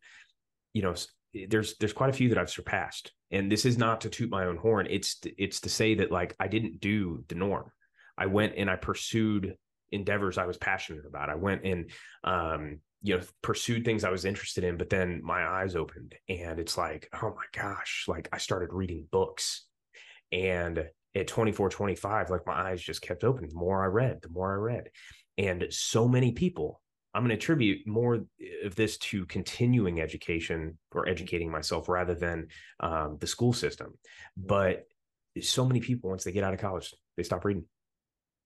you 0.73 0.81
know, 0.81 0.93
there's 1.33 1.77
there's 1.77 1.93
quite 1.93 2.09
a 2.09 2.13
few 2.13 2.29
that 2.29 2.37
I've 2.37 2.49
surpassed, 2.49 3.11
and 3.31 3.51
this 3.51 3.65
is 3.65 3.77
not 3.77 4.01
to 4.01 4.09
toot 4.09 4.29
my 4.29 4.45
own 4.45 4.57
horn. 4.57 4.87
It's 4.89 5.17
it's 5.37 5.61
to 5.61 5.69
say 5.69 5.95
that 5.95 6.11
like 6.11 6.35
I 6.39 6.47
didn't 6.47 6.79
do 6.79 7.23
the 7.27 7.35
norm. 7.35 7.71
I 8.17 8.25
went 8.25 8.53
and 8.57 8.69
I 8.69 8.75
pursued 8.75 9.55
endeavors 9.91 10.37
I 10.37 10.45
was 10.45 10.57
passionate 10.57 11.05
about. 11.05 11.29
I 11.29 11.35
went 11.35 11.63
and 11.63 11.91
um, 12.23 12.79
you 13.01 13.17
know 13.17 13.23
pursued 13.41 13.85
things 13.85 14.03
I 14.03 14.09
was 14.09 14.25
interested 14.25 14.63
in, 14.63 14.77
but 14.77 14.89
then 14.89 15.21
my 15.23 15.45
eyes 15.45 15.75
opened, 15.75 16.15
and 16.29 16.59
it's 16.59 16.77
like, 16.77 17.09
oh 17.21 17.35
my 17.35 17.61
gosh, 17.61 18.05
like 18.07 18.29
I 18.31 18.37
started 18.37 18.73
reading 18.73 19.07
books, 19.11 19.65
and 20.31 20.87
at 21.15 21.27
24, 21.27 21.69
25, 21.69 22.29
like 22.29 22.45
my 22.45 22.53
eyes 22.53 22.81
just 22.81 23.01
kept 23.01 23.23
open. 23.23 23.47
The 23.49 23.55
more 23.55 23.83
I 23.83 23.87
read, 23.87 24.21
the 24.21 24.29
more 24.29 24.53
I 24.53 24.55
read. 24.55 24.89
And 25.37 25.67
so 25.69 26.07
many 26.07 26.31
people, 26.31 26.81
I'm 27.17 27.23
going 27.23 27.29
to 27.29 27.35
attribute 27.35 27.87
more 27.87 28.19
of 28.63 28.75
this 28.75 28.99
to 28.99 29.25
continuing 29.25 30.01
education 30.01 30.77
or 30.91 31.09
educating 31.09 31.49
myself 31.49 31.89
rather 31.89 32.13
than 32.13 32.49
um, 32.79 33.17
the 33.19 33.25
school 33.25 33.53
system. 33.53 33.97
But 34.37 34.85
so 35.41 35.65
many 35.65 35.79
people, 35.79 36.11
once 36.11 36.23
they 36.23 36.31
get 36.31 36.43
out 36.43 36.53
of 36.53 36.59
college, 36.59 36.93
they 37.15 37.23
stop 37.23 37.43
reading, 37.43 37.65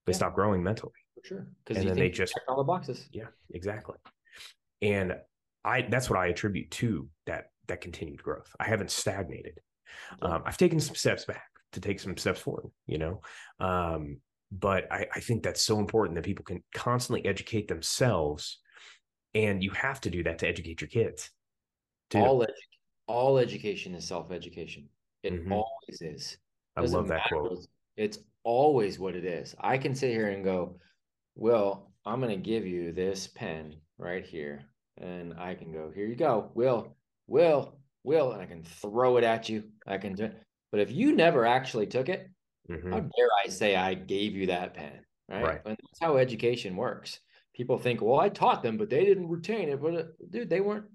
they 0.05 0.13
yeah. 0.13 0.17
stop 0.17 0.35
growing 0.35 0.63
mentally. 0.63 0.93
For 1.15 1.27
sure. 1.27 1.47
Because 1.65 1.83
then 1.83 1.97
they 1.97 2.09
just 2.09 2.33
check 2.33 2.43
all 2.47 2.55
the 2.55 2.63
boxes. 2.63 3.09
Yeah, 3.11 3.27
exactly. 3.53 3.97
And 4.81 5.15
I, 5.65 5.81
that's 5.81 6.09
what 6.09 6.17
I 6.17 6.27
attribute 6.27 6.71
to 6.71 7.09
that, 7.25 7.47
that 7.67 7.81
continued 7.81 8.23
growth. 8.23 8.55
I 8.57 8.63
haven't 8.63 8.91
stagnated. 8.91 9.59
Um, 10.21 10.43
I've 10.45 10.57
taken 10.57 10.79
some 10.79 10.95
steps 10.95 11.25
back 11.25 11.43
to 11.73 11.81
take 11.81 11.99
some 11.99 12.15
steps 12.15 12.39
forward, 12.39 12.71
you 12.87 12.99
know. 12.99 13.21
Um, 13.59 14.21
but 14.49 14.91
I, 14.91 15.07
I 15.13 15.19
think 15.19 15.43
that's 15.43 15.61
so 15.61 15.79
important 15.79 16.15
that 16.15 16.25
people 16.25 16.45
can 16.45 16.63
constantly 16.73 17.25
educate 17.25 17.67
themselves, 17.67 18.59
and 19.33 19.63
you 19.63 19.71
have 19.71 20.01
to 20.01 20.09
do 20.09 20.23
that 20.23 20.39
to 20.39 20.47
educate 20.47 20.81
your 20.81 20.87
kids. 20.87 21.29
Too. 22.09 22.19
All 22.19 22.41
edu- 22.41 22.53
all 23.07 23.37
education 23.37 23.95
is 23.95 24.07
self 24.07 24.31
education. 24.31 24.87
It 25.23 25.33
mm-hmm. 25.33 25.53
always 25.53 26.01
is. 26.01 26.37
I 26.75 26.81
love 26.81 27.07
that 27.09 27.27
quote. 27.27 27.65
It's 27.97 28.19
always 28.43 28.99
what 28.99 29.15
it 29.15 29.25
is. 29.25 29.55
I 29.59 29.77
can 29.77 29.93
sit 29.93 30.11
here 30.11 30.29
and 30.29 30.43
go, 30.43 30.77
"Well, 31.35 31.91
I'm 32.05 32.19
going 32.19 32.31
to 32.31 32.49
give 32.49 32.65
you 32.65 32.91
this 32.91 33.27
pen 33.27 33.75
right 33.97 34.25
here," 34.25 34.63
and 34.97 35.33
I 35.37 35.55
can 35.55 35.71
go, 35.71 35.91
"Here 35.93 36.07
you 36.07 36.15
go, 36.15 36.51
Will, 36.53 36.95
Will, 37.27 37.77
Will," 38.03 38.31
and 38.31 38.41
I 38.41 38.45
can 38.45 38.63
throw 38.63 39.17
it 39.17 39.23
at 39.23 39.49
you. 39.49 39.63
I 39.87 39.97
can 39.97 40.13
do. 40.13 40.25
It. 40.25 40.41
But 40.71 40.81
if 40.81 40.91
you 40.91 41.13
never 41.13 41.45
actually 41.45 41.87
took 41.87 42.09
it, 42.09 42.29
mm-hmm. 42.69 42.91
how 42.91 42.99
dare 42.99 43.29
I 43.45 43.49
say 43.49 43.75
I 43.75 43.93
gave 43.93 44.33
you 44.33 44.47
that 44.47 44.73
pen? 44.73 45.01
Right. 45.29 45.43
right. 45.43 45.61
And 45.65 45.77
that's 45.77 45.99
how 46.01 46.17
education 46.17 46.75
works. 46.75 47.19
People 47.53 47.77
think, 47.77 48.01
well, 48.01 48.19
I 48.19 48.29
taught 48.29 48.63
them, 48.63 48.77
but 48.77 48.89
they 48.89 49.05
didn't 49.05 49.29
retain 49.29 49.69
it. 49.69 49.81
But 49.81 49.95
uh, 49.95 50.03
dude, 50.29 50.49
they 50.49 50.61
weren't 50.61 50.85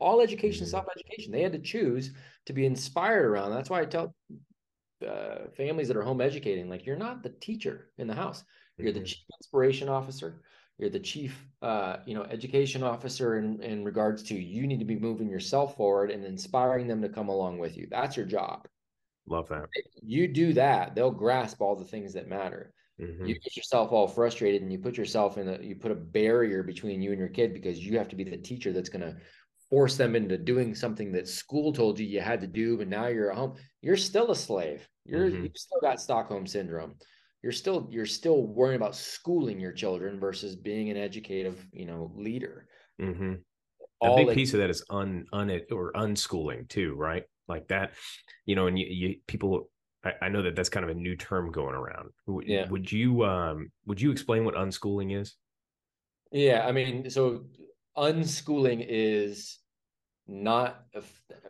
all 0.00 0.20
education, 0.20 0.64
mm-hmm. 0.64 0.70
self 0.70 0.86
education. 0.96 1.32
They 1.32 1.42
had 1.42 1.52
to 1.52 1.58
choose 1.58 2.12
to 2.46 2.52
be 2.52 2.66
inspired 2.66 3.26
around. 3.26 3.52
That's 3.52 3.70
why 3.70 3.80
I 3.80 3.84
tell 3.84 4.14
uh, 5.06 5.50
families 5.56 5.88
that 5.88 5.96
are 5.96 6.02
home 6.02 6.20
educating, 6.20 6.68
like 6.68 6.86
you're 6.86 6.96
not 6.96 7.22
the 7.22 7.30
teacher 7.40 7.90
in 7.98 8.06
the 8.06 8.14
house. 8.14 8.44
You're 8.76 8.92
mm-hmm. 8.92 9.00
the 9.00 9.06
chief 9.06 9.24
inspiration 9.38 9.88
officer. 9.88 10.40
You're 10.78 10.90
the 10.90 11.00
chief, 11.00 11.44
uh, 11.60 11.96
you 12.06 12.14
know, 12.14 12.22
education 12.22 12.84
officer 12.84 13.36
in, 13.38 13.60
in 13.62 13.84
regards 13.84 14.22
to 14.24 14.34
you 14.34 14.66
need 14.66 14.78
to 14.78 14.84
be 14.84 14.96
moving 14.96 15.28
yourself 15.28 15.76
forward 15.76 16.12
and 16.12 16.24
inspiring 16.24 16.86
them 16.86 17.02
to 17.02 17.08
come 17.08 17.28
along 17.28 17.58
with 17.58 17.76
you. 17.76 17.88
That's 17.90 18.16
your 18.16 18.26
job 18.26 18.68
Love 19.28 19.48
that. 19.48 19.68
You 20.02 20.28
do 20.28 20.52
that, 20.54 20.94
they'll 20.94 21.10
grasp 21.10 21.60
all 21.60 21.76
the 21.76 21.84
things 21.84 22.14
that 22.14 22.28
matter. 22.28 22.72
Mhm. 22.98 23.28
You 23.28 23.34
get 23.40 23.56
yourself 23.56 23.92
all 23.92 24.08
frustrated 24.08 24.62
and 24.62 24.72
you 24.72 24.78
put 24.78 24.96
yourself 24.96 25.38
in 25.38 25.48
a 25.48 25.58
you 25.60 25.76
put 25.76 25.90
a 25.92 25.96
barrier 25.96 26.62
between 26.62 27.02
you 27.02 27.10
and 27.10 27.18
your 27.18 27.28
kid 27.28 27.52
because 27.52 27.84
you 27.84 27.98
have 27.98 28.08
to 28.08 28.16
be 28.16 28.24
the 28.24 28.36
teacher 28.36 28.72
that's 28.72 28.88
going 28.88 29.02
to 29.02 29.16
force 29.70 29.96
them 29.96 30.16
into 30.16 30.38
doing 30.38 30.74
something 30.74 31.12
that 31.12 31.28
school 31.28 31.72
told 31.72 31.98
you 31.98 32.06
you 32.06 32.20
had 32.20 32.40
to 32.40 32.46
do, 32.46 32.78
but 32.78 32.88
now 32.88 33.06
you're 33.06 33.30
at 33.30 33.36
home. 33.36 33.56
You're 33.82 33.96
still 33.96 34.30
a 34.30 34.36
slave. 34.36 34.88
You're 35.04 35.28
Mhm. 35.28 35.42
you've 35.42 35.56
still 35.56 35.80
got 35.80 36.00
Stockholm 36.00 36.46
syndrome. 36.46 36.94
You're 37.42 37.52
still 37.52 37.88
you're 37.90 38.06
still 38.06 38.46
worrying 38.46 38.76
about 38.80 38.96
schooling 38.96 39.60
your 39.60 39.72
children 39.72 40.18
versus 40.18 40.56
being 40.56 40.90
an 40.90 40.96
educative, 40.96 41.66
you 41.72 41.86
know, 41.86 42.12
leader. 42.16 42.68
hmm 42.98 43.34
A 44.02 44.10
big 44.10 44.32
piece 44.32 44.54
of 44.54 44.60
that 44.60 44.70
is 44.70 44.84
un 44.90 45.26
un 45.32 45.60
or 45.70 45.92
unschooling 45.92 46.68
too, 46.68 46.94
right? 46.94 47.24
Like 47.46 47.68
that, 47.68 47.92
you 48.44 48.54
know, 48.54 48.66
and 48.66 48.78
you, 48.78 48.86
you 48.86 49.20
people. 49.26 49.70
I, 50.04 50.12
I 50.22 50.28
know 50.28 50.42
that 50.42 50.54
that's 50.56 50.68
kind 50.68 50.84
of 50.84 50.90
a 50.90 50.94
new 50.94 51.16
term 51.16 51.50
going 51.50 51.74
around. 51.74 52.10
Would, 52.26 52.46
Yeah. 52.46 52.68
would 52.68 52.90
you 52.90 53.24
um 53.24 53.70
would 53.86 54.00
you 54.00 54.10
explain 54.10 54.44
what 54.44 54.54
unschooling 54.54 55.18
is? 55.18 55.36
Yeah, 56.30 56.66
I 56.66 56.72
mean, 56.72 57.10
so 57.10 57.46
unschooling 57.96 58.84
is 58.86 59.58
not 60.26 60.84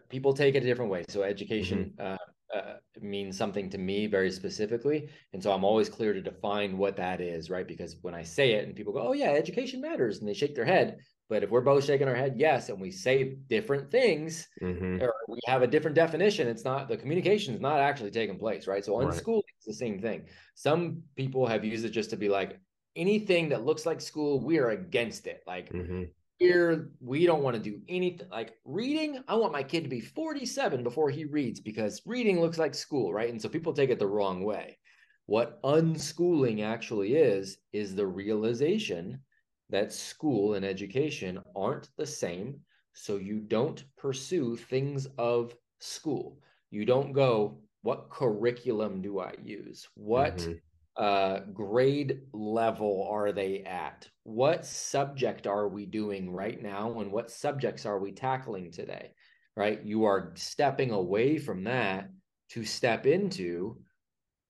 people 0.08 0.32
take 0.32 0.54
it 0.54 0.62
a 0.62 0.66
different 0.66 0.90
way. 0.90 1.04
So 1.08 1.22
education 1.22 1.94
uh, 1.98 2.16
uh, 2.54 2.74
means 3.00 3.36
something 3.36 3.68
to 3.70 3.78
me 3.78 4.06
very 4.06 4.30
specifically, 4.30 5.10
and 5.32 5.42
so 5.42 5.52
I'm 5.52 5.64
always 5.64 5.88
clear 5.88 6.12
to 6.12 6.22
define 6.22 6.78
what 6.78 6.96
that 6.96 7.20
is, 7.20 7.50
right? 7.50 7.66
Because 7.66 7.96
when 8.02 8.14
I 8.14 8.22
say 8.22 8.52
it, 8.52 8.66
and 8.66 8.76
people 8.76 8.92
go, 8.92 9.08
"Oh 9.08 9.12
yeah, 9.12 9.30
education 9.30 9.80
matters," 9.80 10.18
and 10.18 10.28
they 10.28 10.34
shake 10.34 10.54
their 10.54 10.64
head. 10.64 10.98
But 11.28 11.42
if 11.42 11.50
we're 11.50 11.60
both 11.60 11.84
shaking 11.84 12.08
our 12.08 12.14
head, 12.14 12.34
yes, 12.36 12.68
and 12.68 12.80
we 12.80 12.90
say 12.90 13.36
different 13.48 13.90
things, 13.90 14.48
hmm 14.60 14.98
or 14.98 15.14
we 15.28 15.38
have 15.46 15.62
a 15.62 15.66
different 15.66 15.94
definition, 15.94 16.48
it's 16.48 16.64
not 16.64 16.88
the 16.88 16.96
communication 16.96 17.54
is 17.54 17.60
not 17.60 17.80
actually 17.80 18.10
taking 18.10 18.38
place, 18.38 18.66
right? 18.66 18.84
So 18.84 18.94
Right. 18.96 19.24
unschooling 19.24 19.42
is 19.60 19.66
the 19.66 19.74
same 19.74 20.00
thing. 20.00 20.26
Some 20.54 21.02
people 21.16 21.46
have 21.46 21.64
used 21.64 21.84
it 21.84 21.90
just 21.90 22.10
to 22.10 22.16
be 22.16 22.28
like 22.28 22.58
anything 22.96 23.48
that 23.50 23.64
looks 23.64 23.86
like 23.86 24.00
school, 24.00 24.40
we 24.40 24.58
are 24.58 24.70
against 24.70 25.26
it. 25.26 25.42
Like 25.46 25.72
hmm 25.72 26.10
we're 26.40 26.90
we 27.00 27.26
don't 27.26 27.42
want 27.42 27.56
to 27.56 27.62
do 27.62 27.80
anything 27.88 28.28
like 28.30 28.54
reading. 28.64 29.22
I 29.28 29.34
want 29.36 29.52
my 29.52 29.62
kid 29.62 29.84
to 29.84 29.90
be 29.90 30.00
47 30.00 30.82
before 30.84 31.10
he 31.10 31.24
reads 31.24 31.60
because 31.60 32.02
reading 32.06 32.40
looks 32.40 32.58
like 32.58 32.74
school, 32.74 33.12
right? 33.12 33.30
And 33.30 33.40
so 33.40 33.48
people 33.48 33.72
take 33.72 33.90
it 33.90 33.98
the 33.98 34.06
wrong 34.06 34.44
way. 34.44 34.78
What 35.26 35.62
unschooling 35.62 36.62
actually 36.62 37.14
is, 37.16 37.58
is 37.72 37.94
the 37.94 38.06
realization 38.06 39.20
that 39.70 39.92
school 39.92 40.54
and 40.54 40.64
education 40.64 41.40
aren't 41.54 41.88
the 41.96 42.06
same. 42.06 42.60
So 42.94 43.16
you 43.16 43.40
don't 43.40 43.84
pursue 43.96 44.56
things 44.56 45.06
of 45.18 45.54
school. 45.78 46.40
You 46.70 46.84
don't 46.84 47.12
go, 47.12 47.62
what 47.82 48.10
curriculum 48.10 49.02
do 49.02 49.20
I 49.20 49.34
use? 49.42 49.88
What 49.94 50.38
Mhm. 50.38 50.60
uh, 50.96 51.40
grade 51.52 52.22
level 52.32 53.06
are 53.08 53.30
they 53.30 53.62
at? 53.62 54.08
What 54.24 54.66
subject 54.66 55.46
are 55.46 55.68
we 55.68 55.86
doing 55.86 56.32
right 56.32 56.60
now? 56.60 56.98
And 56.98 57.12
what 57.12 57.30
subjects 57.30 57.86
are 57.86 58.00
we 58.00 58.10
tackling 58.10 58.72
today? 58.72 59.14
Right? 59.56 59.80
You 59.84 60.04
are 60.04 60.32
stepping 60.34 60.90
away 60.90 61.38
from 61.38 61.64
that 61.64 62.10
to 62.50 62.64
step 62.64 63.06
into 63.06 63.80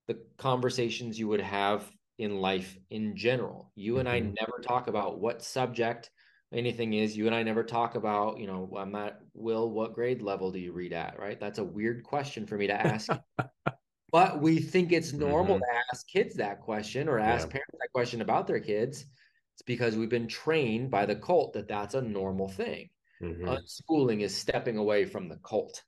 the 0.07 0.19
conversations 0.39 1.19
you 1.19 1.29
would 1.29 1.43
have 1.43 1.91
in 2.19 2.41
life 2.41 2.77
in 2.91 3.17
general. 3.17 3.73
You 3.77 3.99
and 3.99 4.09
I 4.09 4.21
Mhm. 4.21 4.35
never 4.41 4.61
talk 4.63 4.89
about 4.89 5.21
what 5.21 5.43
subject 5.43 6.11
anything 6.53 6.95
is. 6.95 7.17
You 7.17 7.27
and 7.27 7.35
I 7.35 7.43
never 7.43 7.63
talk 7.65 7.95
about, 7.95 8.39
you 8.39 8.47
know, 8.47 8.73
I'm 8.77 8.93
not, 8.93 9.21
Will, 9.35 9.71
what 9.71 9.95
grade 9.95 10.23
level 10.23 10.51
do 10.53 10.59
you 10.59 10.73
read 10.73 10.93
at? 10.93 11.19
Right? 11.19 11.39
That's 11.41 11.59
a 11.59 11.65
weird 11.65 12.03
question 12.05 12.47
for 12.47 12.57
me 12.59 12.67
to 12.67 12.75
ask. 12.75 13.09
but 14.13 14.41
we 14.41 14.61
think 14.61 14.93
it's 14.93 15.13
normal 15.13 15.57
Mhm. 15.57 15.61
to 15.61 15.67
ask 15.93 16.07
kids 16.09 16.35
that 16.37 16.61
question 16.61 17.09
or 17.09 17.19
ask 17.19 17.49
Yeah. 17.49 17.53
parents 17.53 17.79
that 17.81 17.93
question 17.93 18.21
about 18.23 18.47
their 18.47 18.61
kids. 18.61 19.07
It's 19.55 19.63
because 19.63 19.97
we've 19.97 20.09
been 20.09 20.29
trained 20.29 20.91
by 20.91 21.07
the 21.07 21.17
cult 21.17 21.53
that 21.55 21.69
that's 21.69 21.95
a 21.95 22.03
normal 22.03 22.49
thing. 22.49 22.91
Mhm. 23.21 23.45
Unschooling 23.49 24.23
is 24.23 24.37
stepping 24.37 24.77
away 24.77 25.05
from 25.07 25.29
the 25.29 25.39
cult. 25.39 25.85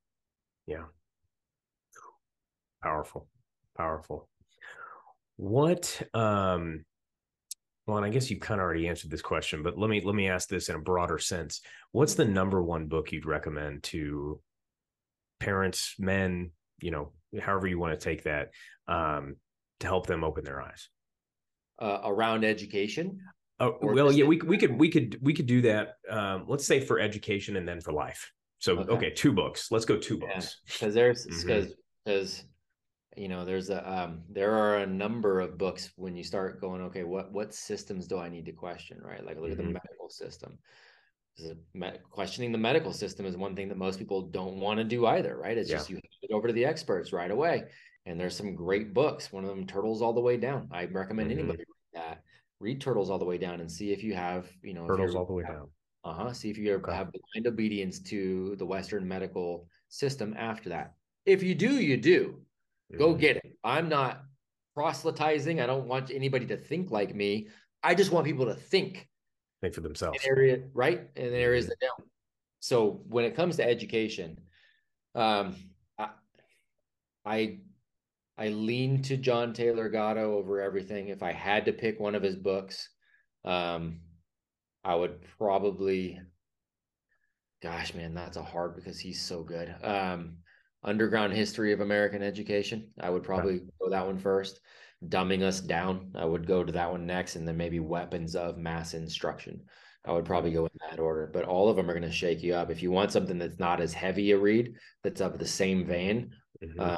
Yeah. 0.66 0.86
Powerful. 2.82 3.28
Powerful. 3.76 4.29
What 5.40 6.03
um 6.12 6.85
well, 7.87 7.96
and 7.96 8.05
I 8.05 8.11
guess 8.11 8.31
you've 8.31 8.40
kind 8.40 8.61
of 8.61 8.64
already 8.64 8.87
answered 8.87 9.11
this 9.11 9.22
question, 9.22 9.62
but 9.62 9.79
let 9.79 9.88
me 9.88 10.03
let 10.05 10.14
me 10.14 10.29
ask 10.29 10.50
this 10.50 10.68
in 10.68 10.76
a 10.76 10.81
broader 10.81 11.18
sense. 11.18 11.62
What's 11.92 12.12
the 12.12 12.26
number 12.26 12.62
one 12.62 12.88
book 12.88 13.11
you'd 13.11 13.24
recommend 13.24 13.83
to 13.85 14.42
parents, 15.38 15.94
men, 15.98 16.50
you 16.83 16.90
know, 16.90 17.12
however 17.40 17.66
you 17.66 17.79
want 17.79 17.98
to 17.98 18.05
take 18.05 18.24
that, 18.24 18.50
um, 18.87 19.37
to 19.81 19.87
help 19.87 20.07
them 20.07 20.24
open 20.24 20.44
their 20.44 20.61
eyes? 20.61 20.90
Uh, 21.81 22.00
around 22.05 22.44
education. 22.44 23.18
Or 23.59 23.79
well, 23.81 24.12
yeah, 24.12 24.26
we 24.26 24.37
we 24.42 24.59
could 24.59 24.79
we 24.79 24.90
could 24.90 25.16
we 25.22 25.33
could 25.33 25.46
do 25.46 25.62
that. 25.62 25.94
Um, 26.11 26.44
let's 26.48 26.66
say 26.66 26.81
for 26.81 27.00
education 27.00 27.57
and 27.57 27.66
then 27.66 27.81
for 27.81 27.94
life. 27.94 28.31
So 28.59 28.81
Okay. 28.81 28.92
okay, 28.92 29.11
two 29.11 29.33
books. 29.33 29.70
Let's 29.70 29.87
go 29.87 29.96
two 29.96 30.20
Yeah. 30.20 30.35
books. 30.35 30.61
because 30.66 30.92
there's 30.92 31.26
Mhm. 31.26 31.40
because 31.46 31.74
because 32.05 32.44
you 33.16 33.28
know 33.28 33.44
there's 33.44 33.70
a 33.70 33.90
um 33.90 34.22
there 34.28 34.52
are 34.54 34.78
a 34.78 34.86
number 34.86 35.40
of 35.40 35.58
books 35.58 35.90
when 35.96 36.16
you 36.16 36.22
start 36.22 36.60
going 36.60 36.80
okay 36.82 37.02
what 37.02 37.32
what 37.32 37.54
systems 37.54 38.06
do 38.06 38.18
i 38.18 38.28
need 38.28 38.46
to 38.46 38.52
question 38.52 39.00
right 39.02 39.24
like 39.24 39.38
look 39.38 39.50
at 39.50 39.56
the 39.56 39.64
Mhm. 39.64 39.72
medical 39.72 40.08
system 40.08 40.58
questioning 42.10 42.52
the 42.52 42.58
medical 42.58 42.92
system 42.92 43.24
is 43.24 43.36
one 43.36 43.56
thing 43.56 43.68
that 43.68 43.78
most 43.78 43.98
people 43.98 44.22
don't 44.22 44.60
want 44.60 44.78
to 44.78 44.84
do 44.84 45.06
either 45.06 45.36
right 45.36 45.56
it's 45.58 45.70
Yeah. 45.70 45.76
just 45.78 45.90
you 45.90 45.96
hand 45.96 46.04
it 46.22 46.32
over 46.32 46.46
to 46.46 46.52
the 46.52 46.64
experts 46.64 47.12
right 47.12 47.30
away 47.30 47.64
and 48.06 48.18
there's 48.20 48.36
some 48.36 48.54
great 48.54 48.92
books 48.92 49.32
one 49.32 49.44
of 49.44 49.50
them 49.50 49.66
turtles 49.66 50.02
all 50.02 50.12
the 50.12 50.20
way 50.20 50.36
down 50.36 50.68
i 50.70 50.84
recommend 50.86 51.30
Mhm. 51.30 51.34
anybody 51.38 51.58
read 51.58 52.00
that 52.00 52.22
read 52.60 52.80
turtles 52.80 53.10
all 53.10 53.18
the 53.18 53.24
way 53.24 53.38
down 53.38 53.60
and 53.60 53.70
see 53.72 53.92
if 53.92 54.02
you 54.04 54.14
have 54.14 54.50
you 54.62 54.74
know 54.74 54.86
Turtles 54.86 55.16
all 55.16 55.24
the 55.26 55.32
way 55.32 55.44
down. 55.44 55.70
uh-huh. 56.04 56.32
See 56.32 56.50
if 56.50 56.58
you 56.58 56.74
Okay. 56.74 56.92
have 56.92 57.10
blind 57.12 57.46
obedience 57.46 57.98
to 58.00 58.56
the 58.56 58.66
Western 58.66 59.06
medical 59.08 59.68
system 59.88 60.34
after 60.36 60.68
that. 60.68 60.94
If 61.24 61.42
you 61.42 61.54
do, 61.54 61.80
you 61.80 61.96
do. 61.96 62.44
Go 62.96 63.14
Mhm. 63.14 63.20
get 63.20 63.37
it. 63.37 63.59
I'm 63.64 63.88
not 63.88 64.22
proselytizing. 64.74 65.61
I 65.61 65.66
don't 65.66 65.87
want 65.87 66.11
anybody 66.11 66.46
to 66.46 66.57
think 66.57 66.90
like 66.90 67.14
me. 67.14 67.48
I 67.83 67.94
just 67.94 68.12
want 68.12 68.26
people 68.26 68.46
to 68.46 68.55
think 68.55 69.09
think 69.61 69.74
for 69.74 69.81
in 69.81 69.85
themselves. 69.85 70.24
area, 70.26 70.68
right? 70.72 71.11
In 71.16 71.35
areas 71.35 71.66
Mhm. 71.66 71.68
that 71.68 71.81
don't. 71.81 72.11
So 72.61 73.03
when 73.09 73.24
it 73.24 73.35
comes 73.35 73.57
to 73.57 73.64
education, 73.64 74.38
um, 75.14 75.57
I, 75.98 76.11
I 77.24 77.61
I 78.38 78.48
lean 78.48 79.03
to 79.03 79.16
John 79.18 79.53
Taylor 79.53 79.88
Gatto 79.90 80.37
over 80.38 80.61
everything. 80.61 81.09
If 81.09 81.22
I 81.22 81.33
had 81.33 81.66
to 81.66 81.72
pick 81.72 82.00
one 82.00 82.14
of 82.14 82.22
his 82.22 82.37
books, 82.37 82.88
um, 83.44 84.00
I 84.83 84.94
would 84.94 85.20
probably 85.38 86.20
gosh, 87.61 87.94
man, 87.94 88.14
that's 88.14 88.38
a 88.38 88.42
hard 88.42 88.74
because 88.74 88.98
he's 88.98 89.20
so 89.20 89.42
good. 89.42 89.74
Um, 89.83 90.38
Underground 90.82 91.32
History 91.32 91.72
of 91.72 91.80
American 91.80 92.22
Education. 92.22 92.88
I 93.00 93.10
would 93.10 93.22
probably 93.22 93.60
go 93.80 93.90
that 93.90 94.06
one 94.06 94.18
first. 94.18 94.60
Dumbing 95.08 95.42
Us 95.42 95.60
Down. 95.60 96.12
I 96.14 96.24
would 96.24 96.46
go 96.46 96.64
to 96.64 96.72
that 96.72 96.90
one 96.90 97.06
next, 97.06 97.36
and 97.36 97.46
then 97.46 97.56
maybe 97.56 97.80
Weapons 97.80 98.34
of 98.36 98.58
Mass 98.58 98.94
Instruction. 98.94 99.62
I 100.04 100.12
would 100.12 100.24
probably 100.24 100.50
go 100.50 100.64
in 100.64 100.72
that 100.90 100.98
order, 100.98 101.30
but 101.32 101.44
all 101.44 101.68
of 101.68 101.76
them 101.76 101.90
are 101.90 101.94
going 101.94 102.02
to 102.02 102.10
shake 102.10 102.42
you 102.42 102.54
up. 102.54 102.70
If 102.70 102.82
you 102.82 102.90
want 102.90 103.12
something 103.12 103.38
that's 103.38 103.58
not 103.58 103.80
as 103.80 103.92
heavy 103.92 104.30
a 104.30 104.38
read, 104.38 104.74
that's 105.02 105.20
of 105.20 105.38
the 105.38 105.46
same 105.46 105.84
vein, 105.84 106.34
Mhm. 106.62 106.78
uh, 106.78 106.96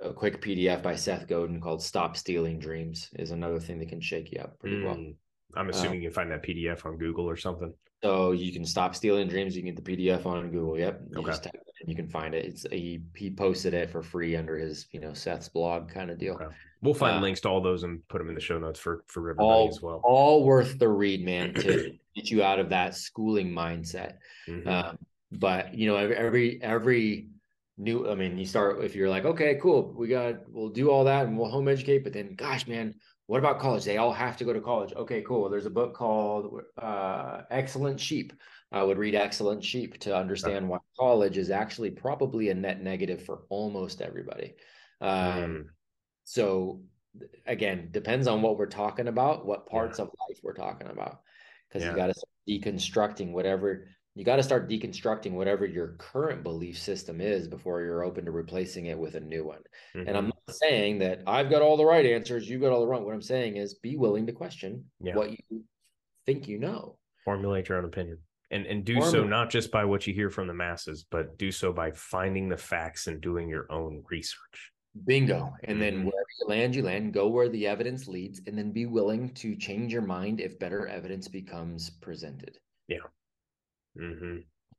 a 0.00 0.12
quick 0.12 0.42
PDF 0.42 0.82
by 0.82 0.94
Seth 0.94 1.26
Godin 1.28 1.60
called 1.60 1.82
"Stop 1.82 2.16
Stealing 2.16 2.58
Dreams" 2.58 3.08
is 3.18 3.30
another 3.30 3.60
thing 3.60 3.78
that 3.78 3.88
can 3.88 4.00
shake 4.00 4.32
you 4.32 4.40
up 4.40 4.58
pretty 4.58 4.82
well. 4.82 4.96
Mm. 4.96 5.16
I'm 5.54 5.68
assuming 5.68 6.02
you 6.02 6.08
can 6.08 6.14
find 6.14 6.30
that 6.30 6.42
PDF 6.42 6.84
on 6.86 6.98
Google 6.98 7.28
or 7.28 7.36
something. 7.36 7.72
So 8.02 8.32
you 8.32 8.52
can 8.52 8.64
stop 8.64 8.94
stealing 8.96 9.28
dreams. 9.28 9.54
You 9.56 9.62
can 9.62 9.74
get 9.74 9.84
the 9.84 9.96
PDF 9.96 10.26
on 10.26 10.50
Google. 10.50 10.76
Yep. 10.78 11.02
You 11.12 11.18
Okay. 11.20 11.30
just 11.30 11.44
type 11.44 11.54
it 11.54 11.62
in, 11.82 11.88
you 11.88 11.94
can 11.94 12.08
find 12.08 12.34
it. 12.34 12.44
It's 12.44 12.66
he 12.70 13.00
he 13.14 13.30
posted 13.30 13.74
it 13.74 13.90
for 13.90 14.02
free 14.02 14.34
under 14.34 14.58
his 14.58 14.86
you 14.90 14.98
know 15.00 15.12
Seth's 15.12 15.48
blog 15.48 15.88
kind 15.88 16.10
of 16.10 16.18
deal. 16.18 16.34
Okay. 16.34 16.46
We'll 16.82 16.94
find 16.94 17.18
Uh, 17.18 17.20
links 17.20 17.40
to 17.42 17.48
all 17.48 17.60
those 17.60 17.84
and 17.84 18.06
put 18.08 18.18
them 18.18 18.28
in 18.28 18.34
the 18.34 18.40
show 18.40 18.58
notes 18.58 18.80
for 18.80 19.04
for 19.06 19.20
everybody 19.30 19.46
All 19.46 19.68
as 19.68 19.80
well. 19.80 20.00
all 20.02 20.44
worth 20.44 20.78
the 20.78 20.88
read, 20.88 21.24
man, 21.24 21.54
to 21.54 21.92
get 22.16 22.30
you 22.30 22.42
out 22.42 22.58
of 22.58 22.70
that 22.70 22.96
schooling 22.96 23.52
mindset. 23.52 24.16
Mhm. 24.48 24.66
Um, 24.66 24.98
but 25.30 25.72
you 25.74 25.86
know, 25.86 25.96
every 25.96 26.60
every 26.60 27.28
new, 27.78 28.10
I 28.10 28.16
mean, 28.16 28.36
you 28.36 28.44
start 28.46 28.82
if 28.84 28.96
you're 28.96 29.08
like, 29.08 29.24
okay, 29.24 29.58
cool, 29.62 29.94
we 29.96 30.08
got, 30.08 30.48
we'll 30.50 30.68
do 30.68 30.90
all 30.90 31.04
that 31.04 31.26
and 31.26 31.38
we'll 31.38 31.48
home 31.48 31.68
educate. 31.68 32.02
But 32.04 32.12
then, 32.12 32.34
gosh, 32.34 32.66
man, 32.66 32.94
what 33.32 33.38
about 33.38 33.58
college? 33.58 33.82
They 33.86 33.96
all 33.96 34.12
have 34.12 34.36
to 34.36 34.44
go 34.44 34.52
to 34.52 34.60
college. 34.60 34.92
Okay, 34.92 35.22
cool. 35.22 35.48
There's 35.48 35.64
a 35.64 35.70
book 35.70 35.94
called 35.94 36.60
uh, 36.76 37.40
Excellent 37.50 37.98
Sheep. 37.98 38.34
I 38.70 38.82
would 38.82 38.98
read 38.98 39.14
Excellent 39.14 39.64
Sheep 39.64 39.98
to 40.00 40.14
understand 40.14 40.68
why 40.68 40.80
college 40.98 41.38
is 41.38 41.48
actually 41.48 41.92
probably 41.92 42.50
a 42.50 42.54
net 42.54 42.82
negative 42.82 43.24
for 43.24 43.44
almost 43.48 44.02
everybody. 44.02 44.52
Um, 45.00 45.08
Mm. 45.10 45.64
so 46.24 46.82
again, 47.46 47.88
depends 47.90 48.26
on 48.26 48.42
what 48.42 48.58
we're 48.58 48.66
talking 48.66 49.08
about, 49.08 49.46
what 49.46 49.66
parts 49.66 49.98
of 49.98 50.08
life 50.08 50.38
we're 50.42 50.52
talking 50.52 50.88
about. 50.90 51.22
Because 51.68 51.84
Yeah. 51.84 51.92
you 51.92 51.96
got 51.96 52.14
to 52.14 52.22
deconstructing 52.46 53.32
whatever 53.32 53.86
you 54.14 54.24
got 54.24 54.36
to 54.36 54.42
start 54.42 54.68
deconstructing 54.68 55.32
whatever 55.32 55.64
your 55.64 55.94
current 55.98 56.42
belief 56.42 56.78
system 56.78 57.22
is 57.22 57.48
before 57.48 57.80
you're 57.80 58.04
open 58.04 58.26
to 58.26 58.30
replacing 58.30 58.86
it 58.86 58.98
with 58.98 59.14
a 59.14 59.20
new 59.20 59.42
one. 59.44 59.62
Mm-hmm. 59.96 60.06
And 60.06 60.16
I'm 60.18 60.31
saying 60.50 60.98
that 61.00 61.22
I've 61.26 61.50
got 61.50 61.62
all 61.62 61.76
the 61.76 61.84
right 61.84 62.04
answers, 62.04 62.48
you've 62.48 62.60
got 62.60 62.72
all 62.72 62.80
the 62.80 62.86
wrong. 62.86 63.04
What 63.04 63.14
I'm 63.14 63.22
saying 63.22 63.56
is 63.56 63.74
be 63.74 63.96
willing 63.96 64.26
to 64.26 64.32
question 64.32 64.84
yeah. 65.00 65.14
what 65.14 65.30
you 65.30 65.64
think 66.26 66.48
you 66.48 66.58
know. 66.58 66.98
Formulate 67.24 67.68
your 67.68 67.78
own 67.78 67.84
opinion. 67.84 68.18
And 68.50 68.66
and 68.66 68.84
do 68.84 68.94
Formulate. 68.94 69.12
so 69.12 69.24
not 69.24 69.50
just 69.50 69.70
by 69.70 69.84
what 69.84 70.06
you 70.06 70.12
hear 70.12 70.30
from 70.30 70.46
the 70.46 70.54
masses, 70.54 71.06
but 71.10 71.38
do 71.38 71.50
so 71.50 71.72
by 71.72 71.90
finding 71.92 72.48
the 72.48 72.56
facts 72.56 73.06
and 73.06 73.20
doing 73.20 73.48
your 73.48 73.70
own 73.70 74.02
research. 74.10 74.72
Bingo. 75.06 75.54
And 75.64 75.80
then 75.80 75.94
mm-hmm. 75.94 76.04
wherever 76.04 76.26
you 76.40 76.48
land, 76.48 76.74
you 76.74 76.82
land, 76.82 77.14
go 77.14 77.28
where 77.28 77.48
the 77.48 77.66
evidence 77.66 78.08
leads, 78.08 78.42
and 78.46 78.58
then 78.58 78.72
be 78.72 78.86
willing 78.86 79.30
to 79.34 79.56
change 79.56 79.92
your 79.92 80.02
mind 80.02 80.40
if 80.40 80.58
better 80.58 80.86
evidence 80.86 81.28
becomes 81.28 81.88
presented. 81.88 82.58
Yeah. 82.88 82.98
Mm-hmm. 83.98 84.38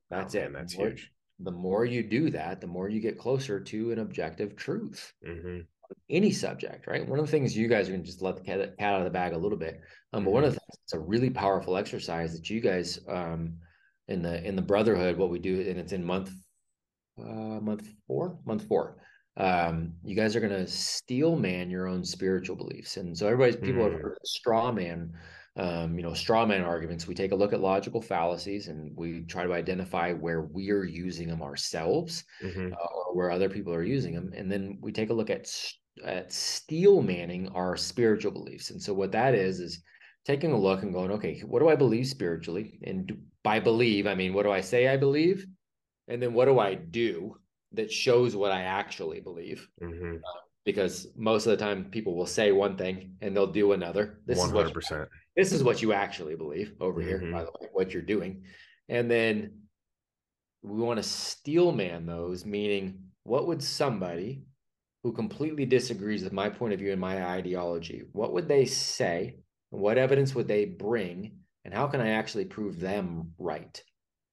That's 0.09 0.35
oh, 0.35 0.39
it. 0.39 0.43
Man, 0.43 0.53
that's 0.53 0.73
huge. 0.73 1.11
The 1.43 1.51
more 1.51 1.85
you 1.85 2.03
do 2.03 2.29
that, 2.31 2.61
the 2.61 2.67
more 2.67 2.89
you 2.89 2.99
get 2.99 3.17
closer 3.17 3.59
to 3.59 3.91
an 3.91 3.99
objective 3.99 4.55
truth. 4.55 5.13
Mm-hmm. 5.27 5.59
Any 6.09 6.31
subject, 6.31 6.87
right? 6.87 7.07
One 7.07 7.19
of 7.19 7.25
the 7.25 7.31
things 7.31 7.55
you 7.55 7.67
guys 7.67 7.87
are 7.87 7.91
going 7.91 8.03
to 8.03 8.07
just 8.07 8.21
let 8.21 8.37
the 8.37 8.41
cat, 8.41 8.77
cat 8.77 8.93
out 8.93 8.99
of 8.99 9.05
the 9.05 9.11
bag 9.11 9.33
a 9.33 9.37
little 9.37 9.57
bit. 9.57 9.81
Um, 10.13 10.23
but 10.23 10.31
one 10.31 10.43
of 10.43 10.49
mm-hmm. 10.49 10.55
the 10.55 10.59
things, 10.59 10.79
it's 10.85 10.93
a 10.93 10.99
really 10.99 11.29
powerful 11.29 11.77
exercise 11.77 12.33
that 12.33 12.49
you 12.49 12.61
guys 12.61 12.99
um, 13.07 13.53
in 14.07 14.21
the 14.21 14.43
in 14.45 14.55
the 14.55 14.61
brotherhood, 14.61 15.17
what 15.17 15.29
we 15.29 15.39
do, 15.39 15.61
and 15.61 15.79
it's 15.79 15.93
in 15.93 16.03
month 16.03 16.31
uh, 17.19 17.59
month 17.59 17.87
four, 18.07 18.39
month 18.45 18.67
four. 18.67 18.97
Um, 19.35 19.93
you 20.03 20.15
guys 20.15 20.35
are 20.35 20.39
going 20.39 20.51
to 20.53 20.67
steel 20.67 21.35
man 21.35 21.69
your 21.69 21.87
own 21.87 22.03
spiritual 22.03 22.55
beliefs, 22.55 22.97
and 22.97 23.17
so 23.17 23.27
everybody's 23.27 23.55
people 23.55 23.83
mm. 23.83 23.91
have 23.91 24.01
heard 24.01 24.17
straw 24.25 24.71
man 24.71 25.13
um, 25.55 25.97
you 25.97 26.03
know, 26.03 26.13
straw 26.13 26.45
man 26.45 26.63
arguments. 26.63 27.07
We 27.07 27.13
take 27.13 27.31
a 27.31 27.35
look 27.35 27.53
at 27.53 27.61
logical 27.61 28.01
fallacies 28.01 28.67
and 28.69 28.91
we 28.95 29.21
try 29.21 29.43
to 29.43 29.53
identify 29.53 30.13
where 30.13 30.41
we're 30.41 30.85
using 30.85 31.27
them 31.27 31.43
ourselves 31.43 32.23
mm-hmm. 32.41 32.73
uh, 32.73 32.75
or 32.75 33.15
where 33.15 33.29
other 33.29 33.49
people 33.49 33.73
are 33.73 33.83
using 33.83 34.15
them. 34.15 34.31
And 34.35 34.51
then 34.51 34.79
we 34.81 34.91
take 34.91 35.11
a 35.11 35.13
look 35.13 35.29
at, 35.29 35.47
at 36.03 36.33
steel 36.33 37.01
manning 37.03 37.49
our 37.49 37.77
spiritual 37.77 38.31
beliefs. 38.31 38.71
And 38.71 38.81
so 38.81 38.93
what 38.93 39.11
that 39.11 39.35
is, 39.35 39.59
is 39.59 39.83
taking 40.25 40.53
a 40.53 40.59
look 40.59 40.81
and 40.81 40.93
going, 40.93 41.11
okay, 41.11 41.41
what 41.41 41.59
do 41.59 41.69
I 41.69 41.75
believe 41.75 42.07
spiritually? 42.07 42.79
And 42.83 43.07
do, 43.07 43.17
by 43.43 43.59
believe, 43.59 44.07
I 44.07 44.15
mean, 44.15 44.33
what 44.33 44.43
do 44.43 44.51
I 44.51 44.61
say 44.61 44.87
I 44.87 44.97
believe? 44.97 45.45
And 46.07 46.21
then 46.21 46.33
what 46.33 46.45
do 46.45 46.59
I 46.59 46.73
do 46.73 47.37
that 47.73 47.91
shows 47.91 48.35
what 48.35 48.51
I 48.51 48.63
actually 48.63 49.19
believe? 49.19 49.67
Mm-hmm. 49.81 50.15
Uh, 50.15 50.39
because 50.65 51.07
most 51.15 51.45
of 51.45 51.51
the 51.51 51.63
time 51.63 51.85
people 51.85 52.15
will 52.15 52.25
say 52.25 52.51
one 52.51 52.77
thing 52.77 53.15
and 53.21 53.35
they'll 53.35 53.47
do 53.47 53.73
another. 53.73 54.19
This 54.25 54.39
100%. 54.39 54.45
is 54.45 54.51
what 54.53 55.09
this 55.35 55.51
is 55.51 55.63
what 55.63 55.81
you 55.81 55.93
actually 55.93 56.35
believe 56.35 56.73
over 56.79 57.01
mm-hmm. 57.01 57.09
here, 57.09 57.31
by 57.31 57.43
the 57.43 57.51
way, 57.59 57.67
what 57.71 57.93
you're 57.93 58.03
doing. 58.03 58.43
And 58.89 59.09
then 59.09 59.63
we 60.61 60.81
want 60.81 60.97
to 60.97 61.03
steel 61.03 61.71
man 61.71 62.05
those, 62.05 62.45
meaning 62.45 62.99
what 63.23 63.47
would 63.47 63.63
somebody 63.63 64.43
who 65.03 65.11
completely 65.11 65.65
disagrees 65.65 66.23
with 66.23 66.31
my 66.31 66.49
point 66.49 66.73
of 66.73 66.79
view 66.79 66.91
and 66.91 67.01
my 67.01 67.25
ideology, 67.25 68.03
what 68.13 68.33
would 68.33 68.47
they 68.47 68.65
say? 68.65 69.37
What 69.69 69.97
evidence 69.97 70.33
would 70.33 70.47
they 70.47 70.65
bring? 70.65 71.39
And 71.65 71.73
how 71.73 71.87
can 71.87 71.99
I 71.99 72.11
actually 72.11 72.45
prove 72.45 72.79
them 72.79 73.33
right? 73.37 73.81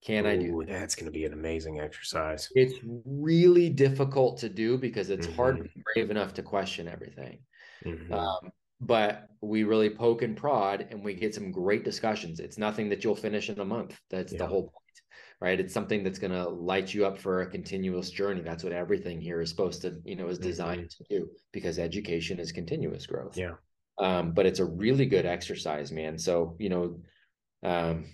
Can 0.04 0.24
Ooh, 0.24 0.30
I 0.30 0.36
do 0.36 0.64
that? 0.66 0.80
That's 0.80 0.94
going 0.94 1.06
to 1.06 1.12
be 1.12 1.24
an 1.24 1.32
amazing 1.32 1.80
exercise. 1.80 2.48
It's 2.54 2.74
really 3.04 3.68
difficult 3.68 4.38
to 4.38 4.48
do 4.48 4.78
because 4.78 5.10
it's 5.10 5.26
mm-hmm. 5.26 5.36
hard 5.36 5.56
to 5.58 5.62
be 5.64 5.82
brave 5.94 6.10
enough 6.10 6.34
to 6.34 6.42
question 6.42 6.88
everything. 6.88 7.40
Mm-hmm. 7.84 8.12
Um, 8.12 8.50
but 8.80 9.28
we 9.42 9.64
really 9.64 9.90
poke 9.90 10.22
and 10.22 10.36
prod 10.36 10.86
and 10.90 11.04
we 11.04 11.14
get 11.14 11.34
some 11.34 11.52
great 11.52 11.84
discussions. 11.84 12.40
It's 12.40 12.56
nothing 12.56 12.88
that 12.88 13.04
you'll 13.04 13.14
finish 13.14 13.50
in 13.50 13.60
a 13.60 13.64
month. 13.64 13.98
That's 14.08 14.32
yeah. 14.32 14.38
the 14.38 14.46
whole 14.46 14.62
point, 14.62 15.00
right? 15.38 15.60
It's 15.60 15.74
something 15.74 16.02
that's 16.02 16.18
going 16.18 16.32
to 16.32 16.48
light 16.48 16.94
you 16.94 17.04
up 17.04 17.18
for 17.18 17.42
a 17.42 17.50
continuous 17.50 18.08
journey. 18.10 18.40
That's 18.40 18.64
what 18.64 18.72
everything 18.72 19.20
here 19.20 19.42
is 19.42 19.50
supposed 19.50 19.82
to, 19.82 20.00
you 20.04 20.16
know, 20.16 20.28
is 20.28 20.38
designed 20.38 20.88
mm-hmm. 20.88 21.04
to 21.14 21.20
do 21.20 21.30
because 21.52 21.78
education 21.78 22.38
is 22.40 22.52
continuous 22.52 23.06
growth. 23.06 23.36
Yeah. 23.36 23.54
Um, 23.98 24.32
but 24.32 24.46
it's 24.46 24.60
a 24.60 24.64
really 24.64 25.04
good 25.04 25.26
exercise, 25.26 25.92
man. 25.92 26.18
So, 26.18 26.56
you 26.58 26.70
know, 26.70 27.00
um, 27.62 28.06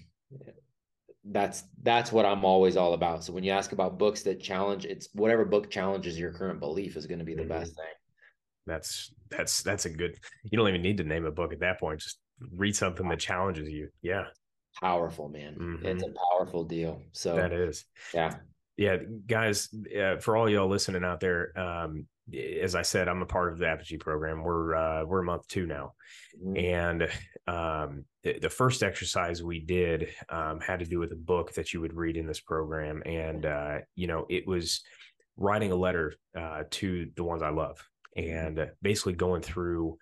that's 1.31 1.65
that's 1.83 2.13
what 2.13 2.25
I'm 2.25 2.45
always 2.45 2.77
all 2.77 2.95
about. 2.95 3.25
So 3.25 3.33
when 3.33 3.45
you 3.45 3.53
ask 3.53 3.73
about 3.73 3.99
books 3.99 4.23
that 4.23 4.41
challenge, 4.41 4.85
it's 4.85 5.09
whatever 5.13 5.45
book 5.45 5.71
challenges 5.71 6.19
your 6.19 6.33
current 6.33 6.61
belief 6.61 6.97
is 6.97 7.07
going 7.07 7.19
to 7.19 7.25
be 7.25 7.35
the 7.35 7.43
mm-hmm. 7.43 7.51
best 7.51 7.77
thing. 7.77 7.85
That's 8.67 9.13
that's 9.31 9.63
that's 9.63 9.87
a 9.87 9.91
good. 9.91 10.17
You 10.45 10.59
don't 10.59 10.69
even 10.69 10.83
need 10.83 10.99
to 10.99 11.05
name 11.05 11.25
a 11.25 11.31
book 11.31 11.53
at 11.53 11.61
that 11.61 11.81
point. 11.81 12.01
Just 12.01 12.19
read 12.53 12.77
something 12.77 13.09
that 13.09 13.21
challenges 13.21 13.69
you. 13.69 13.89
Yeah, 14.03 14.25
powerful 14.81 15.29
man. 15.29 15.55
Mm-hmm. 15.55 15.87
It's 15.87 16.05
a 16.05 16.13
powerful 16.33 16.65
deal. 16.65 17.03
So 17.13 17.37
that 17.37 17.53
is. 17.53 17.85
Yeah. 18.15 18.35
Yeah, 18.77 18.99
guys. 19.27 19.71
Uh, 19.99 20.19
for 20.19 20.37
all 20.37 20.51
y'all 20.51 20.69
listening 20.69 21.03
out 21.03 21.21
there, 21.21 21.59
um, 21.59 22.07
as 22.35 22.75
I 22.75 22.83
said, 22.83 23.09
I'm 23.09 23.23
a 23.23 23.27
part 23.27 23.53
of 23.53 23.59
the 23.59 23.69
Apogee 23.69 23.99
program. 23.99 24.43
We're 24.43 24.75
uh, 24.75 25.05
we're 25.05 25.21
a 25.21 25.25
month 25.25 25.47
two 25.47 25.67
now, 25.67 25.95
mm-hmm. 26.45 26.57
and 26.57 27.03
um, 27.47 28.05
the, 28.25 28.39
the, 28.41 28.51
first 28.51 28.83
exercise 28.83 29.43
we 29.43 29.61
did 29.61 30.09
um, 30.29 30.61
had 30.61 30.81
to 30.81 30.87
do 30.87 30.99
with 30.99 31.13
a 31.13 31.17
book 31.17 31.53
that 31.55 31.73
you 31.73 31.81
would 31.81 31.95
read 31.95 32.17
in 32.17 32.27
this 32.27 32.41
program, 32.41 33.03
and 33.07 33.47
uh, 33.47 33.79
you 33.95 34.09
know 34.09 34.27
it 34.29 34.47
was 34.47 34.83
writing 35.37 35.71
a 35.71 35.77
letter 35.77 36.15
uh, 36.37 36.65
to 36.71 37.11
the 37.15 37.23
ones 37.23 37.43
I 37.43 37.51
love, 37.51 37.79
and 38.17 38.71
basically 38.83 39.13
going 39.13 39.43
through 39.43 39.99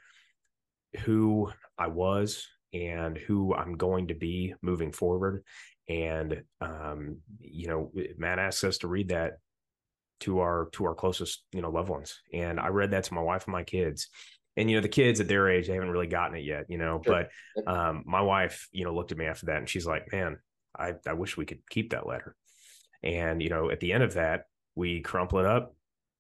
who 1.05 1.53
I 1.77 1.89
was 1.89 2.47
and 2.72 3.18
who 3.18 3.55
I'm 3.55 3.77
going 3.77 4.09
to 4.09 4.14
be 4.14 4.55
moving 4.62 4.93
forward. 4.93 5.45
And 5.89 6.43
um, 6.62 7.18
you 7.39 7.68
know, 7.68 7.93
Matt 8.16 8.39
asked 8.39 8.64
us 8.64 8.79
to 8.79 8.89
read 8.89 9.11
that 9.11 9.35
to 10.21 10.41
our 10.41 10.69
to 10.73 10.85
our 10.85 10.95
closest 10.95 11.45
you 11.53 11.61
know 11.61 11.71
loved 11.71 11.89
ones, 11.89 12.21
and 12.33 12.61
I 12.61 12.69
read 12.69 12.93
that 12.93 13.05
to 13.05 13.15
my 13.15 13.23
wife 13.23 13.45
and 13.47 13.53
my 13.53 13.65
kids. 13.65 14.09
And 14.57 14.71
you 14.71 14.77
know, 14.77 14.83
the 14.83 14.89
kids 14.89 15.21
at 15.21 15.27
their 15.27 15.49
age, 15.49 15.67
they 15.67 15.75
haven't 15.75 15.91
really 15.91 16.07
gotten 16.07 16.37
it 16.37 16.45
yet, 16.45 16.67
you 16.69 16.79
know. 16.79 17.03
Sure. 17.05 17.27
But 17.57 17.69
um, 17.69 18.05
my 18.07 18.21
wife, 18.21 18.69
you 18.71 18.85
know, 18.85 18.95
looked 18.95 19.11
at 19.11 19.19
me 19.19 19.27
after 19.27 19.47
that, 19.47 19.59
and 19.59 19.69
she's 19.69 19.87
like, 19.87 20.12
"Man, 20.12 20.39
I 20.79 20.95
I 21.07 21.15
wish 21.15 21.37
we 21.37 21.45
could 21.45 21.69
keep 21.69 21.91
that 21.91 22.07
letter." 22.07 22.37
And 23.03 23.43
you 23.43 23.49
know, 23.49 23.71
at 23.71 23.81
the 23.81 23.93
end 23.93 24.05
of 24.05 24.15
that, 24.15 24.43
we 24.77 25.01
crumple 25.01 25.41
it 25.41 25.47
up 25.47 25.75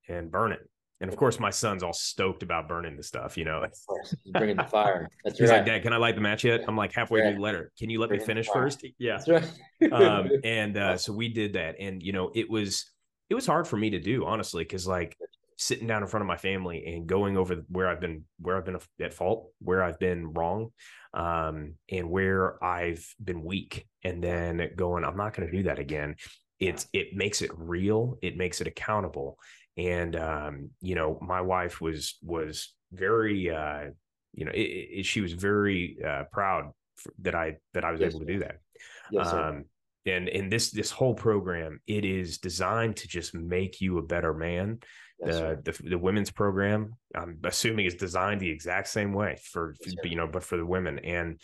and 0.08 0.30
burn 0.30 0.52
it 0.52 0.68
and 1.04 1.12
of 1.12 1.18
course, 1.18 1.38
my 1.38 1.50
son's 1.50 1.82
all 1.82 1.92
stoked 1.92 2.42
about 2.42 2.66
burning 2.66 2.96
the 2.96 3.02
stuff, 3.02 3.36
you 3.36 3.44
know. 3.44 3.66
bringing 4.32 4.56
the 4.56 4.64
fire. 4.64 5.10
That's 5.24 5.38
He's 5.38 5.50
right. 5.50 5.58
like, 5.58 5.66
Dad, 5.66 5.82
can 5.82 5.92
I 5.92 5.98
light 5.98 6.14
the 6.14 6.20
match 6.20 6.44
yet? 6.44 6.62
I'm 6.66 6.76
like 6.76 6.94
halfway 6.94 7.20
through 7.20 7.34
the 7.34 7.40
letter. 7.40 7.72
Can 7.78 7.90
you 7.90 8.00
let 8.00 8.08
Bring 8.08 8.20
me 8.20 8.26
finish 8.26 8.48
first? 8.48 8.86
Yeah. 8.98 9.20
Right. 9.28 9.92
um, 9.92 10.30
and 10.44 10.78
uh, 10.78 10.96
so 10.96 11.12
we 11.12 11.28
did 11.28 11.54
that, 11.54 11.74
and 11.78 12.02
you 12.02 12.12
know, 12.12 12.30
it 12.34 12.48
was 12.48 12.90
it 13.28 13.34
was 13.34 13.46
hard 13.46 13.66
for 13.66 13.76
me 13.76 13.90
to 13.90 14.00
do, 14.00 14.24
honestly, 14.24 14.64
because 14.64 14.86
like 14.86 15.16
sitting 15.56 15.86
down 15.86 16.02
in 16.02 16.08
front 16.08 16.22
of 16.22 16.26
my 16.26 16.36
family 16.36 16.84
and 16.86 17.06
going 17.06 17.36
over 17.36 17.56
where 17.68 17.88
I've 17.88 18.00
been 18.00 18.24
where 18.40 18.56
I've 18.56 18.64
been 18.64 18.78
at 19.00 19.14
fault, 19.14 19.50
where 19.60 19.82
I've 19.82 19.98
been 19.98 20.32
wrong, 20.32 20.70
um, 21.12 21.74
and 21.90 22.10
where 22.10 22.62
I've 22.62 23.06
been 23.22 23.42
weak, 23.44 23.86
and 24.02 24.22
then 24.22 24.70
going, 24.76 25.04
I'm 25.04 25.16
not 25.16 25.34
going 25.34 25.48
to 25.48 25.56
do 25.56 25.64
that 25.64 25.78
again. 25.78 26.16
It's 26.60 26.86
it 26.92 27.14
makes 27.14 27.42
it 27.42 27.50
real. 27.56 28.18
It 28.22 28.36
makes 28.36 28.60
it 28.60 28.66
accountable 28.66 29.38
and 29.76 30.16
um, 30.16 30.70
you 30.80 30.94
know 30.94 31.18
my 31.20 31.40
wife 31.40 31.80
was 31.80 32.16
was 32.22 32.72
very 32.92 33.50
uh, 33.50 33.84
you 34.32 34.44
know 34.44 34.52
it, 34.52 34.60
it, 34.60 35.06
she 35.06 35.20
was 35.20 35.32
very 35.32 35.98
uh, 36.06 36.24
proud 36.32 36.70
that 37.20 37.34
I 37.34 37.56
that 37.72 37.84
I 37.84 37.90
was 37.90 38.00
yes, 38.00 38.10
able 38.10 38.20
to 38.20 38.32
do 38.32 38.38
that. 38.40 38.58
Yes, 39.10 39.26
um, 39.28 39.64
and 40.06 40.28
in 40.28 40.48
this 40.48 40.70
this 40.70 40.90
whole 40.90 41.14
program, 41.14 41.80
it 41.86 42.04
is 42.04 42.38
designed 42.38 42.96
to 42.96 43.08
just 43.08 43.34
make 43.34 43.80
you 43.80 43.98
a 43.98 44.02
better 44.02 44.34
man. 44.34 44.80
Yes, 45.24 45.36
the, 45.36 45.72
the, 45.72 45.90
the 45.90 45.98
women's 45.98 46.30
program, 46.30 46.94
I'm 47.14 47.38
assuming, 47.44 47.86
is 47.86 47.94
designed 47.94 48.40
the 48.40 48.50
exact 48.50 48.88
same 48.88 49.12
way 49.12 49.38
for 49.42 49.74
yes, 49.84 49.94
you 50.04 50.16
know, 50.16 50.26
but 50.26 50.42
for 50.42 50.56
the 50.56 50.66
women. 50.66 50.98
And 50.98 51.40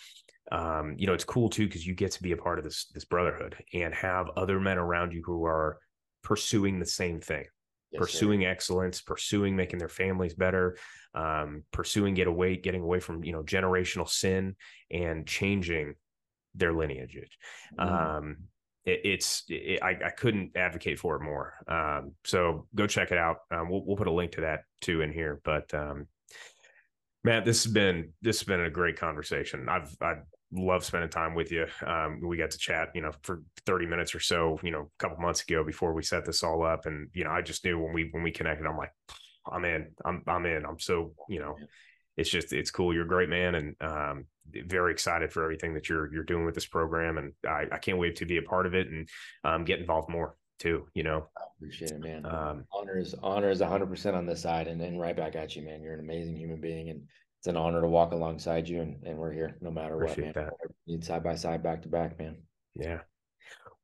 um, 0.53 0.95
you 0.99 1.07
know, 1.07 1.15
it's 1.15 1.25
cool 1.25 1.49
too 1.49 1.67
because 1.67 1.87
you 1.87 1.95
get 1.95 2.13
to 2.13 2.23
be 2.23 2.33
a 2.33 2.37
part 2.37 2.59
of 2.59 2.65
this 2.65 2.87
this 2.93 3.05
brotherhood 3.05 3.57
and 3.73 3.95
have 3.95 4.31
other 4.37 4.61
men 4.61 4.79
around 4.79 5.13
you 5.13 5.23
who 5.25 5.45
are 5.45 5.79
pursuing 6.23 6.79
the 6.79 6.87
same 6.87 7.21
thing 7.21 7.45
yes, 7.93 7.99
pursuing 7.99 8.43
sir. 8.43 8.49
excellence, 8.49 9.01
pursuing 9.01 9.57
making 9.57 9.79
their 9.79 9.89
families 9.89 10.35
better, 10.35 10.77
um, 11.15 11.65
pursuing 11.73 12.15
get 12.15 12.27
away, 12.27 12.57
getting 12.57 12.83
away 12.83 13.01
from 13.01 13.25
you 13.25 13.33
know 13.33 13.43
generational 13.43 14.09
sin 14.09 14.57
and 14.91 15.27
changing 15.27 15.95
their 16.55 16.73
lineage. 16.73 17.17
Mm. 17.79 18.17
Um, 18.17 18.37
it, 18.85 19.01
it's 19.05 19.45
it, 19.49 19.83
I, 19.83 19.91
I 20.07 20.11
couldn't 20.11 20.57
advocate 20.57 20.99
for 20.99 21.17
it 21.17 21.23
more. 21.23 21.55
Um, 21.69 22.13
so 22.25 22.67
go 22.75 22.87
check 22.87 23.13
it 23.13 23.19
out. 23.19 23.39
Um, 23.51 23.69
we'll 23.69 23.85
we'll 23.85 23.97
put 23.97 24.07
a 24.07 24.13
link 24.13 24.33
to 24.33 24.43
that 24.43 24.61
too 24.81 25.01
in 25.03 25.13
here. 25.13 25.41
But 25.45 25.73
um, 25.75 26.07
Matt, 27.25 27.45
this 27.45 27.65
has 27.65 27.73
been 27.73 28.13
this 28.23 28.41
has 28.41 28.47
been 28.47 28.61
a 28.61 28.71
great 28.71 28.99
conversation. 28.99 29.69
I've 29.69 29.95
I've 30.01 30.23
love 30.53 30.85
spending 30.85 31.11
time 31.11 31.35
with 31.35 31.53
you. 31.53 31.67
Um, 31.87 32.21
we 32.27 32.37
got 32.37 32.51
to 32.51 32.59
chat, 32.59 32.89
you 32.95 33.03
know, 33.03 33.13
for 33.23 33.43
30 33.67 33.87
minutes 33.87 34.17
or 34.17 34.21
so, 34.21 34.59
you 34.65 34.73
know, 34.73 34.81
a 34.81 34.99
couple 34.99 35.17
months 35.19 35.43
ago 35.43 35.63
before 35.63 35.95
we 35.95 36.03
set 36.03 36.25
this 36.25 36.43
all 36.43 36.65
up. 36.65 36.87
And, 36.87 37.09
you 37.15 37.23
know, 37.23 37.31
I 37.31 37.41
just 37.41 37.65
knew 37.65 37.79
when 37.79 37.93
we, 37.93 38.09
when 38.11 38.25
we 38.25 38.33
connected, 38.33 38.67
I'm 38.67 38.77
like, 38.77 38.91
I'm 39.51 39.65
in, 39.65 39.93
I'm, 40.05 40.25
I'm 40.27 40.47
in, 40.47 40.65
I'm 40.67 40.81
so, 40.81 41.13
you 41.29 41.39
know, 41.39 41.55
it's 42.17 42.31
just 42.31 42.53
it's 42.53 42.71
cool. 42.71 42.93
You're 42.93 43.05
a 43.05 43.09
great 43.09 43.31
man, 43.31 43.55
and 43.55 43.77
um, 43.81 44.25
very 44.67 44.93
excited 44.93 45.33
for 45.33 45.43
everything 45.43 45.75
that 45.75 45.89
you're 45.89 46.13
you're 46.13 46.25
doing 46.25 46.45
with 46.45 46.55
this 46.55 46.67
program, 46.67 47.19
and 47.19 47.33
I, 47.47 47.67
I 47.73 47.79
can't 47.79 47.99
wait 47.99 48.17
to 48.17 48.27
be 48.27 48.39
a 48.39 48.43
part 48.43 48.67
of 48.67 48.75
it 48.75 48.89
and 48.89 49.09
um, 49.45 49.65
get 49.65 49.81
involved 49.81 50.09
more 50.09 50.37
too. 50.59 50.87
You 50.95 51.03
know, 51.03 51.27
I 51.37 51.43
appreciate 51.57 51.93
it, 51.93 52.01
man. 52.01 52.27
Um, 52.27 52.65
honor 52.73 52.99
is 52.99 53.15
honor 53.23 53.51
is 53.51 53.61
100 53.61 53.87
percent 53.87 54.17
on 54.17 54.27
this 54.27 54.43
side, 54.43 54.69
and 54.69 54.81
and 54.81 55.01
right 55.01 55.17
back 55.17 55.37
at 55.37 55.57
you, 55.57 55.63
man. 55.63 55.83
You're 55.83 55.95
an 55.95 56.01
amazing 56.01 56.37
human 56.37 56.61
being, 56.61 56.91
and 56.91 57.03
it's 57.39 57.47
an 57.47 57.57
honor 57.57 57.81
to 57.81 57.89
walk 57.89 58.13
alongside 58.13 58.69
you, 58.69 58.81
and 58.81 59.03
and 59.05 59.19
we're 59.19 59.33
here 59.33 59.57
no 59.61 59.71
matter 59.71 59.97
what, 59.97 60.17
man. 60.19 60.33
That. 60.35 60.53
Need 60.87 61.05
side 61.05 61.25
by 61.25 61.35
side, 61.35 61.63
back 61.63 61.83
to 61.83 61.89
back, 61.89 62.19
man. 62.19 62.37
Yeah. 62.75 63.01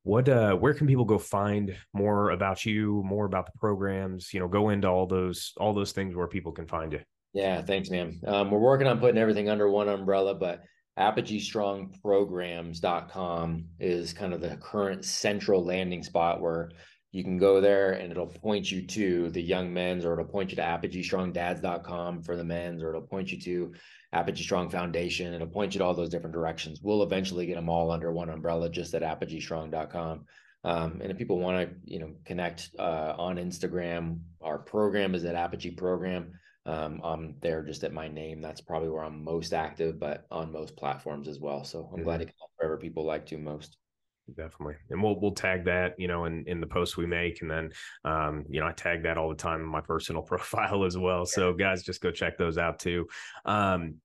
What 0.03 0.29
uh 0.29 0.55
where 0.55 0.73
can 0.73 0.87
people 0.87 1.03
go 1.03 1.17
find 1.17 1.75
more 1.93 2.29
about 2.29 2.65
you, 2.65 3.03
more 3.03 3.25
about 3.25 3.45
the 3.47 3.57
programs, 3.59 4.33
you 4.33 4.39
know, 4.39 4.47
go 4.47 4.69
into 4.69 4.87
all 4.87 5.05
those 5.05 5.51
all 5.57 5.73
those 5.73 5.91
things 5.91 6.15
where 6.15 6.27
people 6.27 6.53
can 6.53 6.65
find 6.65 6.93
you. 6.93 7.01
Yeah, 7.33 7.61
thanks, 7.61 7.89
man. 7.89 8.21
Um, 8.25 8.51
we're 8.51 8.59
working 8.59 8.87
on 8.87 8.99
putting 8.99 9.17
everything 9.17 9.49
under 9.49 9.69
one 9.69 9.89
umbrella, 9.89 10.33
but 10.33 10.63
apogeestrongprograms.com 10.97 13.65
is 13.79 14.13
kind 14.13 14.33
of 14.33 14.41
the 14.41 14.57
current 14.57 15.05
central 15.05 15.63
landing 15.63 16.01
spot 16.01 16.41
where 16.41 16.71
you 17.11 17.23
can 17.23 17.37
go 17.37 17.61
there 17.61 17.93
and 17.93 18.11
it'll 18.11 18.27
point 18.27 18.71
you 18.71 18.85
to 18.85 19.29
the 19.29 19.41
young 19.41 19.73
men's 19.73 20.05
or 20.05 20.13
it'll 20.13 20.25
point 20.25 20.49
you 20.49 20.55
to 20.55 20.61
apogeestrongdads.com 20.61 22.23
for 22.23 22.35
the 22.35 22.43
men's 22.43 22.83
or 22.83 22.89
it'll 22.89 23.01
point 23.01 23.31
you 23.31 23.39
to 23.39 23.73
apogee 24.13 24.43
strong 24.43 24.69
foundation 24.69 25.33
it'll 25.33 25.47
point 25.47 25.73
you 25.73 25.79
to 25.79 25.85
all 25.85 25.93
those 25.93 26.09
different 26.09 26.33
directions. 26.33 26.79
We'll 26.81 27.03
eventually 27.03 27.45
get 27.45 27.55
them 27.55 27.69
all 27.69 27.91
under 27.91 28.11
one 28.11 28.29
umbrella 28.29 28.69
just 28.69 28.93
at 28.93 29.03
apogeestrong.com 29.03 30.25
um, 30.63 30.99
and 31.01 31.11
if 31.11 31.17
people 31.17 31.39
want 31.39 31.69
to 31.69 31.75
you 31.85 31.99
know 31.99 32.13
connect 32.25 32.71
uh, 32.77 33.13
on 33.17 33.37
instagram 33.37 34.19
our 34.41 34.57
program 34.57 35.15
is 35.15 35.25
at 35.25 35.35
apogee 35.35 35.71
program 35.71 36.33
um, 36.67 36.99
I'm 37.01 37.35
there 37.41 37.63
just 37.63 37.85
at 37.85 37.93
my 37.93 38.09
name. 38.09 38.41
That's 38.41 38.59
probably 38.59 38.89
where 38.89 39.03
I'm 39.03 39.23
most 39.23 39.53
active, 39.53 39.99
but 39.99 40.25
on 40.29 40.51
most 40.51 40.75
platforms 40.75 41.29
as 41.29 41.39
well. 41.39 41.63
So 41.63 41.79
I'm 41.79 41.95
mm-hmm. 41.95 42.03
glad 42.03 42.17
to 42.17 42.25
help 42.25 42.51
wherever 42.57 42.77
people 42.77 43.05
like 43.05 43.25
to 43.27 43.37
most. 43.37 43.77
Definitely. 44.35 44.75
And 44.89 45.01
we'll 45.01 45.17
we'll 45.21 45.31
tag 45.31 45.63
that, 45.65 45.97
you 45.97 46.09
know, 46.09 46.25
in, 46.25 46.43
in 46.47 46.59
the 46.59 46.67
posts 46.67 46.97
we 46.97 47.05
make. 47.05 47.41
And 47.41 47.49
then 47.49 47.71
um, 48.03 48.43
you 48.49 48.59
know, 48.59 48.67
I 48.67 48.73
tag 48.73 49.03
that 49.03 49.17
all 49.17 49.29
the 49.29 49.35
time 49.35 49.61
in 49.61 49.67
my 49.67 49.79
personal 49.79 50.21
profile 50.23 50.83
as 50.83 50.97
well. 50.97 51.25
So 51.25 51.53
guys, 51.53 51.83
just 51.83 52.01
go 52.01 52.11
check 52.11 52.37
those 52.37 52.57
out 52.57 52.79
too. 52.79 53.07
Um 53.45 53.95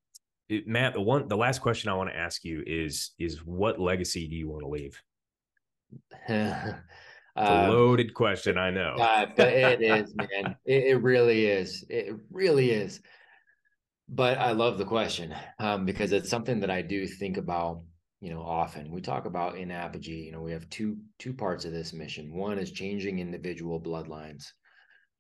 it, 0.49 0.69
Matt, 0.69 0.95
the 0.95 1.01
one 1.01 1.27
the 1.27 1.37
last 1.37 1.61
question 1.61 1.91
I 1.91 1.95
want 1.95 2.11
to 2.11 2.17
ask 2.17 2.45
you 2.45 2.63
is 2.65 3.11
is 3.19 3.45
what 3.45 3.81
legacy 3.81 4.29
do 4.29 4.37
you 4.37 4.49
want 4.49 4.63
to 4.63 4.69
leave? 4.69 5.03
A 7.37 7.65
um, 7.65 7.71
loaded 7.71 8.13
question, 8.13 8.59
I 8.59 8.71
know. 8.71 8.97
Uh, 8.99 9.27
but 9.37 9.49
it 9.49 9.81
is, 9.81 10.15
man. 10.15 10.57
It, 10.67 10.85
it, 10.85 11.03
really 11.03 11.47
is. 11.47 11.85
It 11.89 12.15
really 12.31 12.71
is. 12.71 13.01
But 14.09 14.39
I 14.39 14.53
love 14.53 14.77
the 14.77 14.85
question 14.85 15.35
um, 15.59 15.87
because 15.87 16.13
it's 16.13 16.29
something 16.29 16.61
that 16.61 16.71
I 16.71 16.83
do 16.83 17.07
think 17.07 17.39
about, 17.39 17.83
you 18.21 18.31
know, 18.31 18.43
often. 18.43 18.93
We 18.93 19.01
talk 19.01 19.25
about 19.25 19.57
in 19.57 19.71
Apogee, 19.71 20.25
you 20.25 20.33
know, 20.33 20.43
we 20.43 20.53
have 20.53 20.69
two 20.69 20.99
two 21.19 21.33
parts 21.33 21.65
of 21.65 21.73
this 21.73 21.95
mission. 21.95 22.35
One 22.35 22.59
is 22.59 22.73
changing 22.73 23.19
individual 23.19 23.81
bloodlines, 23.81 24.45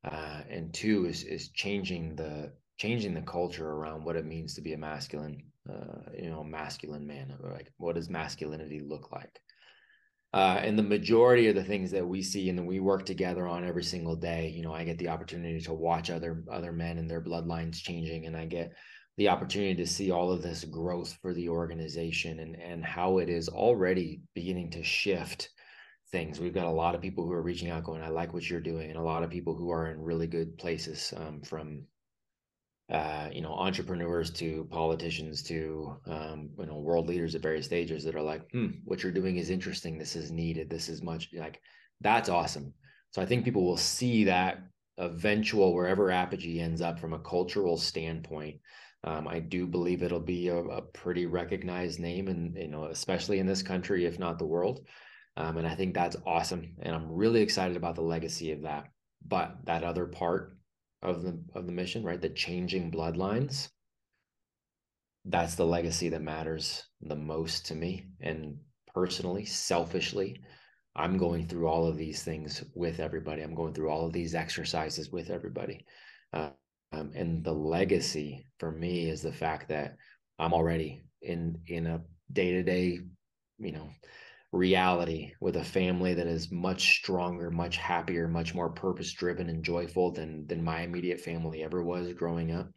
uh, 0.04 0.42
and 0.50 0.74
two 0.74 1.06
is 1.06 1.24
is 1.24 1.48
changing 1.50 2.16
the 2.16 2.52
changing 2.76 3.14
the 3.14 3.22
culture 3.22 3.70
around 3.70 4.04
what 4.04 4.16
it 4.16 4.26
means 4.26 4.54
to 4.54 4.60
be 4.60 4.74
a 4.74 4.78
masculine, 4.78 5.42
uh, 5.70 6.10
you 6.18 6.28
know, 6.28 6.44
masculine 6.44 7.06
man. 7.06 7.34
Like, 7.40 7.72
what 7.78 7.94
does 7.94 8.10
masculinity 8.10 8.80
look 8.86 9.10
like? 9.10 9.40
Uh, 10.34 10.58
and 10.62 10.78
the 10.78 10.82
majority 10.82 11.48
of 11.48 11.54
the 11.54 11.64
things 11.64 11.90
that 11.90 12.06
we 12.06 12.22
see 12.22 12.48
and 12.48 12.58
that 12.58 12.64
we 12.64 12.80
work 12.80 13.04
together 13.04 13.46
on 13.46 13.66
every 13.66 13.84
single 13.84 14.16
day, 14.16 14.48
you 14.48 14.62
know, 14.62 14.72
I 14.72 14.84
get 14.84 14.96
the 14.96 15.08
opportunity 15.08 15.60
to 15.60 15.74
watch 15.74 16.10
other 16.10 16.42
other 16.50 16.72
men 16.72 16.96
and 16.96 17.10
their 17.10 17.20
bloodlines 17.20 17.82
changing, 17.82 18.26
and 18.26 18.36
I 18.36 18.46
get 18.46 18.72
the 19.18 19.28
opportunity 19.28 19.74
to 19.74 19.86
see 19.86 20.10
all 20.10 20.32
of 20.32 20.42
this 20.42 20.64
growth 20.64 21.18
for 21.20 21.34
the 21.34 21.50
organization 21.50 22.38
and 22.40 22.56
and 22.56 22.82
how 22.82 23.18
it 23.18 23.28
is 23.28 23.50
already 23.50 24.22
beginning 24.34 24.70
to 24.70 24.82
shift 24.82 25.50
things. 26.10 26.40
We've 26.40 26.54
got 26.54 26.66
a 26.66 26.70
lot 26.70 26.94
of 26.94 27.02
people 27.02 27.26
who 27.26 27.32
are 27.32 27.42
reaching 27.42 27.68
out, 27.68 27.84
going, 27.84 28.02
"I 28.02 28.08
like 28.08 28.32
what 28.32 28.48
you're 28.48 28.60
doing," 28.60 28.88
and 28.88 28.98
a 28.98 29.02
lot 29.02 29.24
of 29.24 29.30
people 29.30 29.54
who 29.54 29.70
are 29.70 29.90
in 29.90 30.00
really 30.00 30.26
good 30.26 30.56
places 30.56 31.12
um, 31.14 31.42
from 31.42 31.86
uh, 32.92 33.30
you 33.32 33.40
know, 33.40 33.54
entrepreneurs 33.54 34.30
to 34.30 34.68
politicians 34.70 35.42
to 35.42 35.96
um, 36.06 36.50
you 36.58 36.66
know 36.66 36.76
world 36.76 37.08
leaders 37.08 37.34
at 37.34 37.40
various 37.40 37.64
stages 37.64 38.04
that 38.04 38.14
are 38.14 38.22
like, 38.22 38.42
hmm, 38.52 38.68
what 38.84 39.02
you're 39.02 39.10
doing 39.10 39.38
is 39.38 39.48
interesting. 39.48 39.96
This 39.96 40.14
is 40.14 40.30
needed. 40.30 40.68
This 40.68 40.90
is 40.90 41.02
much 41.02 41.30
like 41.32 41.58
that's 42.02 42.28
awesome. 42.28 42.74
So 43.10 43.22
I 43.22 43.26
think 43.26 43.44
people 43.44 43.64
will 43.64 43.78
see 43.78 44.24
that 44.24 44.58
eventual 44.98 45.74
wherever 45.74 46.10
Apogee 46.10 46.60
ends 46.60 46.82
up 46.82 47.00
from 47.00 47.14
a 47.14 47.18
cultural 47.18 47.78
standpoint. 47.78 48.60
Um, 49.04 49.26
I 49.26 49.40
do 49.40 49.66
believe 49.66 50.02
it'll 50.02 50.20
be 50.20 50.48
a, 50.48 50.58
a, 50.58 50.82
pretty 50.82 51.26
recognized 51.26 51.98
name, 51.98 52.28
and 52.28 52.54
you 52.56 52.68
know, 52.68 52.84
especially 52.84 53.38
in 53.38 53.46
this 53.46 53.62
country, 53.62 54.04
if 54.04 54.18
not 54.18 54.38
the 54.38 54.46
world. 54.46 54.86
Um, 55.38 55.56
and 55.56 55.66
I 55.66 55.74
think 55.74 55.94
that's 55.94 56.16
awesome, 56.26 56.76
and 56.82 56.94
I'm 56.94 57.10
really 57.10 57.40
excited 57.40 57.76
about 57.76 57.94
the 57.94 58.02
legacy 58.02 58.52
of 58.52 58.62
that. 58.62 58.88
But 59.26 59.56
that 59.64 59.82
other 59.82 60.04
part 60.04 60.56
of 61.02 61.22
the 61.22 61.38
of 61.54 61.66
the 61.66 61.72
mission, 61.72 62.04
right? 62.04 62.20
The 62.20 62.30
changing 62.30 62.90
bloodlines. 62.90 63.68
That's 65.24 65.54
the 65.54 65.66
legacy 65.66 66.08
that 66.10 66.22
matters 66.22 66.84
the 67.00 67.16
most 67.16 67.66
to 67.66 67.74
me. 67.74 68.06
And 68.20 68.56
personally, 68.92 69.44
selfishly, 69.44 70.40
I'm 70.96 71.16
going 71.16 71.46
through 71.46 71.68
all 71.68 71.86
of 71.86 71.96
these 71.96 72.22
things 72.22 72.64
with 72.74 73.00
everybody. 73.00 73.42
I'm 73.42 73.54
going 73.54 73.72
through 73.72 73.88
all 73.90 74.06
of 74.06 74.12
these 74.12 74.34
exercises 74.34 75.10
with 75.10 75.30
everybody. 75.30 75.86
Uh, 76.32 76.50
um, 76.92 77.12
and 77.14 77.44
the 77.44 77.52
legacy 77.52 78.44
for 78.58 78.70
me 78.70 79.08
is 79.08 79.22
the 79.22 79.32
fact 79.32 79.68
that 79.68 79.96
I'm 80.38 80.52
already 80.52 81.02
in 81.22 81.60
in 81.66 81.86
a 81.86 82.02
day 82.32 82.52
to 82.52 82.62
day, 82.62 82.98
you 83.58 83.72
know, 83.72 83.88
reality 84.52 85.32
with 85.40 85.56
a 85.56 85.64
family 85.64 86.12
that 86.14 86.26
is 86.26 86.52
much 86.52 86.98
stronger, 86.98 87.50
much 87.50 87.78
happier, 87.78 88.28
much 88.28 88.54
more 88.54 88.68
purpose 88.68 89.12
driven 89.12 89.48
and 89.48 89.64
joyful 89.64 90.12
than 90.12 90.46
than 90.46 90.62
my 90.62 90.82
immediate 90.82 91.20
family 91.20 91.64
ever 91.64 91.82
was 91.82 92.12
growing 92.12 92.52
up. 92.52 92.68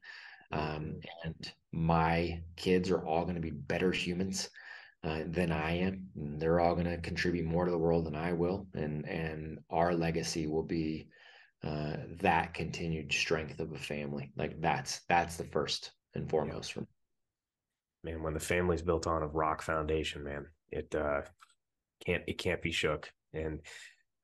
Um, 0.51 1.01
and 1.23 1.51
my 1.73 2.41
kids 2.55 2.89
are 2.89 3.05
all 3.05 3.23
going 3.23 3.35
to 3.35 3.41
be 3.41 3.51
better 3.51 3.91
humans 3.91 4.49
uh, 5.03 5.23
than 5.27 5.51
I 5.51 5.79
am. 5.79 6.07
They're 6.15 6.61
all 6.61 6.75
going 6.75 6.87
to 6.87 6.97
contribute 6.97 7.45
more 7.45 7.65
to 7.65 7.71
the 7.71 7.77
world 7.77 8.05
than 8.05 8.15
I 8.15 8.31
will, 8.31 8.67
and 8.73 9.07
and 9.07 9.59
our 9.69 9.93
legacy 9.93 10.47
will 10.47 10.63
be 10.63 11.09
uh, 11.61 11.97
that 12.21 12.53
continued 12.53 13.11
strength 13.11 13.59
of 13.59 13.73
a 13.73 13.77
family. 13.77 14.31
Like 14.37 14.61
that's 14.61 15.01
that's 15.09 15.35
the 15.35 15.43
first 15.43 15.91
and 16.13 16.29
foremost 16.29 16.71
for 16.71 16.81
me. 16.81 16.87
Man, 18.05 18.23
when 18.23 18.33
the 18.33 18.39
family's 18.39 18.81
built 18.81 19.07
on 19.07 19.23
a 19.23 19.27
rock 19.27 19.61
foundation, 19.61 20.23
man, 20.23 20.45
it 20.71 20.95
uh 20.95 21.21
can't 22.05 22.23
it 22.27 22.37
can't 22.37 22.61
be 22.61 22.71
shook. 22.71 23.11
And 23.33 23.61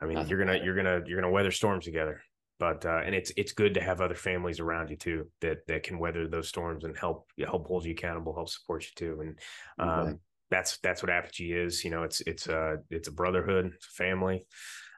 I 0.01 0.05
mean, 0.05 0.15
Nothing 0.15 0.29
you're 0.29 0.39
gonna 0.39 0.53
better. 0.53 0.65
you're 0.65 0.75
gonna 0.75 1.01
you're 1.05 1.21
gonna 1.21 1.31
weather 1.31 1.51
storms 1.51 1.85
together. 1.85 2.21
But 2.59 2.85
uh, 2.85 3.01
and 3.03 3.15
it's 3.15 3.31
it's 3.37 3.53
good 3.53 3.73
to 3.73 3.81
have 3.81 4.01
other 4.01 4.15
families 4.15 4.59
around 4.59 4.91
you 4.91 4.95
too 4.95 5.27
that 5.41 5.65
that 5.67 5.83
can 5.83 5.97
weather 5.97 6.27
those 6.27 6.47
storms 6.47 6.83
and 6.83 6.95
help 6.97 7.27
help 7.43 7.65
hold 7.67 7.85
you 7.85 7.91
accountable, 7.91 8.35
help 8.35 8.49
support 8.49 8.83
you 8.83 8.91
too. 8.95 9.21
And 9.21 9.39
um, 9.79 10.19
that's 10.51 10.77
that's 10.77 11.01
what 11.01 11.09
Apogee 11.09 11.53
is. 11.53 11.83
You 11.83 11.89
know, 11.89 12.03
it's 12.03 12.21
it's 12.21 12.47
a 12.47 12.77
it's 12.91 13.07
a 13.07 13.11
brotherhood, 13.11 13.71
it's 13.75 13.87
a 13.87 14.03
family. 14.03 14.45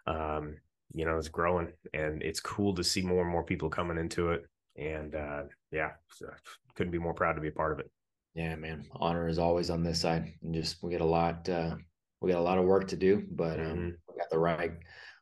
Um, 0.06 0.58
you 0.94 1.06
know, 1.06 1.18
it's 1.18 1.30
growing, 1.30 1.72
and 1.94 2.22
it's 2.22 2.42
cool 2.42 2.76
to 2.76 2.84
see 2.84 3.02
more 3.02 3.22
and 3.22 3.32
more 3.32 3.46
people 3.46 3.70
coming 3.70 3.98
into 3.98 4.32
it. 4.32 4.44
And 4.76 5.16
uh, 5.16 5.44
yeah, 5.72 5.92
so 6.12 6.28
couldn't 6.76 6.92
be 6.92 7.00
more 7.00 7.14
proud 7.14 7.34
to 7.34 7.42
be 7.42 7.48
a 7.48 7.52
part 7.52 7.72
of 7.72 7.80
it. 7.80 7.90
Yeah, 8.36 8.56
man. 8.56 8.88
Honor 8.94 9.28
is 9.28 9.40
always 9.40 9.70
on 9.70 9.84
this 9.84 10.02
side, 10.02 10.34
and 10.42 10.54
just 10.54 10.84
we 10.84 10.92
get 10.92 11.02
a 11.02 11.06
lot. 11.06 11.48
Uh, 11.48 11.76
we 12.24 12.32
got 12.32 12.40
a 12.40 12.42
lot 12.42 12.58
of 12.58 12.66
work 12.66 12.88
to 12.88 12.96
do, 12.96 13.26
but 13.32 13.60
um, 13.60 13.66
mm-hmm. 13.66 13.90
we 14.08 14.18
got 14.18 14.30
the 14.32 14.40
right 14.40 14.72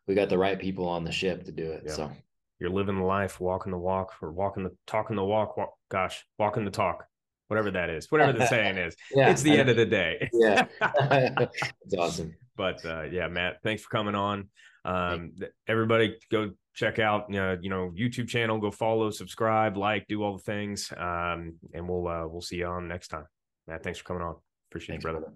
we 0.07 0.15
got 0.15 0.29
the 0.29 0.37
right 0.37 0.59
people 0.59 0.87
on 0.87 1.03
the 1.03 1.11
ship 1.11 1.43
to 1.45 1.51
do 1.51 1.71
it. 1.71 1.83
Yeah. 1.85 1.93
So 1.93 2.11
you're 2.59 2.69
living 2.69 2.97
the 2.97 3.05
life, 3.05 3.39
walking 3.39 3.71
the 3.71 3.77
walk, 3.77 4.13
or 4.21 4.31
walking 4.31 4.63
the 4.63 4.71
talking 4.85 5.15
the 5.15 5.23
walk. 5.23 5.57
walk 5.57 5.73
gosh, 5.89 6.23
walking 6.37 6.63
the 6.63 6.71
talk, 6.71 7.05
whatever 7.47 7.71
that 7.71 7.89
is, 7.89 8.11
whatever 8.11 8.33
the 8.33 8.45
saying 8.45 8.77
is. 8.77 8.95
yeah, 9.15 9.31
it's 9.31 9.41
the 9.41 9.57
end 9.57 9.69
of 9.69 9.77
the 9.77 9.85
day. 9.85 10.29
yeah, 10.33 10.65
it's 10.81 11.95
awesome. 11.97 12.35
But 12.55 12.85
uh, 12.85 13.03
yeah, 13.03 13.27
Matt, 13.27 13.57
thanks 13.63 13.81
for 13.81 13.89
coming 13.89 14.15
on. 14.15 14.49
Um, 14.85 15.33
everybody, 15.67 16.17
go 16.31 16.51
check 16.73 16.99
out 16.99 17.25
you 17.29 17.35
know, 17.35 17.57
you 17.59 17.69
know 17.69 17.91
YouTube 17.97 18.27
channel. 18.27 18.59
Go 18.59 18.69
follow, 18.69 19.09
subscribe, 19.09 19.75
like, 19.75 20.05
do 20.07 20.21
all 20.21 20.37
the 20.37 20.43
things, 20.43 20.93
um, 20.95 21.55
and 21.73 21.89
we'll 21.89 22.07
uh, 22.07 22.27
we'll 22.27 22.41
see 22.41 22.57
you 22.57 22.67
on 22.67 22.87
next 22.87 23.07
time. 23.07 23.25
Matt, 23.67 23.83
thanks 23.83 23.97
for 23.97 24.05
coming 24.05 24.23
on. 24.23 24.35
Appreciate 24.69 24.95
thanks, 24.95 25.05
it, 25.05 25.07
brother. 25.07 25.19
brother. 25.21 25.35